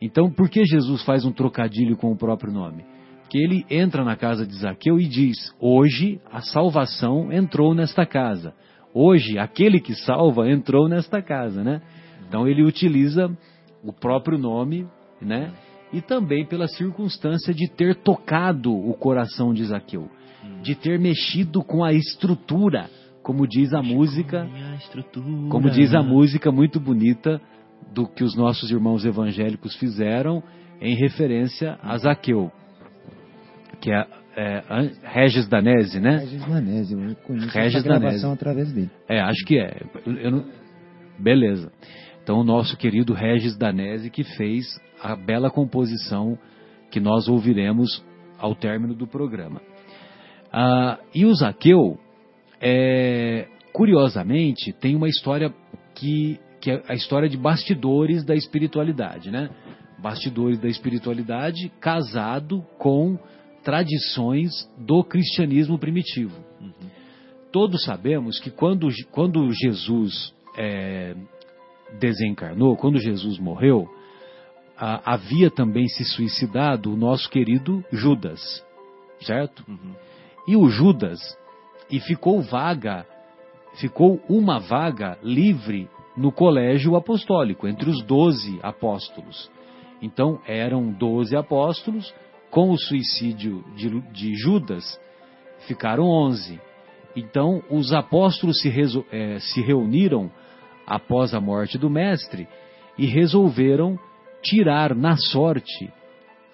[0.00, 2.86] Então, por que Jesus faz um trocadilho com o próprio nome?
[3.20, 8.54] Porque ele entra na casa de Zaqueu e diz: Hoje a salvação entrou nesta casa.
[8.94, 11.82] Hoje aquele que salva entrou nesta casa, né?
[12.26, 13.30] Então ele utiliza
[13.82, 14.88] o próprio nome,
[15.20, 15.52] né?
[15.92, 20.08] E também pela circunstância de ter tocado o coração de Zaqueu,
[20.62, 22.88] de ter mexido com a estrutura,
[23.22, 24.46] como diz a música,
[25.50, 27.40] como diz a música muito bonita
[27.92, 30.42] do que os nossos irmãos evangélicos fizeram
[30.80, 32.50] em referência a Zaqueu,
[33.80, 34.06] que é,
[34.36, 34.62] é
[35.04, 36.18] Regis Danese, né?
[36.18, 38.26] Regis Danese, eu conheço Regis essa gravação Danese.
[38.34, 38.90] através dele.
[39.08, 39.80] É, acho que é.
[40.04, 40.44] Eu- eu não-
[41.18, 41.70] Beleza.
[42.24, 46.38] Então, o nosso querido Regis Danese que fez a bela composição
[46.90, 48.02] que nós ouviremos
[48.38, 49.60] ao término do programa.
[50.50, 51.98] Ah, e o Zaqueu,
[52.62, 55.52] é, curiosamente, tem uma história
[55.94, 59.50] que, que é a história de bastidores da espiritualidade, né?
[59.98, 63.18] bastidores da espiritualidade, casado com
[63.62, 66.34] tradições do cristianismo primitivo.
[67.52, 71.14] Todos sabemos que quando, quando Jesus é,
[71.98, 73.88] desencarnou, quando Jesus morreu,
[74.76, 78.64] a- havia também se suicidado o nosso querido Judas,
[79.20, 79.64] certo?
[80.46, 81.20] E o Judas,
[81.90, 83.06] e ficou vaga,
[83.76, 89.50] ficou uma vaga livre no colégio apostólico, entre os doze apóstolos.
[90.02, 92.14] Então eram doze apóstolos,
[92.50, 95.00] com o suicídio de, de Judas,
[95.66, 96.60] ficaram onze.
[97.16, 100.30] Então os apóstolos se, reso- eh, se reuniram
[100.86, 102.48] após a morte do Mestre
[102.98, 103.98] e resolveram
[104.42, 105.92] tirar na sorte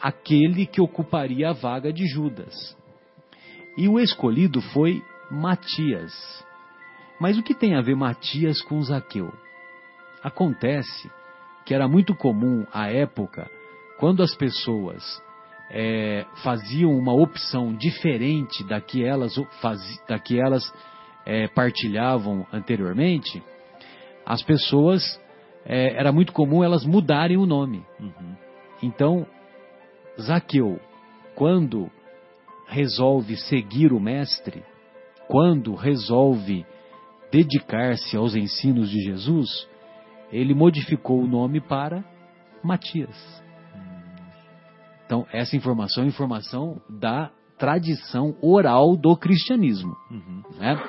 [0.01, 2.77] aquele que ocuparia a vaga de Judas.
[3.77, 6.13] E o escolhido foi Matias.
[7.21, 9.33] Mas o que tem a ver Matias com Zaqueu?
[10.23, 11.11] Acontece
[11.65, 13.51] que era muito comum à época,
[13.99, 15.23] quando as pessoas
[15.71, 20.73] eh, faziam uma opção diferente da que elas, fazi- da que elas
[21.27, 23.43] eh, partilhavam anteriormente,
[24.31, 25.21] as pessoas,
[25.67, 27.85] eh, era muito comum elas mudarem o nome.
[28.81, 29.27] Então,
[30.21, 30.79] Zaqueu,
[31.35, 31.91] quando
[32.69, 34.63] resolve seguir o Mestre,
[35.27, 36.65] quando resolve
[37.33, 39.69] dedicar-se aos ensinos de Jesus,
[40.31, 42.05] ele modificou o nome para
[42.63, 43.43] Matias.
[45.07, 49.97] Então, essa informação é informação da tradição oral do cristianismo.
[50.57, 50.81] né?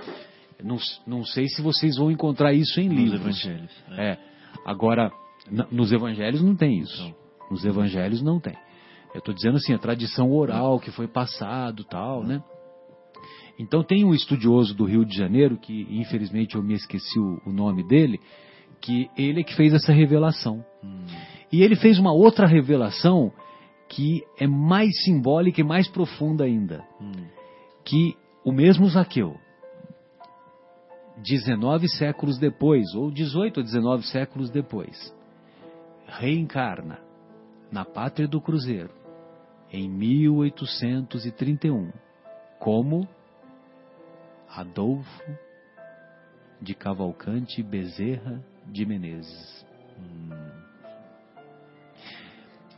[0.63, 3.21] Não, não sei se vocês vão encontrar isso em Nos livros.
[3.21, 3.71] evangelhos.
[3.97, 4.17] É.
[4.65, 5.11] Agora,
[5.71, 7.01] nos evangelhos não tem isso.
[7.03, 7.15] Não.
[7.51, 8.55] Nos evangelhos não tem.
[9.13, 12.41] Eu estou dizendo assim, a tradição oral que foi passado tal, né?
[13.59, 17.51] Então tem um estudioso do Rio de Janeiro, que infelizmente eu me esqueci o, o
[17.51, 18.19] nome dele,
[18.79, 20.63] que ele é que fez essa revelação.
[21.51, 23.31] E ele fez uma outra revelação
[23.89, 26.81] que é mais simbólica e mais profunda ainda.
[27.83, 28.15] Que
[28.45, 29.35] o mesmo Zaqueu,
[31.21, 35.15] 19 séculos depois, ou 18 ou 19 séculos depois,
[36.07, 36.99] reencarna
[37.71, 38.89] na Pátria do Cruzeiro,
[39.71, 41.91] em 1831,
[42.59, 43.07] como
[44.49, 45.23] Adolfo
[46.61, 49.65] de Cavalcante Bezerra de Menezes.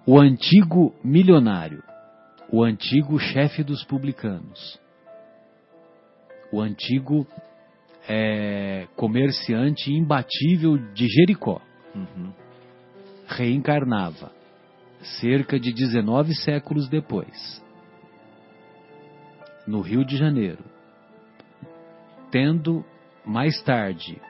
[0.05, 1.83] O antigo milionário,
[2.51, 4.79] o antigo chefe dos publicanos,
[6.51, 7.25] o antigo
[8.07, 11.61] é, comerciante imbatível de Jericó,
[13.27, 14.31] reencarnava
[15.19, 17.63] cerca de 19 séculos depois,
[19.65, 20.63] no Rio de Janeiro,
[22.31, 22.83] tendo
[23.25, 24.21] mais tarde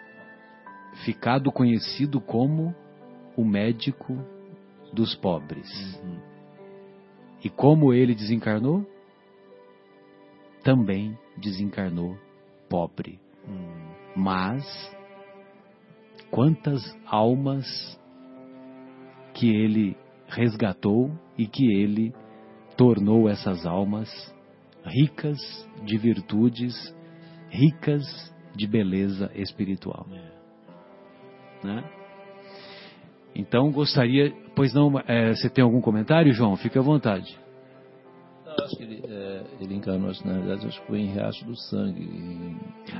[1.04, 2.76] ficado conhecido como
[3.36, 4.18] o médico
[4.92, 5.68] dos pobres.
[7.44, 8.86] E como ele desencarnou?
[10.64, 12.18] Também desencarnou
[12.70, 13.23] pobre.
[14.16, 14.64] Mas
[16.30, 17.66] quantas almas
[19.34, 22.14] que ele resgatou e que ele
[22.78, 24.10] tornou essas almas
[24.84, 25.38] ricas
[25.84, 26.74] de virtudes,
[27.50, 28.04] ricas
[28.56, 30.06] de beleza espiritual.
[31.64, 31.84] Né?
[33.36, 36.56] Então gostaria, pois não, é, você tem algum comentário, João?
[36.56, 37.38] Fique à vontade.
[38.46, 39.02] Eu acho que ele,
[39.60, 42.02] ele encarnou, que, na verdade, acho que foi em Riacho do Sangue.
[42.04, 42.58] em-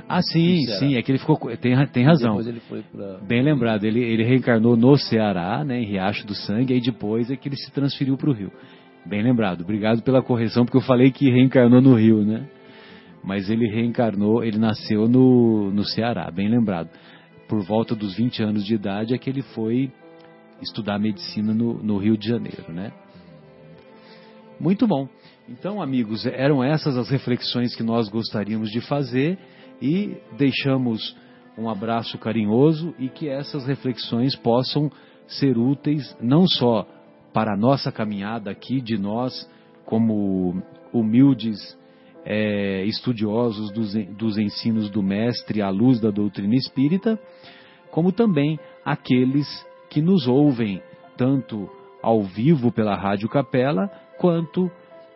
[0.08, 2.30] Ah, sim, sim, é que ele ficou, co- tem, tem razão.
[2.36, 3.18] Depois ele foi para.
[3.26, 7.36] Bem lembrado, ele, ele reencarnou no Ceará, né, em Riacho do Sangue, aí depois é
[7.36, 8.50] que ele se transferiu para o Rio.
[9.06, 12.48] Bem lembrado, obrigado pela correção, porque eu falei que reencarnou no Rio, né?
[13.22, 16.88] Mas ele reencarnou, ele nasceu no, no Ceará, bem lembrado.
[17.48, 19.90] Por volta dos 20 anos de idade é que ele foi
[20.62, 22.92] estudar medicina no, no Rio de Janeiro, né?
[24.60, 25.08] Muito bom.
[25.46, 29.38] Então, amigos, eram essas as reflexões que nós gostaríamos de fazer
[29.80, 31.14] e deixamos
[31.58, 34.90] um abraço carinhoso e que essas reflexões possam
[35.26, 36.86] ser úteis não só
[37.32, 39.48] para a nossa caminhada aqui, de nós,
[39.84, 40.62] como
[40.92, 41.76] humildes
[42.24, 47.18] eh, estudiosos dos, dos ensinos do Mestre à luz da doutrina espírita,
[47.90, 49.46] como também aqueles
[49.90, 50.82] que nos ouvem,
[51.18, 51.68] tanto
[52.02, 54.70] ao vivo pela Rádio Capela, quanto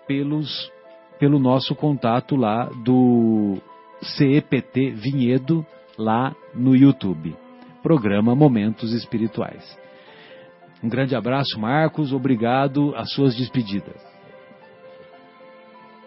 [0.08, 0.72] pelos,
[1.20, 3.58] pelo nosso contato lá do
[4.02, 5.64] CEPT Vinhedo,
[5.96, 7.36] lá no YouTube.
[7.82, 9.78] Programa Momentos Espirituais.
[10.82, 12.12] Um grande abraço, Marcos.
[12.12, 12.94] Obrigado.
[12.96, 14.08] As suas despedidas.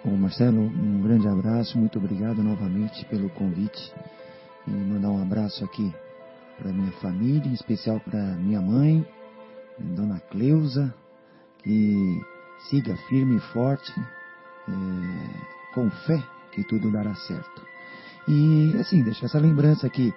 [0.04, 3.94] Bom, Marcelo, um grande abraço, muito obrigado novamente pelo convite
[4.68, 5.94] e mandar um abraço aqui
[6.58, 9.06] para minha família, em especial para minha mãe,
[9.78, 10.92] Dona Cleusa,
[11.60, 12.20] que
[12.70, 16.22] siga firme e forte, é, com fé,
[16.52, 17.62] que tudo dará certo.
[18.28, 20.14] E assim, deixar essa lembrança aqui,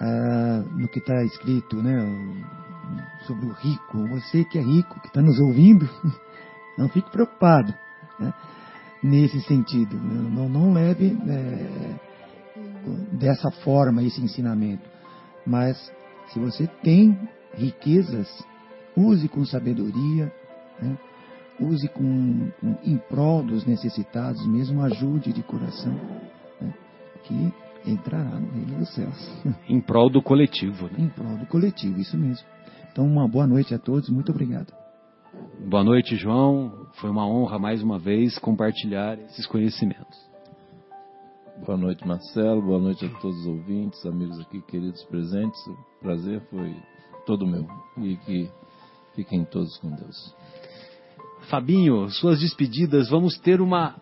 [0.00, 1.96] ah, no que está escrito, né,
[3.26, 4.06] sobre o rico.
[4.08, 5.88] Você que é rico, que está nos ouvindo,
[6.76, 7.72] não fique preocupado
[8.18, 8.32] né,
[9.02, 9.96] nesse sentido.
[9.96, 11.94] Não, não leve é,
[13.12, 14.88] dessa forma esse ensinamento.
[15.46, 15.92] Mas
[16.32, 17.18] se você tem
[17.54, 18.28] riquezas,
[18.96, 20.32] use com sabedoria,
[20.80, 20.98] né,
[21.60, 25.92] use com, com, em prol dos necessitados, mesmo ajude de coração,
[26.60, 26.74] né,
[27.24, 27.52] que
[27.86, 29.32] entrará no reino dos céus.
[29.68, 30.86] Em prol do coletivo.
[30.88, 31.04] Né?
[31.04, 32.46] Em prol do coletivo, isso mesmo.
[32.90, 34.72] Então, uma boa noite a todos, muito obrigado.
[35.68, 36.86] Boa noite, João.
[36.94, 40.16] Foi uma honra mais uma vez compartilhar esses conhecimentos.
[41.64, 42.62] Boa noite, Marcelo.
[42.62, 45.58] Boa noite a todos os ouvintes, amigos aqui, queridos presentes.
[45.66, 46.74] O prazer foi
[47.26, 47.66] todo meu.
[47.98, 48.50] E que
[49.14, 50.34] fiquem todos com Deus.
[51.48, 53.08] Fabinho, suas despedidas.
[53.08, 53.94] Vamos ter uma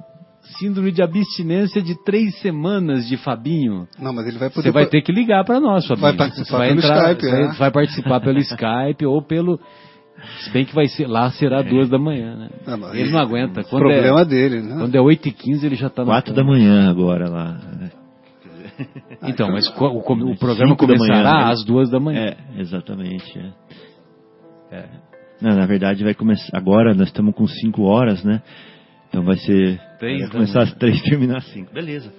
[0.58, 3.88] síndrome de abstinência de três semanas de Fabinho.
[3.98, 4.68] Não, mas ele vai poder.
[4.68, 6.02] Você vai ter que ligar para nós, Fabinho.
[6.02, 7.52] Vai participar Você vai pelo entrar, Skype, vai, é.
[7.52, 9.60] vai participar pelo Skype ou pelo.
[10.40, 12.50] Se bem que vai ser lá será duas da manhã, né?
[12.66, 13.62] Não, ele não aguenta.
[13.64, 14.76] Quando problema é, dele, né?
[14.78, 17.58] Quando é 8 e 15 ele já está Quatro da manhã agora lá.
[19.22, 21.52] Então, mas o, o programa começará manhã, né?
[21.52, 22.34] às duas da manhã.
[22.56, 23.38] É, exatamente.
[23.38, 24.76] É.
[24.76, 25.13] É.
[25.40, 26.56] Não, na verdade vai começar.
[26.56, 28.42] Agora nós estamos com cinco horas, né?
[29.08, 29.80] Então vai ser.
[29.98, 31.72] Três vai começar às três e terminar às cinco.
[31.72, 32.12] Beleza.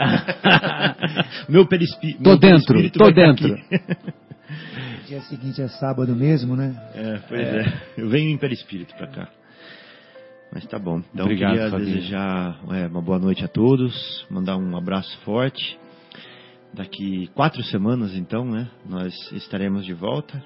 [1.48, 2.14] meu perispi...
[2.14, 3.54] Tô meu dentro, perispírito tô tá dentro.
[5.06, 6.74] Dia seguinte é sábado mesmo, né?
[6.94, 7.82] É, pois é.
[7.98, 9.28] Eu venho em perispírito pra cá.
[10.52, 11.02] Mas tá bom.
[11.12, 11.94] Então Obrigado, queria Fabinho.
[11.94, 15.78] desejar é, uma boa noite a todos, mandar um abraço forte.
[16.72, 18.68] Daqui quatro semanas, então, né?
[18.88, 20.42] Nós estaremos de volta.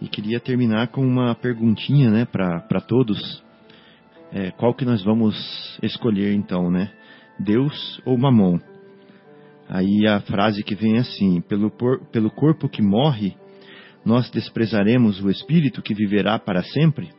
[0.00, 3.42] E queria terminar com uma perguntinha, né, para todos.
[4.32, 5.34] É, qual que nós vamos
[5.82, 6.90] escolher, então, né?
[7.38, 8.58] Deus ou Mamon?
[9.68, 13.34] Aí a frase que vem é assim: pelo, por- pelo corpo que morre,
[14.04, 17.10] nós desprezaremos o espírito que viverá para sempre?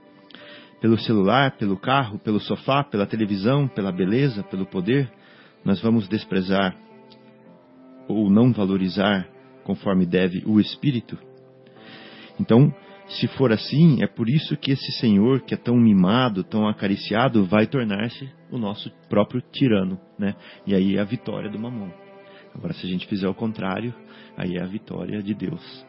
[0.80, 5.12] Pelo celular, pelo carro, pelo sofá, pela televisão, pela beleza, pelo poder,
[5.66, 6.76] nós vamos desprezar
[8.08, 9.28] ou não valorizar
[9.64, 11.18] conforme deve o espírito?
[12.40, 12.74] Então,
[13.08, 17.46] se for assim, é por isso que esse Senhor, que é tão mimado, tão acariciado,
[17.46, 20.36] vai tornar-se o nosso próprio tirano, né?
[20.66, 21.92] E aí é a vitória do mamão.
[22.54, 23.94] Agora, se a gente fizer o contrário,
[24.36, 25.86] aí é a vitória de Deus.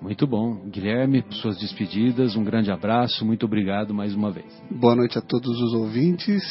[0.00, 0.68] Muito bom.
[0.68, 4.46] Guilherme, suas despedidas, um grande abraço, muito obrigado mais uma vez.
[4.70, 6.42] Boa noite a todos os ouvintes.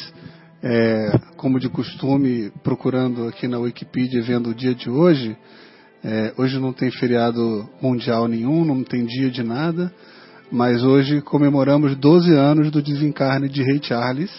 [0.62, 5.36] É, como de costume, procurando aqui na Wikipedia, vendo o dia de hoje.
[6.06, 9.90] É, hoje não tem feriado mundial nenhum, não tem dia de nada,
[10.52, 14.30] mas hoje comemoramos 12 anos do desencarne de Rei Charles.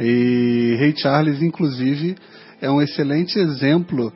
[0.00, 2.14] E Rei Charles, inclusive,
[2.60, 4.12] é um excelente exemplo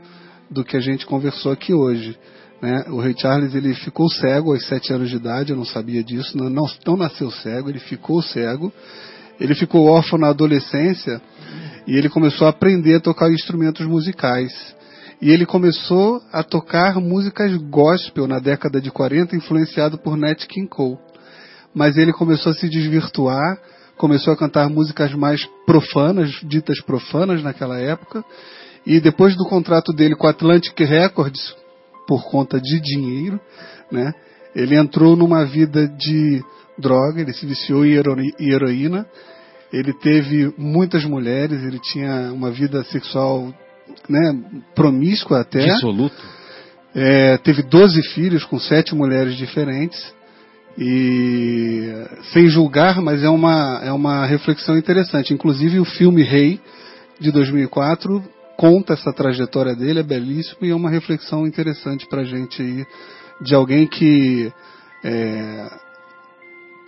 [0.49, 2.17] do que a gente conversou aqui hoje.
[2.61, 2.85] né?
[2.91, 6.39] O Rei Charles ele ficou cego aos sete anos de idade, eu não sabia disso,
[6.39, 8.73] não, não nasceu cego, ele ficou cego.
[9.41, 11.21] Ele ficou órfão na adolescência
[11.89, 14.53] e ele começou a aprender a tocar instrumentos musicais.
[15.23, 20.67] E ele começou a tocar músicas gospel na década de 40, influenciado por Nat King
[20.67, 20.99] Cole.
[21.73, 23.57] Mas ele começou a se desvirtuar,
[23.97, 28.25] começou a cantar músicas mais profanas, ditas profanas naquela época.
[28.85, 31.55] E depois do contrato dele com Atlantic Records,
[32.05, 33.41] por conta de dinheiro,
[33.93, 34.13] né,
[34.57, 36.43] ele entrou numa vida de
[36.77, 37.93] droga, ele se viciou em
[38.41, 39.07] heroína,
[39.73, 43.55] ele teve muitas mulheres, ele tinha uma vida sexual
[44.09, 44.35] né,
[44.75, 45.65] promíscua até.
[45.65, 46.17] Dissoluto.
[46.95, 50.13] É, teve 12 filhos com sete mulheres diferentes.
[50.79, 51.93] E
[52.33, 55.35] sem julgar, mas é uma, é uma reflexão interessante.
[55.35, 56.61] Inclusive o filme Rei,
[57.21, 58.23] de 2004,
[58.57, 62.87] conta essa trajetória dele, é belíssimo e é uma reflexão interessante pra gente aí,
[63.41, 64.53] de alguém que
[65.05, 65.71] é,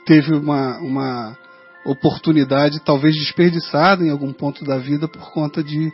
[0.06, 1.38] teve uma, uma
[1.84, 5.90] oportunidade talvez desperdiçada em algum ponto da vida por conta de,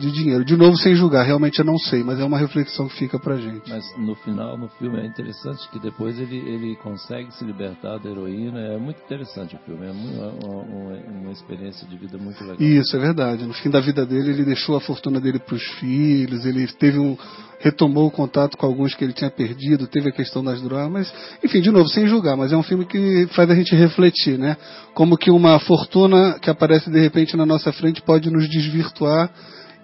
[0.00, 0.44] de dinheiro.
[0.44, 3.36] De novo, sem julgar, realmente eu não sei, mas é uma reflexão que fica pra
[3.36, 3.68] gente.
[3.70, 8.10] Mas no final, no filme, é interessante que depois ele, ele consegue se libertar da
[8.10, 8.58] heroína.
[8.60, 9.86] É muito interessante o filme.
[9.86, 12.56] É mu- uma, uma- uma experiência de vida muito legal.
[12.60, 13.44] Isso, é verdade.
[13.46, 16.98] No fim da vida dele, ele deixou a fortuna dele para os filhos, ele teve
[16.98, 17.16] um.
[17.60, 21.14] retomou o contato com alguns que ele tinha perdido, teve a questão das drogas, mas,
[21.44, 24.56] enfim, de novo, sem julgar, mas é um filme que faz a gente refletir, né?
[24.94, 29.30] Como que uma fortuna que aparece de repente na nossa frente pode nos desvirtuar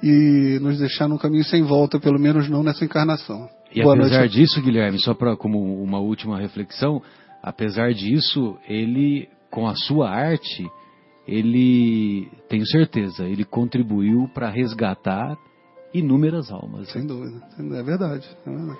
[0.02, 3.48] e nos deixar num caminho sem volta, pelo menos não nessa encarnação.
[3.74, 4.32] E Boa apesar noite.
[4.32, 7.02] disso, Guilherme, só para como uma última reflexão,
[7.42, 10.66] apesar disso, ele, com a sua arte,
[11.26, 15.36] ele, tenho certeza, ele contribuiu para resgatar
[15.92, 16.88] inúmeras almas.
[16.90, 17.42] Sem dúvida.
[17.58, 18.26] É verdade.
[18.46, 18.78] É verdade.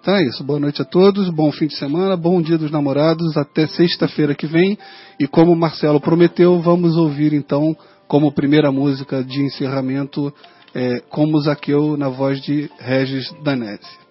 [0.00, 0.44] Então é isso.
[0.44, 1.30] Boa noite a todos.
[1.30, 2.14] Bom fim de semana.
[2.14, 3.36] Bom dia dos namorados.
[3.38, 4.76] Até sexta-feira que vem.
[5.18, 7.74] E como o Marcelo prometeu, vamos ouvir então,
[8.06, 10.32] como primeira música de encerramento,
[10.74, 14.04] é, Como Zaqueu, na voz de Regis Danese.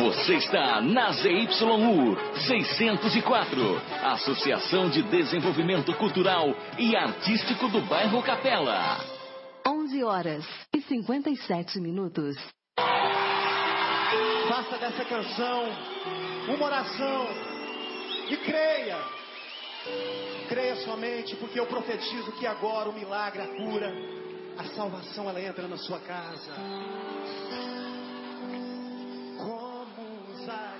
[0.00, 2.16] Você está na ZYU
[2.46, 8.98] 604, Associação de Desenvolvimento Cultural e Artístico do Bairro Capela.
[9.66, 10.44] 11 horas
[10.74, 12.36] e 57 minutos.
[14.48, 15.64] Faça dessa canção
[16.48, 17.26] uma oração
[18.28, 18.98] e creia.
[20.52, 23.90] Creia somente, porque eu profetizo que agora o milagre, a cura,
[24.58, 26.52] a salvação, ela entra na sua casa.
[29.38, 30.71] Como usar?